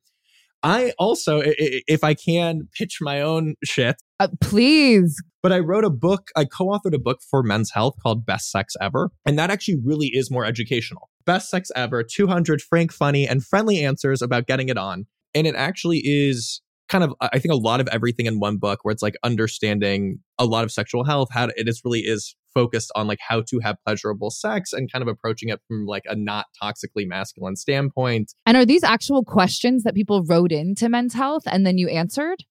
I 0.62 0.92
also, 0.98 1.40
if 1.44 2.02
I 2.02 2.14
can, 2.14 2.68
pitch 2.76 2.98
my 3.00 3.20
own 3.20 3.54
shit. 3.64 3.96
Uh, 4.18 4.28
please. 4.40 5.22
But 5.40 5.52
I 5.52 5.60
wrote 5.60 5.84
a 5.84 5.90
book, 5.90 6.30
I 6.36 6.44
co 6.44 6.66
authored 6.66 6.94
a 6.94 6.98
book 6.98 7.20
for 7.30 7.42
men's 7.42 7.70
health 7.70 7.94
called 8.02 8.26
Best 8.26 8.50
Sex 8.50 8.74
Ever. 8.80 9.10
And 9.24 9.38
that 9.38 9.50
actually 9.50 9.78
really 9.84 10.08
is 10.08 10.30
more 10.30 10.44
educational. 10.44 11.08
Best 11.24 11.48
Sex 11.48 11.70
Ever 11.76 12.02
200 12.02 12.60
frank, 12.60 12.92
funny, 12.92 13.26
and 13.26 13.44
friendly 13.44 13.84
answers 13.84 14.20
about 14.20 14.48
getting 14.48 14.68
it 14.68 14.76
on. 14.76 15.06
And 15.34 15.46
it 15.46 15.54
actually 15.54 16.02
is 16.04 16.60
kind 16.88 17.04
of 17.04 17.14
I 17.20 17.38
think 17.38 17.52
a 17.52 17.56
lot 17.56 17.80
of 17.80 17.88
everything 17.88 18.26
in 18.26 18.40
one 18.40 18.56
book 18.56 18.80
where 18.82 18.92
it's 18.92 19.02
like 19.02 19.16
understanding 19.22 20.20
a 20.38 20.44
lot 20.44 20.64
of 20.64 20.72
sexual 20.72 21.04
health, 21.04 21.28
how 21.30 21.44
it 21.44 21.68
is 21.68 21.82
really 21.84 22.00
is 22.00 22.34
focused 22.54 22.90
on 22.94 23.06
like 23.06 23.18
how 23.26 23.42
to 23.42 23.60
have 23.60 23.76
pleasurable 23.86 24.30
sex 24.30 24.72
and 24.72 24.90
kind 24.90 25.02
of 25.02 25.08
approaching 25.08 25.48
it 25.48 25.60
from 25.68 25.86
like 25.86 26.02
a 26.06 26.16
not 26.16 26.46
toxically 26.60 27.06
masculine 27.06 27.56
standpoint. 27.56 28.34
And 28.46 28.56
are 28.56 28.66
these 28.66 28.82
actual 28.82 29.24
questions 29.24 29.82
that 29.84 29.94
people 29.94 30.24
wrote 30.24 30.52
into 30.52 30.88
men's 30.88 31.14
health 31.14 31.42
and 31.46 31.66
then 31.66 31.78
you 31.78 31.88
answered? 31.88 32.44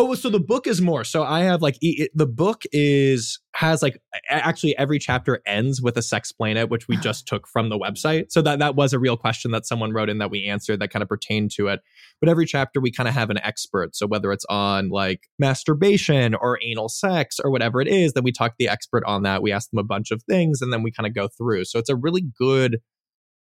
Oh, 0.00 0.14
so 0.14 0.30
the 0.30 0.38
book 0.38 0.68
is 0.68 0.80
more. 0.80 1.02
So 1.02 1.24
I 1.24 1.40
have 1.40 1.60
like 1.60 1.76
it, 1.80 2.12
the 2.14 2.24
book 2.24 2.62
is 2.70 3.40
has 3.56 3.82
like 3.82 4.00
actually 4.30 4.78
every 4.78 5.00
chapter 5.00 5.42
ends 5.44 5.82
with 5.82 5.96
a 5.96 6.02
Sexplain 6.02 6.54
It, 6.54 6.70
which 6.70 6.86
we 6.86 6.96
ah. 6.96 7.00
just 7.00 7.26
took 7.26 7.48
from 7.48 7.68
the 7.68 7.76
website. 7.76 8.30
So 8.30 8.40
that 8.42 8.60
that 8.60 8.76
was 8.76 8.92
a 8.92 9.00
real 9.00 9.16
question 9.16 9.50
that 9.50 9.66
someone 9.66 9.92
wrote 9.92 10.08
in 10.08 10.18
that 10.18 10.30
we 10.30 10.44
answered 10.44 10.78
that 10.78 10.92
kind 10.92 11.02
of 11.02 11.08
pertained 11.08 11.50
to 11.56 11.66
it. 11.66 11.80
But 12.20 12.28
every 12.28 12.46
chapter 12.46 12.80
we 12.80 12.92
kind 12.92 13.08
of 13.08 13.14
have 13.16 13.28
an 13.28 13.38
expert. 13.38 13.96
So 13.96 14.06
whether 14.06 14.30
it's 14.30 14.46
on 14.48 14.88
like 14.90 15.22
masturbation 15.36 16.36
or 16.36 16.60
anal 16.62 16.88
sex 16.88 17.40
or 17.42 17.50
whatever 17.50 17.80
it 17.80 17.88
is, 17.88 18.12
then 18.12 18.22
we 18.22 18.30
talk 18.30 18.52
to 18.52 18.56
the 18.56 18.68
expert 18.68 19.02
on 19.04 19.24
that. 19.24 19.42
We 19.42 19.50
ask 19.50 19.68
them 19.68 19.80
a 19.80 19.84
bunch 19.84 20.12
of 20.12 20.22
things 20.22 20.62
and 20.62 20.72
then 20.72 20.84
we 20.84 20.92
kind 20.92 21.08
of 21.08 21.14
go 21.14 21.26
through. 21.26 21.64
So 21.64 21.80
it's 21.80 21.90
a 21.90 21.96
really 21.96 22.22
good 22.38 22.78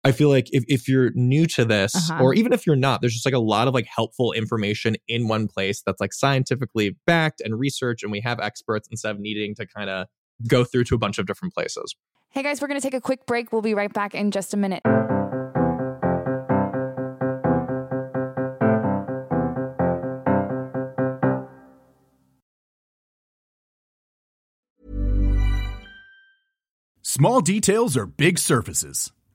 I 0.03 0.13
feel 0.13 0.31
like 0.31 0.49
if, 0.53 0.65
if 0.67 0.89
you're 0.89 1.11
new 1.15 1.47
to 1.49 1.65
this, 1.65 1.95
uh-huh. 1.95 2.23
or 2.23 2.33
even 2.33 2.55
if 2.55 2.67
you're 2.67 2.77
not, 2.77 3.03
there's 3.03 3.13
just 3.13 3.27
like 3.27 3.35
a 3.35 3.41
lot 3.41 3.69
of 3.69 3.75
like 3.75 3.87
helpful 3.87 4.33
information 4.33 4.97
in 5.09 5.29
one 5.29 5.47
place 5.47 5.83
that's 5.85 6.01
like 6.01 6.15
scientifically 6.15 6.97
backed 7.07 7.43
and 7.43 7.59
research, 7.59 8.03
and 8.03 8.11
we 8.11 8.21
have 8.21 8.41
experts 8.41 8.89
instead 8.91 9.11
of 9.11 9.21
needing 9.21 9.55
to 9.57 9.67
kind 9.67 9.91
of 9.91 10.07
go 10.49 10.65
through 10.65 10.85
to 10.85 10.95
a 10.95 10.99
bunch 10.99 11.19
of 11.19 11.27
different 11.27 11.53
places. 11.53 11.95
Hey 12.31 12.43
guys, 12.43 12.63
we're 12.63 12.69
going 12.69 12.81
to 12.81 12.87
take 12.87 12.95
a 12.95 13.01
quick 13.01 13.27
break. 13.27 13.53
We'll 13.53 13.61
be 13.61 13.75
right 13.75 13.93
back 13.93 14.15
in 14.15 14.31
just 14.31 14.55
a 14.55 14.57
minute. 14.57 14.83
Small 27.03 27.43
details 27.43 27.99
are 27.99 28.07
big 28.07 28.39
surfaces 28.39 29.13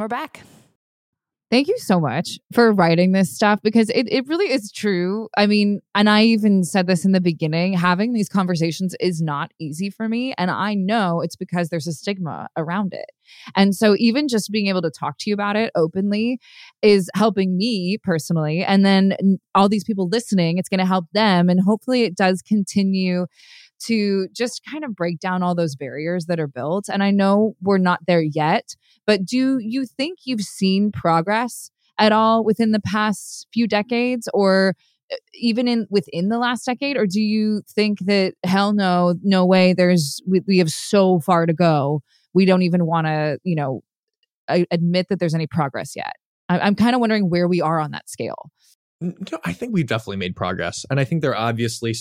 We're 0.00 0.08
back. 0.08 0.40
Thank 1.50 1.68
you 1.68 1.76
so 1.76 2.00
much 2.00 2.38
for 2.54 2.72
writing 2.72 3.12
this 3.12 3.34
stuff 3.34 3.60
because 3.62 3.90
it, 3.90 4.10
it 4.10 4.26
really 4.28 4.50
is 4.50 4.72
true. 4.72 5.28
I 5.36 5.46
mean, 5.46 5.80
and 5.94 6.08
I 6.08 6.22
even 6.22 6.64
said 6.64 6.86
this 6.86 7.04
in 7.04 7.12
the 7.12 7.20
beginning 7.20 7.74
having 7.74 8.14
these 8.14 8.28
conversations 8.28 8.94
is 8.98 9.20
not 9.20 9.50
easy 9.60 9.90
for 9.90 10.08
me. 10.08 10.32
And 10.38 10.50
I 10.50 10.72
know 10.72 11.20
it's 11.20 11.36
because 11.36 11.68
there's 11.68 11.86
a 11.86 11.92
stigma 11.92 12.48
around 12.56 12.94
it. 12.94 13.10
And 13.54 13.74
so, 13.74 13.94
even 13.98 14.26
just 14.26 14.50
being 14.50 14.68
able 14.68 14.82
to 14.82 14.90
talk 14.90 15.18
to 15.18 15.28
you 15.28 15.34
about 15.34 15.54
it 15.54 15.70
openly 15.74 16.38
is 16.80 17.10
helping 17.14 17.58
me 17.58 17.98
personally. 18.02 18.64
And 18.64 18.86
then 18.86 19.38
all 19.54 19.68
these 19.68 19.84
people 19.84 20.08
listening, 20.08 20.56
it's 20.56 20.70
going 20.70 20.80
to 20.80 20.86
help 20.86 21.06
them. 21.12 21.50
And 21.50 21.60
hopefully, 21.60 22.04
it 22.04 22.16
does 22.16 22.40
continue 22.40 23.26
to 23.86 24.28
just 24.32 24.62
kind 24.70 24.84
of 24.84 24.94
break 24.94 25.18
down 25.18 25.42
all 25.42 25.54
those 25.54 25.76
barriers 25.76 26.26
that 26.26 26.40
are 26.40 26.46
built. 26.46 26.88
And 26.88 27.02
I 27.02 27.10
know 27.10 27.54
we're 27.60 27.78
not 27.78 28.00
there 28.06 28.22
yet, 28.22 28.74
but 29.06 29.24
do 29.24 29.58
you 29.60 29.86
think 29.86 30.20
you've 30.24 30.42
seen 30.42 30.92
progress 30.92 31.70
at 31.98 32.12
all 32.12 32.44
within 32.44 32.72
the 32.72 32.80
past 32.80 33.46
few 33.52 33.66
decades 33.66 34.28
or 34.32 34.74
uh, 35.12 35.16
even 35.34 35.68
in 35.68 35.86
within 35.90 36.28
the 36.28 36.38
last 36.38 36.64
decade 36.64 36.96
or 36.96 37.06
do 37.06 37.20
you 37.20 37.62
think 37.68 37.98
that 38.06 38.34
hell 38.44 38.72
no 38.72 39.14
no 39.22 39.44
way 39.44 39.74
there's 39.74 40.22
we, 40.26 40.40
we 40.46 40.58
have 40.58 40.70
so 40.70 41.20
far 41.20 41.44
to 41.44 41.52
go 41.52 42.00
we 42.32 42.46
don't 42.46 42.62
even 42.62 42.86
want 42.86 43.06
to 43.06 43.38
you 43.44 43.54
know 43.54 43.82
admit 44.70 45.08
that 45.08 45.18
there's 45.18 45.34
any 45.34 45.46
progress 45.46 45.94
yet 45.94 46.14
I, 46.48 46.60
i'm 46.60 46.74
kind 46.74 46.94
of 46.94 47.00
wondering 47.00 47.28
where 47.28 47.46
we 47.46 47.60
are 47.60 47.78
on 47.78 47.90
that 47.90 48.08
scale 48.08 48.50
No, 49.00 49.38
I 49.44 49.52
think 49.52 49.72
we've 49.72 49.86
definitely 49.86 50.18
made 50.18 50.36
progress. 50.36 50.84
And 50.90 51.00
I 51.00 51.04
think 51.04 51.22
there 51.22 51.30
are 51.34 51.48
obviously 51.48 51.94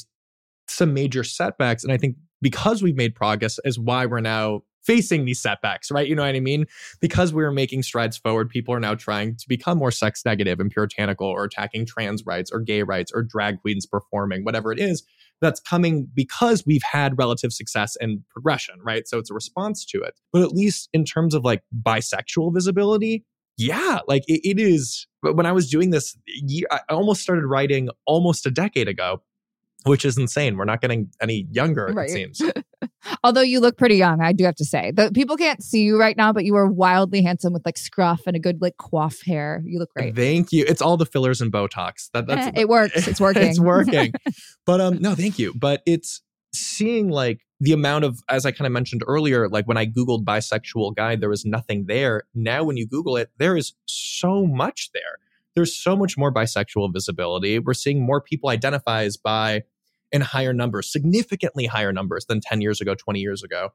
some 0.70 0.93
major 0.93 1.24
setbacks. 1.24 1.84
And 1.84 1.91
I 1.91 1.97
think 1.97 2.15
because 2.41 2.82
we've 2.82 2.95
made 2.95 3.15
progress 3.15 3.59
is 3.65 3.80
why 3.80 4.05
we're 4.05 4.22
now 4.22 4.61
facing 4.84 5.26
these 5.26 5.39
setbacks, 5.39 5.91
right? 5.91 6.07
You 6.07 6.15
know 6.15 6.24
what 6.24 6.36
I 6.36 6.39
mean? 6.39 6.65
Because 6.99 7.34
we 7.34 7.43
are 7.43 7.51
making 7.51 7.84
strides 7.84 8.17
forward, 8.17 8.49
people 8.49 8.74
are 8.74 8.80
now 8.80 8.95
trying 8.95 9.36
to 9.36 9.45
become 9.47 9.78
more 9.78 9.91
sex 9.91 10.24
negative 10.26 10.59
and 10.59 10.72
puritanical 10.72 11.28
or 11.28 11.43
attacking 11.43 11.86
trans 11.86 12.26
rights 12.26 12.49
or 12.51 12.59
gay 12.59 12.84
rights 12.84 13.11
or 13.13 13.22
drag 13.22 13.61
queens 13.61 13.86
performing, 13.86 14.43
whatever 14.43 14.72
it 14.72 14.80
is. 14.80 15.03
That's 15.41 15.59
coming 15.59 16.07
because 16.13 16.65
we've 16.65 16.84
had 16.84 17.17
relative 17.17 17.53
success 17.53 17.95
and 18.01 18.22
progression, 18.30 18.76
right? 18.82 19.07
So 19.07 19.20
it's 19.20 19.32
a 19.32 19.34
response 19.34 19.86
to 19.86 20.01
it. 20.01 20.15
But 20.34 20.41
at 20.41 20.51
least 20.51 20.89
in 20.91 21.05
terms 21.05 21.34
of 21.34 21.45
like 21.45 21.61
bisexual 21.84 22.53
visibility, 22.53 23.26
yeah, 23.57 23.99
like 24.07 24.24
it, 24.28 24.41
it 24.43 24.59
is. 24.59 25.07
But 25.22 25.36
when 25.36 25.45
I 25.45 25.51
was 25.51 25.70
doing 25.70 25.91
this, 25.91 26.17
I 26.72 26.80
almost 26.89 27.22
started 27.22 27.45
writing 27.45 27.89
almost 28.05 28.45
a 28.45 28.51
decade 28.51 28.88
ago 28.88 29.22
which 29.89 30.05
is 30.05 30.19
insane. 30.19 30.55
We're 30.55 30.65
not 30.65 30.81
getting 30.81 31.09
any 31.19 31.47
younger, 31.51 31.87
right. 31.87 32.07
it 32.07 32.13
seems. 32.13 32.41
Although 33.23 33.41
you 33.41 33.59
look 33.59 33.75
pretty 33.75 33.95
young, 33.95 34.21
I 34.21 34.33
do 34.33 34.43
have 34.45 34.55
to 34.55 34.65
say. 34.65 34.91
The 34.91 35.11
people 35.11 35.35
can't 35.35 35.63
see 35.63 35.81
you 35.81 35.99
right 35.99 36.15
now, 36.15 36.31
but 36.31 36.45
you 36.45 36.55
are 36.55 36.67
wildly 36.67 37.23
handsome 37.23 37.53
with 37.53 37.65
like 37.65 37.77
scruff 37.77 38.21
and 38.27 38.35
a 38.35 38.39
good 38.39 38.61
like 38.61 38.77
coif 38.77 39.25
hair. 39.25 39.63
You 39.65 39.79
look 39.79 39.89
great. 39.95 40.15
Thank 40.15 40.51
you. 40.51 40.63
It's 40.67 40.81
all 40.81 40.95
the 40.95 41.07
fillers 41.07 41.41
and 41.41 41.51
Botox. 41.51 42.11
That 42.13 42.27
that's 42.27 42.57
it 42.57 42.69
works. 42.69 43.07
It's 43.09 43.19
working. 43.19 43.47
it's 43.47 43.59
working. 43.59 44.13
but 44.67 44.79
um, 44.79 44.99
no, 44.99 45.15
thank 45.15 45.39
you. 45.39 45.53
But 45.55 45.81
it's 45.87 46.21
seeing 46.53 47.09
like 47.09 47.41
the 47.59 47.71
amount 47.71 48.05
of, 48.05 48.19
as 48.29 48.45
I 48.45 48.51
kind 48.51 48.67
of 48.67 48.71
mentioned 48.71 49.01
earlier, 49.07 49.49
like 49.49 49.67
when 49.67 49.77
I 49.77 49.87
Googled 49.87 50.23
bisexual 50.23 50.95
guy, 50.95 51.15
there 51.15 51.29
was 51.29 51.45
nothing 51.45 51.85
there. 51.87 52.23
Now, 52.35 52.63
when 52.63 52.77
you 52.77 52.87
Google 52.87 53.17
it, 53.17 53.31
there 53.39 53.57
is 53.57 53.73
so 53.87 54.45
much 54.45 54.91
there 54.93 55.17
there's 55.55 55.75
so 55.75 55.95
much 55.95 56.17
more 56.17 56.33
bisexual 56.33 56.93
visibility. 56.93 57.59
We're 57.59 57.73
seeing 57.73 58.05
more 58.05 58.21
people 58.21 58.49
identify 58.49 59.03
as 59.03 59.17
bi 59.17 59.63
in 60.12 60.22
higher 60.22 60.53
numbers, 60.53 60.91
significantly 60.91 61.66
higher 61.66 61.93
numbers 61.93 62.26
than 62.28 62.41
10 62.41 62.62
years 62.62 62.82
ago, 62.82 62.95
20 62.95 63.20
years 63.20 63.43
ago. 63.43 63.70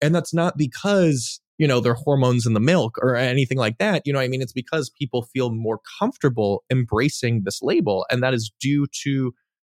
And 0.00 0.14
that's 0.14 0.34
not 0.34 0.56
because, 0.56 1.40
you 1.58 1.66
know, 1.66 1.80
their 1.80 1.94
hormones 1.94 2.46
in 2.46 2.54
the 2.54 2.60
milk 2.60 2.98
or 3.00 3.16
anything 3.16 3.58
like 3.58 3.78
that. 3.78 4.02
You 4.04 4.12
know 4.12 4.20
I 4.20 4.28
mean? 4.28 4.42
It's 4.42 4.52
because 4.52 4.90
people 4.90 5.22
feel 5.22 5.50
more 5.50 5.80
comfortable 5.98 6.64
embracing 6.70 7.42
this 7.44 7.62
label. 7.62 8.06
And 8.10 8.22
that 8.22 8.34
is 8.34 8.52
due 8.60 8.86
to 9.02 9.32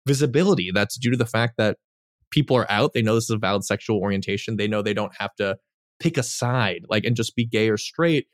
visibility. 0.07 0.71
That's 0.73 0.99
due 0.99 1.11
to 1.11 1.17
the 1.17 1.27
fact 1.27 1.55
that 1.59 1.79
people 2.31 2.57
are 2.57 2.71
out. 2.71 2.93
They 2.93 3.03
know 3.03 3.15
this 3.15 3.25
is 3.25 3.31
a 3.31 3.39
valid 3.39 3.65
sexual 3.65 3.99
orientation. 3.99 4.57
They 4.57 4.69
know 4.69 4.83
they 4.83 4.95
don't 4.95 5.15
have 5.19 5.35
to 5.37 5.57
pick 6.01 6.17
a 6.17 6.23
side, 6.23 6.85
like, 6.89 7.05
and 7.05 7.17
just 7.17 7.37
be 7.37 7.45
gay 7.45 7.69
or 7.69 7.77
straight. 7.77 8.27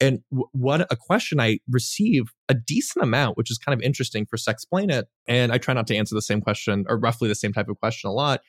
And 0.00 0.20
what 0.30 0.90
a 0.90 0.96
question 0.96 1.40
I 1.40 1.58
receive 1.70 2.22
a 2.48 2.54
decent 2.54 3.02
amount, 3.02 3.36
which 3.36 3.50
is 3.50 3.58
kind 3.58 3.78
of 3.78 3.82
interesting 3.82 4.24
for 4.24 4.38
Sexplain 4.38 4.90
It. 4.90 5.06
And 5.28 5.52
I 5.52 5.58
try 5.58 5.74
not 5.74 5.86
to 5.88 5.96
answer 5.96 6.14
the 6.14 6.22
same 6.22 6.40
question 6.40 6.86
or 6.88 6.98
roughly 6.98 7.28
the 7.28 7.34
same 7.34 7.52
type 7.52 7.68
of 7.68 7.78
question 7.78 8.08
a 8.08 8.12
lot, 8.12 8.40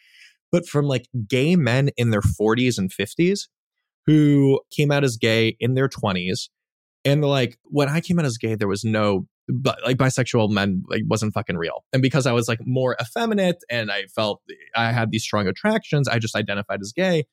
but 0.51 0.65
from 0.65 0.85
like 0.85 1.07
gay 1.27 1.55
men 1.57 1.89
in 1.97 2.11
their 2.11 2.21
40s 2.21 2.77
and 2.77 2.89
50s 2.89 3.47
who 4.05 4.61
came 4.75 4.91
out 4.91 5.03
as 5.03 5.17
gay 5.17 5.57
in 5.59 5.73
their 5.73 5.89
20s. 5.89 6.49
And 7.03 7.21
they're 7.21 7.29
like, 7.29 7.57
when 7.65 7.89
I 7.89 7.99
came 7.99 8.17
out 8.19 8.25
as 8.25 8.37
gay, 8.37 8.55
there 8.55 8.67
was 8.67 8.83
no 8.83 9.27
but 9.49 9.79
like 9.83 9.97
bisexual 9.97 10.49
men 10.49 10.83
like 10.87 11.01
wasn't 11.07 11.33
fucking 11.33 11.57
real. 11.57 11.83
And 11.91 12.01
because 12.01 12.25
I 12.25 12.31
was 12.31 12.47
like 12.47 12.59
more 12.65 12.95
effeminate 13.01 13.57
and 13.69 13.91
I 13.91 14.03
felt 14.03 14.41
I 14.75 14.91
had 14.91 15.11
these 15.11 15.23
strong 15.23 15.47
attractions, 15.47 16.07
I 16.07 16.19
just 16.19 16.35
identified 16.35 16.79
as 16.81 16.93
gay. 16.95 17.25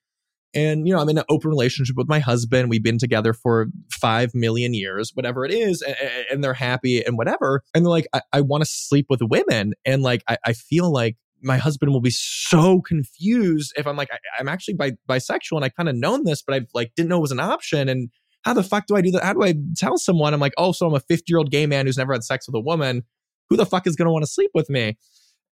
And, 0.54 0.86
you 0.86 0.94
know, 0.94 1.00
I'm 1.00 1.08
in 1.08 1.18
an 1.18 1.24
open 1.28 1.50
relationship 1.50 1.96
with 1.96 2.08
my 2.08 2.20
husband. 2.20 2.70
We've 2.70 2.82
been 2.82 2.98
together 2.98 3.32
for 3.32 3.66
five 3.90 4.34
million 4.34 4.72
years, 4.72 5.10
whatever 5.14 5.44
it 5.44 5.52
is, 5.52 5.82
and, 5.82 5.96
and 6.30 6.44
they're 6.44 6.54
happy 6.54 7.04
and 7.04 7.18
whatever. 7.18 7.62
And 7.74 7.84
they're 7.84 7.90
like, 7.90 8.06
I, 8.14 8.22
I 8.32 8.40
want 8.40 8.62
to 8.62 8.70
sleep 8.70 9.06
with 9.10 9.20
women. 9.22 9.74
And 9.84 10.02
like, 10.02 10.22
I, 10.28 10.38
I, 10.44 10.52
feel 10.54 10.90
like 10.90 11.16
my 11.42 11.58
husband 11.58 11.92
will 11.92 12.00
be 12.00 12.10
so 12.10 12.80
confused 12.80 13.72
if 13.76 13.86
I'm 13.86 13.96
like, 13.96 14.08
I, 14.10 14.40
am 14.40 14.48
actually 14.48 14.74
bi- 14.74 14.96
bisexual 15.08 15.56
and 15.56 15.64
I 15.64 15.68
kind 15.68 15.88
of 15.88 15.96
known 15.96 16.24
this, 16.24 16.42
but 16.42 16.54
I 16.54 16.66
like 16.74 16.92
didn't 16.96 17.10
know 17.10 17.18
it 17.18 17.22
was 17.22 17.32
an 17.32 17.40
option. 17.40 17.88
And 17.88 18.10
how 18.42 18.54
the 18.54 18.62
fuck 18.62 18.86
do 18.86 18.96
I 18.96 19.02
do 19.02 19.10
that? 19.12 19.24
How 19.24 19.34
do 19.34 19.42
I 19.42 19.54
tell 19.76 19.98
someone? 19.98 20.32
I'm 20.32 20.40
like, 20.40 20.54
oh, 20.56 20.72
so 20.72 20.86
I'm 20.86 20.94
a 20.94 21.00
50 21.00 21.24
year 21.28 21.38
old 21.38 21.50
gay 21.50 21.66
man 21.66 21.86
who's 21.86 21.98
never 21.98 22.12
had 22.12 22.24
sex 22.24 22.48
with 22.48 22.54
a 22.54 22.60
woman. 22.60 23.02
Who 23.50 23.56
the 23.56 23.66
fuck 23.66 23.86
is 23.86 23.96
going 23.96 24.06
to 24.06 24.12
want 24.12 24.24
to 24.24 24.30
sleep 24.30 24.50
with 24.54 24.68
me? 24.68 24.96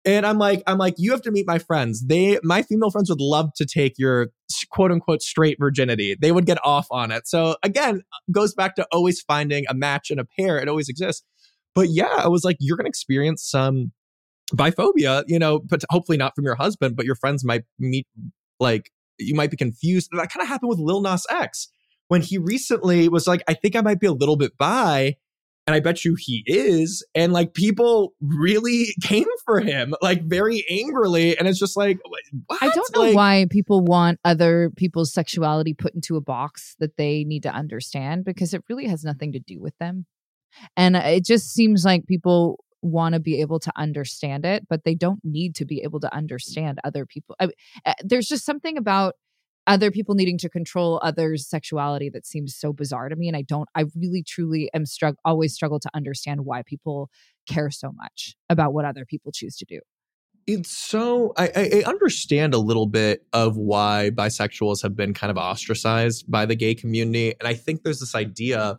And 0.07 0.24
I'm 0.24 0.38
like, 0.38 0.62
I'm 0.68 0.78
like, 0.78 0.94
you 0.98 1.11
have 1.11 1.22
to 1.22 1.32
meet 1.32 1.46
my 1.48 1.59
friends. 1.59 2.07
They, 2.07 2.38
my 2.44 2.62
female 2.62 2.90
friends 2.90 3.11
would 3.11 3.20
love 3.20 3.50
to 3.57 3.66
take 3.66 3.94
your 3.98 4.28
quote 4.70 4.92
unquote 4.92 5.20
straight 5.20 5.59
virginity. 5.59 6.16
They 6.18 6.30
would 6.30 6.46
get 6.46 6.64
off 6.64 6.86
on 6.92 7.11
it. 7.11 7.26
So 7.26 7.57
again, 7.64 8.02
goes 8.30 8.54
back 8.54 8.76
to 8.76 8.86
always 8.92 9.20
finding 9.20 9.64
a 9.68 9.74
match 9.74 10.12
and 10.12 10.20
a 10.20 10.24
pair. 10.38 10.59
It 10.59 10.68
always 10.68 10.88
exists. 10.88 11.24
But 11.74 11.88
yeah, 11.90 12.14
I 12.18 12.28
was 12.28 12.44
like, 12.44 12.57
you're 12.61 12.76
going 12.76 12.86
to 12.86 12.88
experience 12.88 13.44
some 13.44 13.92
biphobia, 14.54 15.24
you 15.26 15.40
know, 15.40 15.59
but 15.59 15.82
hopefully 15.90 16.16
not 16.16 16.36
from 16.36 16.44
your 16.44 16.54
husband, 16.54 16.94
but 16.96 17.04
your 17.04 17.16
friends 17.16 17.44
might 17.44 17.64
meet, 17.78 18.07
like, 18.61 18.90
you 19.18 19.34
might 19.34 19.50
be 19.50 19.57
confused. 19.57 20.11
That 20.12 20.30
kind 20.30 20.42
of 20.42 20.48
happened 20.48 20.68
with 20.68 20.78
Lil 20.78 21.00
Nas 21.00 21.26
X 21.28 21.68
when 22.09 22.22
he 22.22 22.38
recently 22.38 23.09
was 23.09 23.26
like, 23.26 23.42
I 23.48 23.54
think 23.54 23.74
I 23.74 23.80
might 23.80 23.98
be 23.98 24.07
a 24.07 24.12
little 24.12 24.36
bit 24.36 24.57
bi 24.57 25.16
and 25.66 25.74
I 25.74 25.80
bet 25.80 26.04
you 26.04 26.16
he 26.18 26.44
is. 26.46 27.04
And 27.14 27.32
like 27.32 27.54
people 27.54 28.14
really 28.20 28.94
came 29.02 29.26
for 29.44 29.60
him, 29.60 29.94
like 30.00 30.24
very 30.24 30.64
angrily. 30.70 31.36
And 31.36 31.48
it's 31.48 31.58
just 31.58 31.76
like, 31.76 31.98
what? 32.04 32.62
I 32.62 32.68
don't 32.68 32.94
know 32.94 33.02
like, 33.02 33.16
why 33.16 33.46
people 33.50 33.84
want 33.84 34.20
other 34.24 34.70
people's 34.76 35.12
sexuality 35.12 35.74
put 35.74 35.94
into 35.94 36.16
a 36.16 36.20
box 36.20 36.76
that 36.78 36.96
they 36.96 37.24
need 37.24 37.42
to 37.42 37.50
understand 37.50 38.24
because 38.24 38.54
it 38.54 38.62
really 38.68 38.86
has 38.86 39.04
nothing 39.04 39.32
to 39.32 39.40
do 39.40 39.60
with 39.60 39.76
them. 39.78 40.06
And 40.76 40.96
it 40.96 41.24
just 41.24 41.52
seems 41.52 41.84
like 41.84 42.06
people 42.06 42.64
want 42.82 43.14
to 43.14 43.20
be 43.20 43.40
able 43.40 43.58
to 43.58 43.72
understand 43.76 44.44
it, 44.44 44.66
but 44.68 44.84
they 44.84 44.94
don't 44.94 45.20
need 45.24 45.54
to 45.56 45.64
be 45.64 45.82
able 45.82 46.00
to 46.00 46.14
understand 46.14 46.78
other 46.84 47.04
people. 47.04 47.34
I, 47.40 47.48
uh, 47.84 47.94
there's 48.04 48.28
just 48.28 48.44
something 48.44 48.76
about 48.78 49.14
other 49.66 49.90
people 49.90 50.14
needing 50.14 50.38
to 50.38 50.48
control 50.48 51.00
others' 51.02 51.48
sexuality 51.48 52.08
that 52.10 52.26
seems 52.26 52.56
so 52.56 52.72
bizarre 52.72 53.08
to 53.08 53.16
me. 53.16 53.28
And 53.28 53.36
I 53.36 53.42
don't, 53.42 53.68
I 53.74 53.84
really 53.96 54.22
truly 54.22 54.70
am 54.74 54.86
struggle 54.86 55.18
always 55.24 55.54
struggle 55.54 55.80
to 55.80 55.90
understand 55.94 56.44
why 56.44 56.62
people 56.62 57.10
care 57.48 57.70
so 57.70 57.92
much 57.92 58.36
about 58.48 58.72
what 58.72 58.84
other 58.84 59.04
people 59.04 59.32
choose 59.32 59.56
to 59.56 59.64
do. 59.64 59.80
It's 60.46 60.70
so 60.70 61.32
I, 61.36 61.50
I 61.56 61.88
understand 61.88 62.54
a 62.54 62.58
little 62.58 62.86
bit 62.86 63.26
of 63.32 63.56
why 63.56 64.10
bisexuals 64.14 64.80
have 64.82 64.94
been 64.94 65.12
kind 65.12 65.30
of 65.30 65.36
ostracized 65.36 66.30
by 66.30 66.46
the 66.46 66.54
gay 66.54 66.74
community. 66.74 67.34
And 67.40 67.48
I 67.48 67.54
think 67.54 67.82
there's 67.82 67.98
this 67.98 68.14
idea 68.14 68.78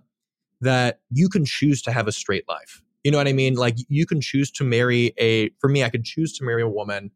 that 0.62 1.02
you 1.12 1.28
can 1.28 1.44
choose 1.46 1.82
to 1.84 1.92
have 1.92 2.08
a 2.08 2.14
straight 2.14 2.48
life. 2.48 2.82
You 3.04 3.12
know 3.12 3.18
what 3.18 3.28
I 3.28 3.34
mean? 3.34 3.56
Like 3.56 3.76
you 3.90 4.06
can 4.06 4.22
choose 4.22 4.50
to 4.52 4.64
marry 4.64 5.14
a 5.20 5.50
for 5.60 5.70
me, 5.70 5.84
I 5.84 5.90
could 5.90 6.06
choose 6.06 6.38
to 6.38 6.46
marry 6.46 6.62
a 6.62 6.70
woman 6.70 7.12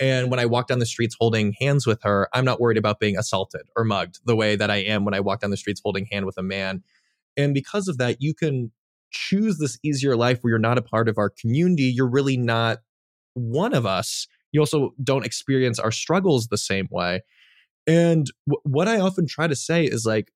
and 0.00 0.30
when 0.30 0.40
I 0.40 0.46
walk 0.46 0.68
down 0.68 0.78
the 0.78 0.86
streets 0.86 1.14
holding 1.20 1.54
hands 1.60 1.86
with 1.86 2.02
her, 2.02 2.28
I'm 2.32 2.44
not 2.44 2.60
worried 2.60 2.78
about 2.78 2.98
being 3.00 3.18
assaulted 3.18 3.62
or 3.76 3.84
mugged 3.84 4.18
the 4.24 4.34
way 4.34 4.56
that 4.56 4.70
I 4.70 4.76
am 4.78 5.04
when 5.04 5.14
I 5.14 5.20
walk 5.20 5.40
down 5.40 5.50
the 5.50 5.56
streets 5.56 5.80
holding 5.84 6.06
hand 6.06 6.24
with 6.26 6.38
a 6.38 6.42
man. 6.42 6.82
And 7.36 7.54
because 7.54 7.86
of 7.86 7.98
that, 7.98 8.16
you 8.20 8.34
can 8.34 8.72
choose 9.12 9.58
this 9.58 9.78
easier 9.84 10.16
life 10.16 10.38
where 10.40 10.50
you're 10.50 10.58
not 10.58 10.78
a 10.78 10.82
part 10.82 11.08
of 11.08 11.18
our 11.18 11.30
community. 11.30 11.84
You're 11.84 12.08
really 12.08 12.36
not 12.36 12.78
one 13.34 13.74
of 13.74 13.84
us. 13.86 14.26
You 14.52 14.60
also 14.60 14.94
don't 15.02 15.26
experience 15.26 15.78
our 15.78 15.92
struggles 15.92 16.46
the 16.46 16.58
same 16.58 16.88
way. 16.90 17.20
And 17.86 18.26
w- 18.48 18.62
what 18.64 18.88
I 18.88 19.00
often 19.00 19.26
try 19.26 19.46
to 19.46 19.56
say 19.56 19.84
is 19.84 20.06
like, 20.06 20.32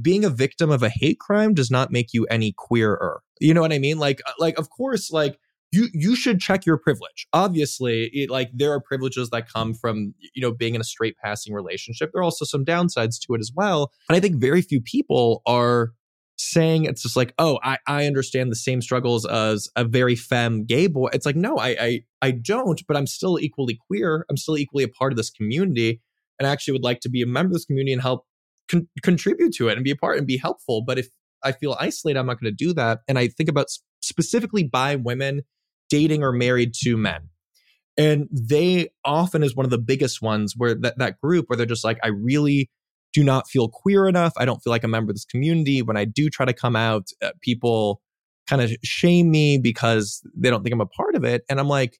being 0.00 0.24
a 0.24 0.30
victim 0.30 0.70
of 0.70 0.82
a 0.82 0.88
hate 0.88 1.18
crime 1.18 1.52
does 1.52 1.70
not 1.70 1.90
make 1.92 2.14
you 2.14 2.24
any 2.26 2.52
queerer. 2.56 3.22
You 3.40 3.52
know 3.52 3.60
what 3.60 3.72
I 3.72 3.78
mean? 3.78 3.98
Like, 3.98 4.22
uh, 4.26 4.32
like 4.38 4.58
of 4.58 4.70
course, 4.70 5.10
like 5.10 5.38
you 5.72 5.88
you 5.92 6.14
should 6.14 6.38
check 6.40 6.66
your 6.66 6.76
privilege. 6.76 7.26
Obviously, 7.32 8.04
it, 8.12 8.30
like 8.30 8.50
there 8.52 8.72
are 8.72 8.80
privileges 8.80 9.30
that 9.30 9.48
come 9.48 9.74
from 9.74 10.14
you 10.34 10.42
know 10.42 10.52
being 10.52 10.74
in 10.74 10.80
a 10.80 10.84
straight 10.84 11.16
passing 11.16 11.54
relationship. 11.54 12.10
There 12.12 12.20
are 12.20 12.24
also 12.24 12.44
some 12.44 12.64
downsides 12.64 13.18
to 13.26 13.34
it 13.34 13.40
as 13.40 13.50
well. 13.54 13.90
And 14.08 14.16
I 14.16 14.20
think 14.20 14.36
very 14.36 14.62
few 14.62 14.80
people 14.80 15.42
are 15.46 15.92
saying 16.36 16.84
it's 16.84 17.02
just 17.02 17.16
like, 17.16 17.34
oh, 17.38 17.58
I, 17.62 17.78
I 17.86 18.06
understand 18.06 18.50
the 18.50 18.56
same 18.56 18.82
struggles 18.82 19.24
as 19.24 19.68
a 19.76 19.84
very 19.84 20.16
femme 20.16 20.64
gay 20.64 20.86
boy. 20.88 21.08
It's 21.12 21.26
like, 21.26 21.36
no, 21.36 21.56
I, 21.56 21.76
I 21.80 22.00
I 22.20 22.30
don't, 22.32 22.82
but 22.86 22.96
I'm 22.96 23.06
still 23.06 23.38
equally 23.38 23.78
queer. 23.86 24.26
I'm 24.28 24.36
still 24.36 24.58
equally 24.58 24.84
a 24.84 24.88
part 24.88 25.12
of 25.12 25.16
this 25.16 25.30
community, 25.30 26.00
and 26.38 26.46
I 26.46 26.52
actually 26.52 26.72
would 26.72 26.84
like 26.84 27.00
to 27.00 27.08
be 27.08 27.22
a 27.22 27.26
member 27.26 27.48
of 27.48 27.54
this 27.54 27.64
community 27.64 27.92
and 27.94 28.02
help 28.02 28.26
con- 28.68 28.88
contribute 29.02 29.54
to 29.54 29.68
it 29.68 29.76
and 29.76 29.84
be 29.84 29.90
a 29.90 29.96
part 29.96 30.18
and 30.18 30.26
be 30.26 30.36
helpful. 30.36 30.82
But 30.84 30.98
if 30.98 31.08
I 31.42 31.52
feel 31.52 31.76
isolated, 31.80 32.18
I'm 32.18 32.26
not 32.26 32.40
going 32.40 32.54
to 32.54 32.64
do 32.64 32.72
that. 32.74 33.00
And 33.08 33.18
I 33.18 33.28
think 33.28 33.48
about 33.48 33.68
specifically 34.00 34.64
bi 34.64 34.96
women 34.96 35.42
dating 35.92 36.24
or 36.24 36.32
married 36.32 36.72
to 36.72 36.96
men. 36.96 37.28
And 37.98 38.26
they 38.32 38.88
often 39.04 39.42
is 39.42 39.54
one 39.54 39.66
of 39.66 39.70
the 39.70 39.76
biggest 39.76 40.22
ones 40.22 40.54
where 40.56 40.74
that, 40.76 40.96
that 40.96 41.20
group 41.20 41.44
where 41.48 41.58
they're 41.58 41.66
just 41.66 41.84
like, 41.84 41.98
I 42.02 42.08
really 42.08 42.70
do 43.12 43.22
not 43.22 43.46
feel 43.46 43.68
queer 43.68 44.08
enough. 44.08 44.32
I 44.38 44.46
don't 44.46 44.62
feel 44.64 44.70
like 44.70 44.84
a 44.84 44.88
member 44.88 45.10
of 45.10 45.16
this 45.16 45.26
community. 45.26 45.82
When 45.82 45.98
I 45.98 46.06
do 46.06 46.30
try 46.30 46.46
to 46.46 46.54
come 46.54 46.74
out, 46.74 47.08
uh, 47.22 47.32
people 47.42 48.00
kind 48.46 48.62
of 48.62 48.72
shame 48.82 49.30
me 49.30 49.58
because 49.58 50.22
they 50.34 50.48
don't 50.48 50.62
think 50.62 50.72
I'm 50.72 50.80
a 50.80 50.86
part 50.86 51.14
of 51.14 51.24
it. 51.24 51.42
And 51.50 51.60
I'm 51.60 51.68
like, 51.68 51.98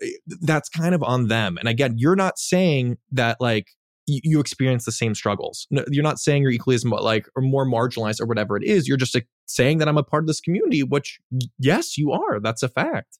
eh, 0.00 0.10
that's 0.42 0.68
kind 0.68 0.94
of 0.94 1.02
on 1.02 1.26
them. 1.26 1.58
And 1.58 1.68
again, 1.68 1.94
you're 1.96 2.14
not 2.14 2.38
saying 2.38 2.98
that 3.10 3.38
like 3.40 3.66
you, 4.06 4.40
experience 4.40 4.84
the 4.84 4.92
same 4.92 5.14
struggles. 5.14 5.66
No, 5.70 5.84
you're 5.88 6.02
not 6.02 6.18
saying 6.18 6.42
you're 6.42 6.50
equally 6.50 6.74
as 6.74 6.84
like 6.84 7.28
or 7.36 7.42
more 7.42 7.66
marginalized 7.66 8.20
or 8.20 8.26
whatever 8.26 8.56
it 8.56 8.64
is. 8.64 8.88
You're 8.88 8.96
just 8.96 9.14
like, 9.14 9.28
saying 9.46 9.78
that 9.78 9.88
I'm 9.88 9.98
a 9.98 10.02
part 10.02 10.22
of 10.22 10.26
this 10.26 10.40
community, 10.40 10.82
which 10.82 11.20
yes, 11.58 11.98
you 11.98 12.12
are. 12.12 12.40
That's 12.40 12.62
a 12.62 12.68
fact. 12.68 13.18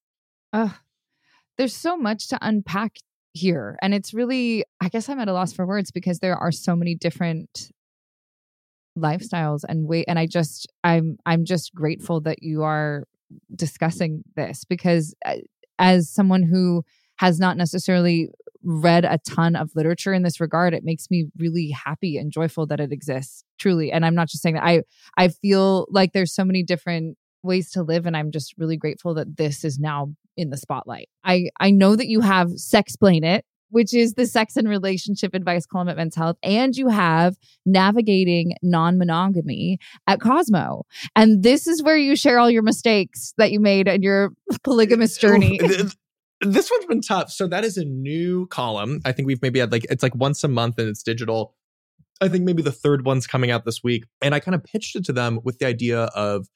Ugh. 0.53 0.73
there's 1.57 1.75
so 1.75 1.97
much 1.97 2.29
to 2.29 2.39
unpack 2.43 2.97
here. 3.33 3.79
And 3.81 3.95
it's 3.95 4.13
really, 4.13 4.65
I 4.81 4.89
guess 4.89 5.09
I'm 5.09 5.19
at 5.19 5.29
a 5.29 5.33
loss 5.33 5.53
for 5.53 5.67
words 5.67 5.91
because 5.91 6.19
there 6.19 6.37
are 6.37 6.53
so 6.53 6.77
many 6.77 6.95
different 6.95 7.71
lifestyles 8.99 9.61
and 9.67 9.89
way 9.89 10.05
and 10.07 10.19
I 10.19 10.27
just 10.27 10.71
I'm 10.85 11.17
I'm 11.25 11.47
just 11.47 11.75
grateful 11.75 12.21
that 12.23 12.43
you 12.43 12.63
are 12.63 13.05
discussing 13.55 14.23
this 14.37 14.65
because 14.65 15.15
uh, 15.25 15.37
as 15.79 16.11
someone 16.11 16.43
who 16.43 16.85
has 17.23 17.39
not 17.39 17.57
necessarily 17.57 18.29
read 18.65 19.05
a 19.05 19.17
ton 19.19 19.55
of 19.55 19.71
literature 19.77 20.13
in 20.13 20.25
this 20.25 20.41
regard 20.41 20.75
it 20.75 20.83
makes 20.85 21.09
me 21.09 21.27
really 21.39 21.71
happy 21.71 22.17
and 22.17 22.33
joyful 22.33 22.67
that 22.67 22.81
it 22.81 22.91
exists 22.91 23.45
truly. 23.59 23.93
And 23.93 24.05
i'm 24.05 24.15
not 24.15 24.29
just 24.29 24.43
saying 24.43 24.57
that 24.57 24.65
i 24.65 24.83
i 25.17 25.29
feel 25.29 25.87
like 25.89 26.13
there's 26.13 26.35
so 26.35 26.45
many 26.45 26.65
different 26.65 27.17
ways 27.45 27.71
to 27.71 27.83
live 27.85 28.07
and 28.07 28.17
i'm 28.17 28.33
just 28.33 28.55
really 28.59 28.77
grateful 28.77 29.15
that 29.15 29.37
this 29.37 29.65
is 29.65 29.79
now 29.79 30.13
in 30.37 30.51
the 30.51 30.57
spotlight. 30.57 31.09
I 31.23 31.51
i 31.61 31.71
know 31.71 31.95
that 31.95 32.09
you 32.09 32.21
have 32.23 32.51
sex 32.57 32.97
sexplain 32.97 33.25
it 33.25 33.45
which 33.71 33.95
is 33.95 34.15
the 34.15 34.27
sex 34.27 34.57
and 34.57 34.69
relationship 34.69 35.33
advice 35.33 35.65
column 35.65 35.89
at 35.89 35.97
men's 35.97 36.17
health 36.17 36.37
and 36.43 36.77
you 36.77 36.89
have 36.89 37.37
navigating 37.65 38.53
non-monogamy 38.63 39.79
at 40.07 40.21
cosmo. 40.21 40.85
And 41.17 41.43
this 41.43 41.67
is 41.67 41.83
where 41.83 41.97
you 41.97 42.15
share 42.15 42.39
all 42.39 42.51
your 42.51 42.63
mistakes 42.63 43.33
that 43.39 43.51
you 43.51 43.61
made 43.61 43.89
in 43.89 44.03
your 44.03 44.33
polygamous 44.63 45.17
journey 45.17 45.59
this 46.43 46.71
one's 46.71 46.87
been 46.87 47.01
tough. 47.01 47.31
So 47.31 47.47
that 47.47 47.65
is 47.65 47.77
a 47.77 47.85
new 47.85 48.47
column. 48.47 49.01
I 49.05 49.13
think 49.13 49.27
we've 49.27 49.41
maybe 49.43 49.61
had 49.61 49.73
like 49.73 49.87
it's 49.89 50.03
like 50.03 50.15
once 50.15 50.43
a 50.45 50.49
month 50.49 50.79
and 50.79 50.89
it's 50.89 51.03
digital. 51.03 51.55
I 52.21 52.29
think 52.29 52.45
maybe 52.45 52.63
the 52.63 52.73
third 52.73 53.05
one's 53.05 53.27
coming 53.27 53.51
out 53.51 53.65
this 53.65 53.81
week. 53.83 54.05
And 54.21 54.35
I 54.35 54.41
kind 54.41 54.55
of 54.55 54.63
pitched 54.63 54.97
it 54.97 55.05
to 55.07 55.13
them 55.13 55.41
with 55.45 55.59
the 55.59 55.67
idea 55.67 56.05
of 56.15 56.47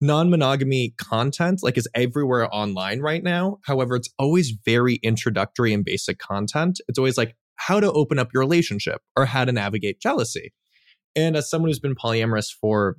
non-monogamy 0.00 0.94
content 0.96 1.60
like 1.62 1.76
is 1.76 1.88
everywhere 1.94 2.54
online 2.54 3.00
right 3.00 3.22
now. 3.22 3.58
However, 3.64 3.96
it's 3.96 4.10
always 4.18 4.52
very 4.64 4.96
introductory 4.96 5.72
and 5.72 5.84
basic 5.84 6.18
content. 6.18 6.80
It's 6.88 6.98
always 6.98 7.18
like 7.18 7.34
how 7.56 7.80
to 7.80 7.90
open 7.92 8.18
up 8.18 8.32
your 8.32 8.40
relationship 8.40 9.02
or 9.16 9.26
how 9.26 9.44
to 9.44 9.52
navigate 9.52 10.00
jealousy. 10.00 10.52
And 11.16 11.36
as 11.36 11.50
someone 11.50 11.68
who's 11.68 11.80
been 11.80 11.96
polyamorous 11.96 12.46
for 12.52 12.96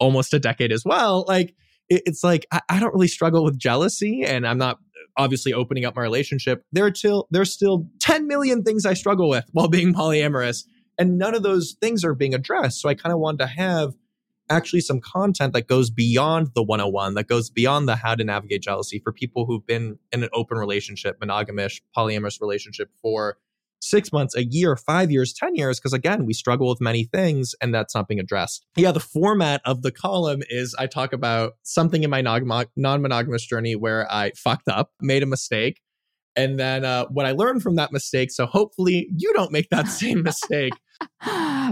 almost 0.00 0.34
a 0.34 0.40
decade 0.40 0.72
as 0.72 0.84
well, 0.84 1.24
like 1.28 1.54
it's 1.88 2.24
like 2.24 2.46
I, 2.50 2.80
don't 2.80 2.94
really 2.94 3.08
struggle 3.08 3.44
with 3.44 3.58
jealousy 3.58 4.24
and 4.24 4.46
I'm 4.46 4.58
not 4.58 4.78
obviously 5.16 5.52
opening 5.52 5.84
up 5.84 5.96
my 5.96 6.02
relationship, 6.02 6.64
there 6.72 6.86
are 6.86 6.94
still 6.94 7.28
there's 7.30 7.52
still 7.52 7.86
10 8.00 8.26
million 8.26 8.62
things 8.62 8.86
I 8.86 8.94
struggle 8.94 9.28
with 9.28 9.44
while 9.52 9.68
being 9.68 9.94
polyamorous. 9.94 10.64
And 10.98 11.18
none 11.18 11.34
of 11.34 11.42
those 11.42 11.76
things 11.80 12.04
are 12.04 12.14
being 12.14 12.34
addressed. 12.34 12.80
So 12.80 12.88
I 12.88 12.94
kind 12.94 13.12
of 13.12 13.18
wanted 13.18 13.38
to 13.38 13.46
have 13.46 13.94
actually 14.50 14.80
some 14.80 15.00
content 15.00 15.52
that 15.54 15.66
goes 15.66 15.90
beyond 15.90 16.48
the 16.54 16.62
101, 16.62 17.14
that 17.14 17.26
goes 17.26 17.50
beyond 17.50 17.88
the 17.88 17.96
how 17.96 18.14
to 18.14 18.24
navigate 18.24 18.62
jealousy 18.62 19.00
for 19.02 19.12
people 19.12 19.46
who've 19.46 19.66
been 19.66 19.98
in 20.12 20.22
an 20.22 20.28
open 20.32 20.58
relationship, 20.58 21.18
monogamous, 21.20 21.80
polyamorous 21.96 22.40
relationship 22.40 22.90
for 23.00 23.38
six 23.82 24.12
months, 24.12 24.34
a 24.36 24.44
year, 24.44 24.76
five 24.76 25.10
years, 25.10 25.32
10 25.32 25.54
years, 25.56 25.78
because 25.78 25.92
again, 25.92 26.24
we 26.24 26.32
struggle 26.32 26.68
with 26.68 26.80
many 26.80 27.04
things 27.04 27.54
and 27.60 27.74
that's 27.74 27.94
not 27.94 28.08
being 28.08 28.20
addressed. 28.20 28.64
Yeah, 28.76 28.92
the 28.92 29.00
format 29.00 29.60
of 29.64 29.82
the 29.82 29.92
column 29.92 30.42
is 30.48 30.74
I 30.78 30.86
talk 30.86 31.12
about 31.12 31.54
something 31.62 32.02
in 32.02 32.10
my 32.10 32.22
non 32.22 33.02
monogamous 33.02 33.44
journey 33.44 33.74
where 33.74 34.10
I 34.10 34.32
fucked 34.36 34.68
up, 34.68 34.92
made 35.00 35.22
a 35.22 35.26
mistake. 35.26 35.80
And 36.34 36.58
then 36.58 36.84
uh, 36.84 37.06
what 37.06 37.26
I 37.26 37.32
learned 37.32 37.62
from 37.62 37.76
that 37.76 37.92
mistake. 37.92 38.30
So 38.30 38.46
hopefully 38.46 39.08
you 39.14 39.34
don't 39.34 39.52
make 39.52 39.68
that 39.68 39.86
same 39.88 40.22
mistake. 40.22 40.72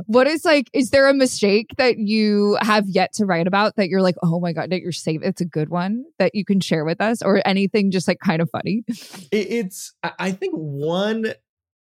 what 0.07 0.27
is 0.27 0.45
like, 0.45 0.69
is 0.75 0.91
there 0.91 1.09
a 1.09 1.15
mistake 1.15 1.69
that 1.79 1.97
you 1.99 2.59
have 2.61 2.85
yet 2.87 3.15
to 3.15 3.25
write 3.25 3.47
about 3.47 3.77
that 3.77 3.89
you're 3.89 4.03
like, 4.03 4.17
oh 4.23 4.39
my 4.39 4.53
God, 4.53 4.71
that 4.71 4.81
you're 4.83 4.93
safe? 4.93 5.21
It's 5.23 5.41
a 5.41 5.47
good 5.47 5.71
one 5.71 6.05
that 6.19 6.35
you 6.35 6.45
can 6.45 6.61
share 6.61 6.85
with 6.85 7.01
us 7.01 7.23
or 7.23 7.41
anything 7.47 7.91
just 7.91 8.07
like 8.07 8.19
kind 8.19 8.43
of 8.43 8.51
funny? 8.51 8.85
It's, 9.33 9.95
I 10.03 10.33
think 10.33 10.55
one 10.55 11.33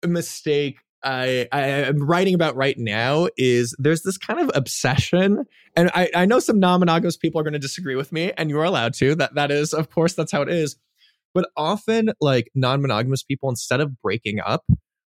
mistake 0.06 0.78
I, 1.02 1.46
I 1.52 1.60
am 1.60 2.02
writing 2.02 2.34
about 2.34 2.56
right 2.56 2.76
now 2.76 3.28
is 3.36 3.74
there's 3.78 4.02
this 4.02 4.18
kind 4.18 4.40
of 4.40 4.50
obsession, 4.54 5.44
and 5.76 5.90
I, 5.94 6.10
I 6.14 6.26
know 6.26 6.40
some 6.40 6.58
non-monogamous 6.58 7.16
people 7.16 7.40
are 7.40 7.44
going 7.44 7.52
to 7.52 7.58
disagree 7.58 7.94
with 7.94 8.12
me, 8.12 8.32
and 8.36 8.50
you 8.50 8.58
are 8.58 8.64
allowed 8.64 8.94
to. 8.94 9.14
That 9.14 9.34
that 9.34 9.50
is, 9.50 9.72
of 9.72 9.90
course, 9.90 10.14
that's 10.14 10.32
how 10.32 10.42
it 10.42 10.48
is. 10.48 10.76
But 11.34 11.50
often, 11.56 12.10
like 12.20 12.50
non-monogamous 12.54 13.22
people, 13.22 13.48
instead 13.48 13.80
of 13.80 14.00
breaking 14.02 14.40
up, 14.44 14.64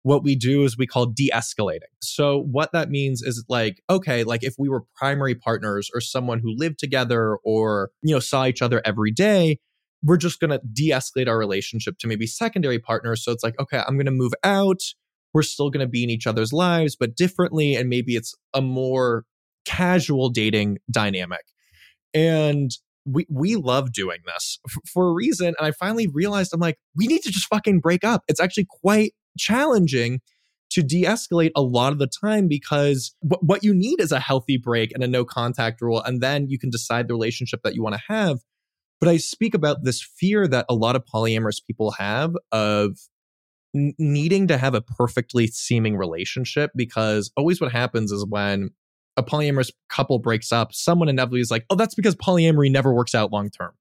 what 0.03 0.23
we 0.23 0.37
do 0.37 0.65
is 0.65 0.79
we 0.79 0.87
call 0.87 1.07
de-escalating. 1.07 1.81
So 2.01 2.39
what 2.39 2.73
that 2.73 2.91
means 2.91 3.23
is 3.23 3.45
like, 3.49 3.83
okay, 3.91 4.25
like 4.25 4.43
if 4.43 4.55
we 4.59 4.69
were 4.69 4.85
primary 4.95 5.35
partners 5.35 5.91
or 5.95 6.01
someone 6.01 6.39
who 6.39 6.55
lived 6.57 6.79
together 6.79 7.37
or 7.45 7.91
you 8.03 8.15
know 8.15 8.21
saw 8.21 8.47
each 8.47 8.63
other 8.63 8.81
every 8.85 9.11
day, 9.11 9.59
we're 10.05 10.19
just 10.19 10.39
going 10.39 10.51
to 10.51 10.61
de 10.73 10.91
escalate 10.91 11.29
our 11.29 11.39
relationship 11.39 11.99
to 11.99 12.07
maybe 12.07 12.27
secondary 12.27 12.79
partners. 12.79 13.25
So 13.25 13.33
it's 13.33 13.43
like, 13.43 13.59
okay, 13.59 13.83
I'm 13.87 13.97
going 13.97 14.07
to 14.07 14.13
move 14.13 14.35
out. 14.45 14.83
We're 15.33 15.43
still 15.43 15.71
going 15.71 15.85
to 15.85 15.91
be 15.91 16.05
in 16.05 16.11
each 16.11 16.27
other's 16.27 16.53
lives, 16.53 16.95
but 16.95 17.17
differently. 17.17 17.75
And 17.75 17.89
maybe 17.89 18.15
it's 18.15 18.35
a 18.53 18.61
more 18.61 19.25
casual 19.65 20.29
dating 20.29 20.79
dynamic. 20.91 21.43
And 22.13 22.71
we, 23.07 23.27
we 23.29 23.57
love 23.57 23.93
doing 23.93 24.19
this 24.27 24.59
f- 24.69 24.77
for 24.93 25.09
a 25.09 25.13
reason. 25.13 25.49
And 25.59 25.67
I 25.67 25.73
finally 25.73 26.07
realized 26.07 26.53
I'm 26.53 26.61
like, 26.61 26.79
we 26.95 27.07
need 27.07 27.23
to 27.23 27.31
just 27.31 27.47
fucking 27.49 27.81
break 27.81 28.05
up. 28.05 28.23
It's 28.29 28.41
actually 28.41 28.67
quite 28.69 29.15
challenging 29.39 30.21
to 30.71 30.83
de 30.83 31.05
escalate 31.05 31.51
a 31.57 31.63
lot 31.63 31.93
of 31.93 31.99
the 31.99 32.07
time 32.07 32.49
because 32.49 33.15
w- 33.27 33.41
what 33.45 33.65
you 33.65 33.75
need 33.75 34.01
is 34.01 34.13
a 34.13 34.21
healthy 34.21 34.57
break 34.57 34.93
and 34.93 35.03
a 35.03 35.09
no 35.09 35.25
contact 35.25 35.81
rule. 35.81 36.03
And 36.03 36.21
then 36.21 36.49
you 36.49 36.59
can 36.59 36.71
decide 36.71 37.09
the 37.09 37.15
relationship 37.15 37.63
that 37.63 37.75
you 37.75 37.83
want 37.83 37.97
to 37.97 38.03
have. 38.09 38.39
But 39.05 39.11
I 39.11 39.19
speak 39.19 39.53
about 39.53 39.85
this 39.85 40.01
fear 40.01 40.49
that 40.49 40.65
a 40.67 40.75
lot 40.75 40.97
of 40.97 41.05
polyamorous 41.05 41.63
people 41.63 41.91
have 41.91 42.35
of 42.53 42.97
needing 43.75 44.49
to 44.49 44.57
have 44.57 44.75
a 44.75 44.81
perfectly 44.81 45.47
seeming 45.47 45.99
relationship 45.99 46.71
because 46.75 47.31
always 47.37 47.61
what 47.61 47.71
happens 47.71 48.13
is 48.13 48.25
when 48.25 48.71
a 49.19 49.23
polyamorous 49.23 49.71
couple 49.91 50.21
breaks 50.21 50.53
up, 50.53 50.73
someone 50.73 51.11
inevitably 51.11 51.41
is 51.41 51.51
like, 51.51 51.67
oh, 51.69 51.75
that's 51.75 51.95
because 51.95 52.17
polyamory 52.17 52.71
never 52.71 52.95
works 52.95 53.15
out 53.15 53.31
long 53.31 53.51
term. 53.51 53.73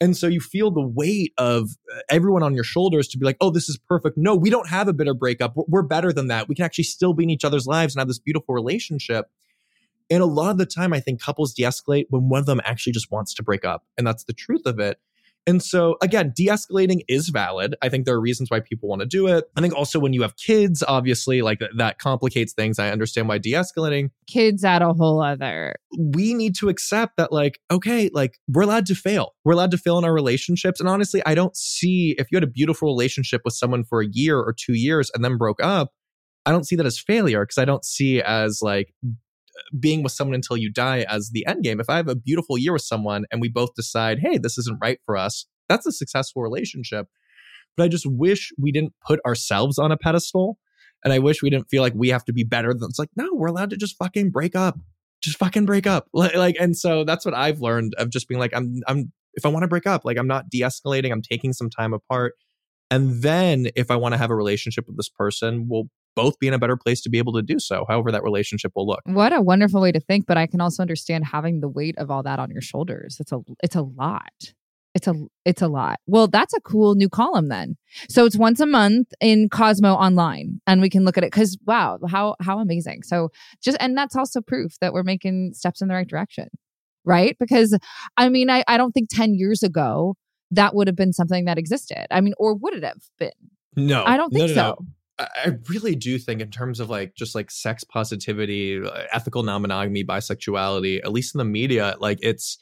And 0.00 0.16
so 0.16 0.26
you 0.26 0.40
feel 0.40 0.72
the 0.72 0.84
weight 0.84 1.32
of 1.38 1.68
uh, 1.94 2.00
everyone 2.08 2.42
on 2.42 2.52
your 2.52 2.64
shoulders 2.64 3.06
to 3.10 3.18
be 3.18 3.24
like, 3.24 3.36
oh, 3.40 3.50
this 3.50 3.68
is 3.68 3.78
perfect. 3.78 4.18
No, 4.18 4.34
we 4.34 4.50
don't 4.50 4.68
have 4.68 4.88
a 4.88 4.92
bitter 4.92 5.14
breakup. 5.14 5.54
We're 5.54 5.82
better 5.82 6.12
than 6.12 6.26
that. 6.26 6.48
We 6.48 6.56
can 6.56 6.64
actually 6.64 6.84
still 6.84 7.14
be 7.14 7.22
in 7.22 7.30
each 7.30 7.44
other's 7.44 7.68
lives 7.68 7.94
and 7.94 8.00
have 8.00 8.08
this 8.08 8.18
beautiful 8.18 8.52
relationship. 8.52 9.26
And 10.10 10.22
a 10.22 10.26
lot 10.26 10.50
of 10.50 10.58
the 10.58 10.66
time, 10.66 10.92
I 10.92 11.00
think 11.00 11.22
couples 11.22 11.54
de 11.54 11.62
escalate 11.62 12.06
when 12.10 12.28
one 12.28 12.40
of 12.40 12.46
them 12.46 12.60
actually 12.64 12.92
just 12.92 13.10
wants 13.10 13.32
to 13.34 13.42
break 13.42 13.64
up. 13.64 13.84
And 13.96 14.06
that's 14.06 14.24
the 14.24 14.32
truth 14.32 14.66
of 14.66 14.78
it. 14.80 14.98
And 15.46 15.62
so, 15.62 15.96
again, 16.02 16.32
de 16.36 16.48
escalating 16.48 17.00
is 17.08 17.30
valid. 17.30 17.74
I 17.80 17.88
think 17.88 18.04
there 18.04 18.14
are 18.14 18.20
reasons 18.20 18.50
why 18.50 18.60
people 18.60 18.88
want 18.88 19.00
to 19.00 19.06
do 19.06 19.26
it. 19.26 19.46
I 19.56 19.60
think 19.62 19.74
also 19.74 19.98
when 19.98 20.12
you 20.12 20.22
have 20.22 20.36
kids, 20.36 20.84
obviously, 20.86 21.40
like 21.40 21.60
that 21.76 21.98
complicates 21.98 22.52
things. 22.52 22.78
I 22.78 22.90
understand 22.90 23.26
why 23.26 23.38
de 23.38 23.52
escalating. 23.52 24.10
Kids 24.26 24.64
add 24.64 24.82
a 24.82 24.92
whole 24.92 25.22
other. 25.22 25.76
We 25.98 26.34
need 26.34 26.54
to 26.56 26.68
accept 26.68 27.16
that, 27.16 27.32
like, 27.32 27.58
okay, 27.70 28.10
like 28.12 28.38
we're 28.48 28.62
allowed 28.62 28.86
to 28.86 28.94
fail. 28.94 29.32
We're 29.44 29.54
allowed 29.54 29.70
to 29.70 29.78
fail 29.78 29.98
in 29.98 30.04
our 30.04 30.12
relationships. 30.12 30.78
And 30.78 30.88
honestly, 30.88 31.22
I 31.24 31.34
don't 31.34 31.56
see 31.56 32.14
if 32.18 32.30
you 32.30 32.36
had 32.36 32.44
a 32.44 32.48
beautiful 32.48 32.88
relationship 32.88 33.40
with 33.44 33.54
someone 33.54 33.84
for 33.84 34.02
a 34.02 34.06
year 34.06 34.38
or 34.38 34.52
two 34.52 34.74
years 34.74 35.10
and 35.14 35.24
then 35.24 35.38
broke 35.38 35.62
up, 35.62 35.92
I 36.44 36.52
don't 36.52 36.64
see 36.64 36.76
that 36.76 36.86
as 36.86 36.98
failure 36.98 37.44
because 37.44 37.58
I 37.58 37.64
don't 37.64 37.84
see 37.84 38.20
as 38.20 38.60
like 38.62 38.94
being 39.78 40.02
with 40.02 40.12
someone 40.12 40.34
until 40.34 40.56
you 40.56 40.70
die 40.70 41.04
as 41.08 41.30
the 41.30 41.46
end 41.46 41.62
game. 41.64 41.80
If 41.80 41.88
I 41.88 41.96
have 41.96 42.08
a 42.08 42.16
beautiful 42.16 42.58
year 42.58 42.72
with 42.72 42.82
someone 42.82 43.24
and 43.30 43.40
we 43.40 43.48
both 43.48 43.74
decide, 43.74 44.18
hey, 44.20 44.38
this 44.38 44.58
isn't 44.58 44.78
right 44.80 44.98
for 45.04 45.16
us, 45.16 45.46
that's 45.68 45.86
a 45.86 45.92
successful 45.92 46.42
relationship. 46.42 47.06
But 47.76 47.84
I 47.84 47.88
just 47.88 48.06
wish 48.06 48.52
we 48.58 48.72
didn't 48.72 48.94
put 49.06 49.20
ourselves 49.24 49.78
on 49.78 49.92
a 49.92 49.96
pedestal. 49.96 50.58
And 51.04 51.12
I 51.12 51.18
wish 51.18 51.42
we 51.42 51.50
didn't 51.50 51.70
feel 51.70 51.82
like 51.82 51.94
we 51.94 52.08
have 52.08 52.24
to 52.26 52.32
be 52.32 52.44
better 52.44 52.74
than 52.74 52.88
it's 52.90 52.98
like, 52.98 53.08
no, 53.16 53.28
we're 53.32 53.48
allowed 53.48 53.70
to 53.70 53.76
just 53.76 53.96
fucking 53.96 54.30
break 54.30 54.54
up. 54.54 54.78
Just 55.22 55.38
fucking 55.38 55.66
break 55.66 55.86
up. 55.86 56.08
Like, 56.14 56.56
and 56.60 56.76
so 56.76 57.04
that's 57.04 57.24
what 57.24 57.34
I've 57.34 57.60
learned 57.60 57.94
of 57.96 58.10
just 58.10 58.28
being 58.28 58.38
like, 58.38 58.52
I'm 58.54 58.80
I'm 58.86 59.12
if 59.34 59.46
I 59.46 59.48
want 59.48 59.62
to 59.62 59.68
break 59.68 59.86
up, 59.86 60.04
like 60.04 60.18
I'm 60.18 60.26
not 60.26 60.50
de-escalating, 60.50 61.12
I'm 61.12 61.22
taking 61.22 61.52
some 61.52 61.70
time 61.70 61.92
apart. 61.92 62.34
And 62.90 63.22
then 63.22 63.68
if 63.76 63.90
I 63.90 63.96
want 63.96 64.12
to 64.12 64.18
have 64.18 64.30
a 64.30 64.34
relationship 64.34 64.86
with 64.88 64.96
this 64.96 65.08
person, 65.08 65.68
we'll 65.68 65.88
both 66.16 66.38
be 66.38 66.48
in 66.48 66.54
a 66.54 66.58
better 66.58 66.76
place 66.76 67.00
to 67.02 67.10
be 67.10 67.18
able 67.18 67.32
to 67.34 67.42
do 67.42 67.58
so, 67.58 67.84
however 67.88 68.12
that 68.12 68.22
relationship 68.22 68.72
will 68.74 68.86
look. 68.86 69.00
What 69.04 69.32
a 69.32 69.40
wonderful 69.40 69.80
way 69.80 69.92
to 69.92 70.00
think, 70.00 70.26
but 70.26 70.36
I 70.36 70.46
can 70.46 70.60
also 70.60 70.82
understand 70.82 71.24
having 71.26 71.60
the 71.60 71.68
weight 71.68 71.96
of 71.98 72.10
all 72.10 72.22
that 72.22 72.38
on 72.38 72.50
your 72.50 72.62
shoulders. 72.62 73.16
It's 73.20 73.32
a 73.32 73.40
it's 73.62 73.76
a 73.76 73.82
lot. 73.82 74.52
It's 74.94 75.06
a 75.06 75.14
it's 75.44 75.62
a 75.62 75.68
lot. 75.68 76.00
Well, 76.06 76.26
that's 76.26 76.52
a 76.52 76.60
cool 76.60 76.94
new 76.94 77.08
column 77.08 77.48
then. 77.48 77.76
So 78.08 78.24
it's 78.24 78.36
once 78.36 78.60
a 78.60 78.66
month 78.66 79.08
in 79.20 79.48
Cosmo 79.48 79.94
online 79.94 80.60
and 80.66 80.80
we 80.80 80.90
can 80.90 81.04
look 81.04 81.16
at 81.16 81.24
it 81.24 81.30
cuz 81.32 81.56
wow, 81.64 81.98
how 82.08 82.34
how 82.40 82.58
amazing. 82.58 83.02
So 83.04 83.30
just 83.62 83.76
and 83.80 83.96
that's 83.96 84.16
also 84.16 84.40
proof 84.40 84.72
that 84.80 84.92
we're 84.92 85.04
making 85.04 85.52
steps 85.54 85.80
in 85.80 85.88
the 85.88 85.94
right 85.94 86.08
direction. 86.08 86.48
Right? 87.04 87.36
Because 87.38 87.78
I 88.16 88.28
mean, 88.28 88.50
I 88.50 88.64
I 88.66 88.76
don't 88.76 88.92
think 88.92 89.08
10 89.10 89.34
years 89.34 89.62
ago 89.62 90.16
that 90.50 90.74
would 90.74 90.88
have 90.88 90.96
been 90.96 91.12
something 91.12 91.44
that 91.44 91.58
existed. 91.58 92.06
I 92.10 92.20
mean, 92.20 92.34
or 92.36 92.54
would 92.54 92.74
it 92.74 92.82
have 92.82 93.02
been? 93.18 93.30
No. 93.76 94.02
I 94.04 94.16
don't 94.16 94.30
think 94.30 94.48
no, 94.48 94.54
no, 94.54 94.54
so. 94.54 94.76
No. 94.80 94.86
I 95.20 95.56
really 95.68 95.94
do 95.94 96.18
think, 96.18 96.40
in 96.40 96.50
terms 96.50 96.80
of 96.80 96.90
like 96.90 97.14
just 97.14 97.34
like 97.34 97.50
sex 97.50 97.84
positivity, 97.84 98.82
uh, 98.82 99.04
ethical 99.12 99.42
non 99.42 99.62
monogamy, 99.62 100.04
bisexuality, 100.04 101.00
at 101.04 101.12
least 101.12 101.34
in 101.34 101.38
the 101.38 101.44
media, 101.44 101.96
like 102.00 102.18
it's 102.22 102.58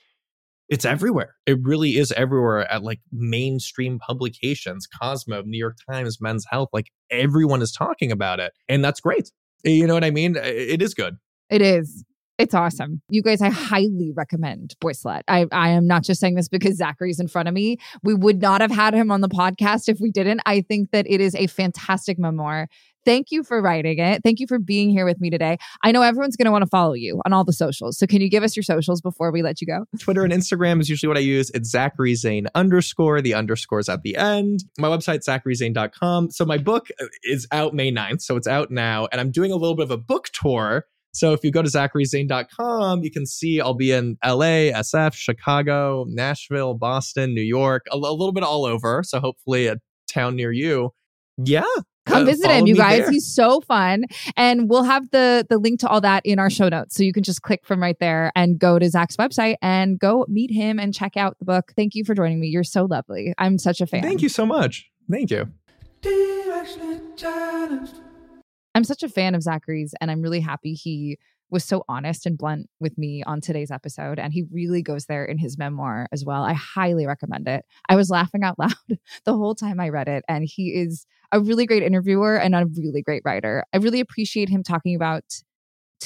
it's 0.69 0.85
everywhere. 0.85 1.35
It 1.47 1.59
really 1.63 1.97
is 1.97 2.13
everywhere 2.13 2.71
at 2.71 2.83
like 2.83 3.01
mainstream 3.11 3.99
publications, 3.99 4.87
Cosmo, 4.87 5.43
New 5.43 5.59
York 5.59 5.77
Times, 5.91 6.21
Men's 6.21 6.47
Health. 6.51 6.69
Like 6.73 6.89
everyone 7.11 7.63
is 7.63 7.73
talking 7.73 8.13
about 8.13 8.41
it, 8.41 8.53
and 8.69 8.85
that's 8.85 9.01
great. 9.01 9.31
You 9.65 9.87
know 9.87 9.95
what 9.95 10.05
I 10.05 10.11
mean? 10.11 10.37
It 10.37 10.83
is 10.83 10.95
good. 10.95 11.17
It 11.51 11.63
is. 11.63 12.05
It's 12.39 12.55
awesome. 12.55 13.03
You 13.09 13.20
guys, 13.20 13.43
I 13.43 13.51
highly 13.51 14.12
recommend 14.14 14.76
Boyslut. 14.80 15.22
I, 15.26 15.47
I 15.51 15.70
am 15.70 15.89
not 15.89 16.05
just 16.05 16.20
saying 16.20 16.36
this 16.36 16.49
because 16.49 16.76
Zachary's 16.76 17.18
in 17.18 17.26
front 17.26 17.49
of 17.49 17.55
me. 17.55 17.78
We 18.05 18.14
would 18.14 18.41
not 18.41 18.61
have 18.61 18.70
had 18.70 18.95
him 18.95 19.11
on 19.11 19.22
the 19.22 19.28
podcast 19.28 19.89
if 19.89 19.99
we 20.01 20.12
didn't. 20.12 20.41
I 20.47 20.61
think 20.61 20.93
that 20.93 21.05
it 21.09 21.20
is 21.20 21.34
a 21.34 21.49
fantastic 21.49 22.16
memoir. 22.16 22.68
Thank 23.05 23.32
you 23.32 23.43
for 23.43 23.61
writing 23.61 23.99
it. 23.99 24.22
Thank 24.22 24.39
you 24.39 24.47
for 24.47 24.61
being 24.61 24.91
here 24.91 25.05
with 25.05 25.20
me 25.20 25.30
today. 25.30 25.57
I 25.82 25.91
know 25.91 26.03
everyone's 26.03 26.36
going 26.36 26.45
to 26.45 26.53
want 26.53 26.62
to 26.62 26.68
follow 26.68 26.93
you 26.93 27.20
on 27.26 27.32
all 27.32 27.43
the 27.43 27.53
socials. 27.53 27.99
So 27.99 28.07
can 28.07 28.20
you 28.20 28.30
give 28.30 28.45
us 28.45 28.55
your 28.55 28.62
socials 28.62 29.01
before 29.01 29.32
we 29.32 29.43
let 29.43 29.61
you 29.61 29.66
go? 29.66 29.86
Twitter 29.99 30.22
and 30.22 30.32
Instagram 30.32 30.80
is 30.80 30.89
usually 30.89 31.09
what 31.09 31.16
I 31.16 31.20
use. 31.20 31.51
It's 31.55 31.70
Zachary 31.70 32.14
Zane 32.14 32.47
underscore. 32.55 33.20
The 33.20 33.34
underscore's 33.34 33.89
at 33.89 34.03
the 34.03 34.14
end. 34.16 34.62
My 34.78 34.89
website, 34.89 35.24
zacharyzane.com. 35.24 36.30
So 36.30 36.45
my 36.45 36.59
book 36.59 36.89
uh, 37.01 37.07
is 37.24 37.49
out 37.51 37.74
May 37.74 37.91
9th. 37.91 38.22
So 38.22 38.36
it's 38.36 38.47
out 38.47 38.70
now. 38.70 39.09
And 39.11 39.20
I'm 39.20 39.32
doing 39.32 39.51
a 39.51 39.57
little 39.57 39.74
bit 39.74 39.84
of 39.84 39.91
a 39.91 39.97
book 39.97 40.28
tour. 40.32 40.84
So 41.13 41.33
if 41.33 41.43
you 41.43 41.51
go 41.51 41.63
to 41.63 41.69
zacharyzane.com, 41.69 43.03
you 43.03 43.11
can 43.11 43.27
see 43.27 43.61
I'll 43.61 43.75
be 43.75 43.93
in 43.93 44.17
LA, 44.25 44.71
SF, 44.73 45.15
Chicago, 45.15 46.05
Nashville, 46.09 46.75
Boston, 46.75 47.35
New 47.35 47.43
York, 47.43 47.87
a, 47.91 47.97
a 47.97 47.99
little 47.99 48.33
bit 48.33 48.45
all 48.45 48.65
over. 48.65 49.03
So 49.03 49.21
hopefully 49.21 49.67
a 49.67 49.77
town 50.09 50.37
near 50.37 50.53
you. 50.53 50.91
Yeah, 51.39 51.65
Come 52.09 52.23
uh, 52.23 52.25
visit 52.25 52.51
him, 52.51 52.67
you 52.67 52.75
guys. 52.75 53.03
there. 53.03 53.11
He's 53.11 53.27
so 53.27 53.61
fun. 53.61 54.05
And 54.37 54.69
we'll 54.69 54.85
have 54.85 55.11
the 55.11 55.47
the 55.49 55.59
link 55.59 55.81
to 55.81 55.89
all 55.89 56.01
that 56.01 56.25
in 56.25 56.39
our 56.39 56.51
show 56.51 56.69
notes. 56.69 56.97
So 56.97 57.03
you 57.03 57.13
can 57.13 57.23
just 57.23 57.43
click 57.43 57.65
from 57.65 57.83
right 57.83 57.99
there 58.01 58.33
and 58.35 58.59
go 58.59 58.79
to 58.79 58.89
Zach's 58.89 59.17
website 59.17 59.57
and 59.63 59.99
go 59.99 60.25
meet 60.29 60.51
him 60.51 60.79
and 60.79 60.95
check 60.95 61.17
out 61.17 61.39
the 61.39 61.45
book. 61.45 61.73
Thank 61.77 61.95
you 61.95 62.05
for 62.05 62.15
joining 62.15 62.41
me. 62.41 62.49
You're 62.49 62.65
so 62.65 62.85
lovely. 62.85 63.35
I'm 63.39 63.59
such 63.59 63.81
a 63.81 63.87
fan. 63.87 64.03
Thank 64.03 64.23
you 64.23 64.29
so 64.29 64.47
much. 64.47 64.91
Thank 65.11 65.31
you. 65.31 65.49
I'm 68.79 68.85
such 68.85 69.03
a 69.03 69.09
fan 69.09 69.35
of 69.35 69.43
Zachary's, 69.43 69.93
and 70.01 70.09
I'm 70.09 70.22
really 70.22 70.39
happy 70.39 70.72
he 70.72 71.18
was 71.51 71.64
so 71.64 71.83
honest 71.89 72.26
and 72.26 72.39
blunt 72.39 72.70
with 72.79 72.97
me 72.97 73.24
on 73.24 73.41
today's 73.41 73.72
episode. 73.72 74.20
And 74.20 74.33
he 74.33 74.45
really 74.53 74.83
goes 74.83 75.07
there 75.07 75.24
in 75.24 75.37
his 75.37 75.59
memoir 75.59 76.07
as 76.12 76.24
well. 76.24 76.45
I 76.45 76.53
highly 76.53 77.05
recommend 77.05 77.49
it. 77.49 77.64
I 77.89 77.97
was 77.97 78.09
laughing 78.09 78.45
out 78.45 78.57
loud 78.59 78.76
the 79.24 79.33
whole 79.35 79.57
time 79.57 79.81
I 79.81 79.89
read 79.89 80.07
it. 80.07 80.22
And 80.29 80.45
he 80.49 80.68
is 80.81 81.07
a 81.33 81.41
really 81.41 81.66
great 81.66 81.83
interviewer 81.83 82.37
and 82.37 82.55
a 82.55 82.66
really 82.66 83.03
great 83.03 83.22
writer. 83.24 83.64
I 83.72 83.79
really 83.79 83.99
appreciate 83.99 84.49
him 84.49 84.62
talking 84.62 84.95
about 84.95 85.24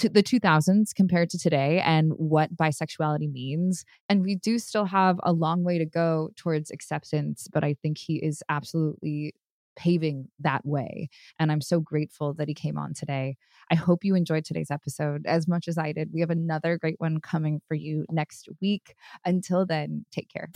the 0.00 0.22
2000s 0.22 0.94
compared 0.96 1.28
to 1.28 1.38
today 1.38 1.82
and 1.84 2.12
what 2.16 2.56
bisexuality 2.56 3.30
means. 3.30 3.84
And 4.08 4.22
we 4.22 4.34
do 4.34 4.58
still 4.58 4.86
have 4.86 5.20
a 5.24 5.32
long 5.34 5.62
way 5.62 5.76
to 5.76 5.84
go 5.84 6.30
towards 6.36 6.70
acceptance, 6.70 7.48
but 7.52 7.64
I 7.64 7.74
think 7.82 7.98
he 7.98 8.14
is 8.16 8.42
absolutely 8.48 9.34
paving 9.76 10.28
that 10.40 10.64
way. 10.64 11.08
And 11.38 11.50
I'm 11.50 11.60
so 11.60 11.80
grateful 11.80 12.34
that 12.34 12.48
he 12.48 12.54
came 12.54 12.78
on 12.78 12.94
today. 12.94 13.36
I 13.70 13.74
hope 13.74 14.04
you 14.04 14.14
enjoyed 14.14 14.44
today's 14.44 14.70
episode 14.70 15.24
as 15.26 15.48
much 15.48 15.68
as 15.68 15.78
I 15.78 15.92
did. 15.92 16.10
We 16.12 16.20
have 16.20 16.30
another 16.30 16.78
great 16.78 16.96
one 16.98 17.20
coming 17.20 17.60
for 17.66 17.74
you 17.74 18.04
next 18.10 18.48
week. 18.60 18.94
Until 19.24 19.64
then, 19.66 20.04
take 20.10 20.28
care. 20.28 20.48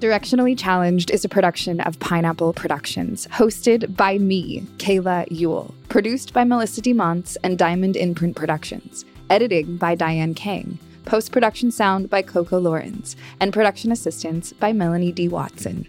Directionally 0.00 0.56
Challenged 0.56 1.10
is 1.10 1.24
a 1.24 1.28
production 1.28 1.80
of 1.80 1.98
Pineapple 1.98 2.52
Productions, 2.52 3.26
hosted 3.32 3.96
by 3.96 4.16
me, 4.16 4.60
Kayla 4.76 5.26
Yule, 5.28 5.74
produced 5.88 6.32
by 6.32 6.44
Melissa 6.44 6.80
DeMonts 6.80 7.36
and 7.42 7.58
Diamond 7.58 7.96
Imprint 7.96 8.36
Productions, 8.36 9.04
editing 9.28 9.76
by 9.76 9.96
Diane 9.96 10.34
Kang, 10.34 10.78
post 11.04 11.32
production 11.32 11.72
sound 11.72 12.08
by 12.08 12.22
Coco 12.22 12.60
Lawrence, 12.60 13.16
and 13.40 13.52
production 13.52 13.90
assistance 13.90 14.52
by 14.52 14.72
Melanie 14.72 15.10
D. 15.10 15.26
Watson. 15.26 15.84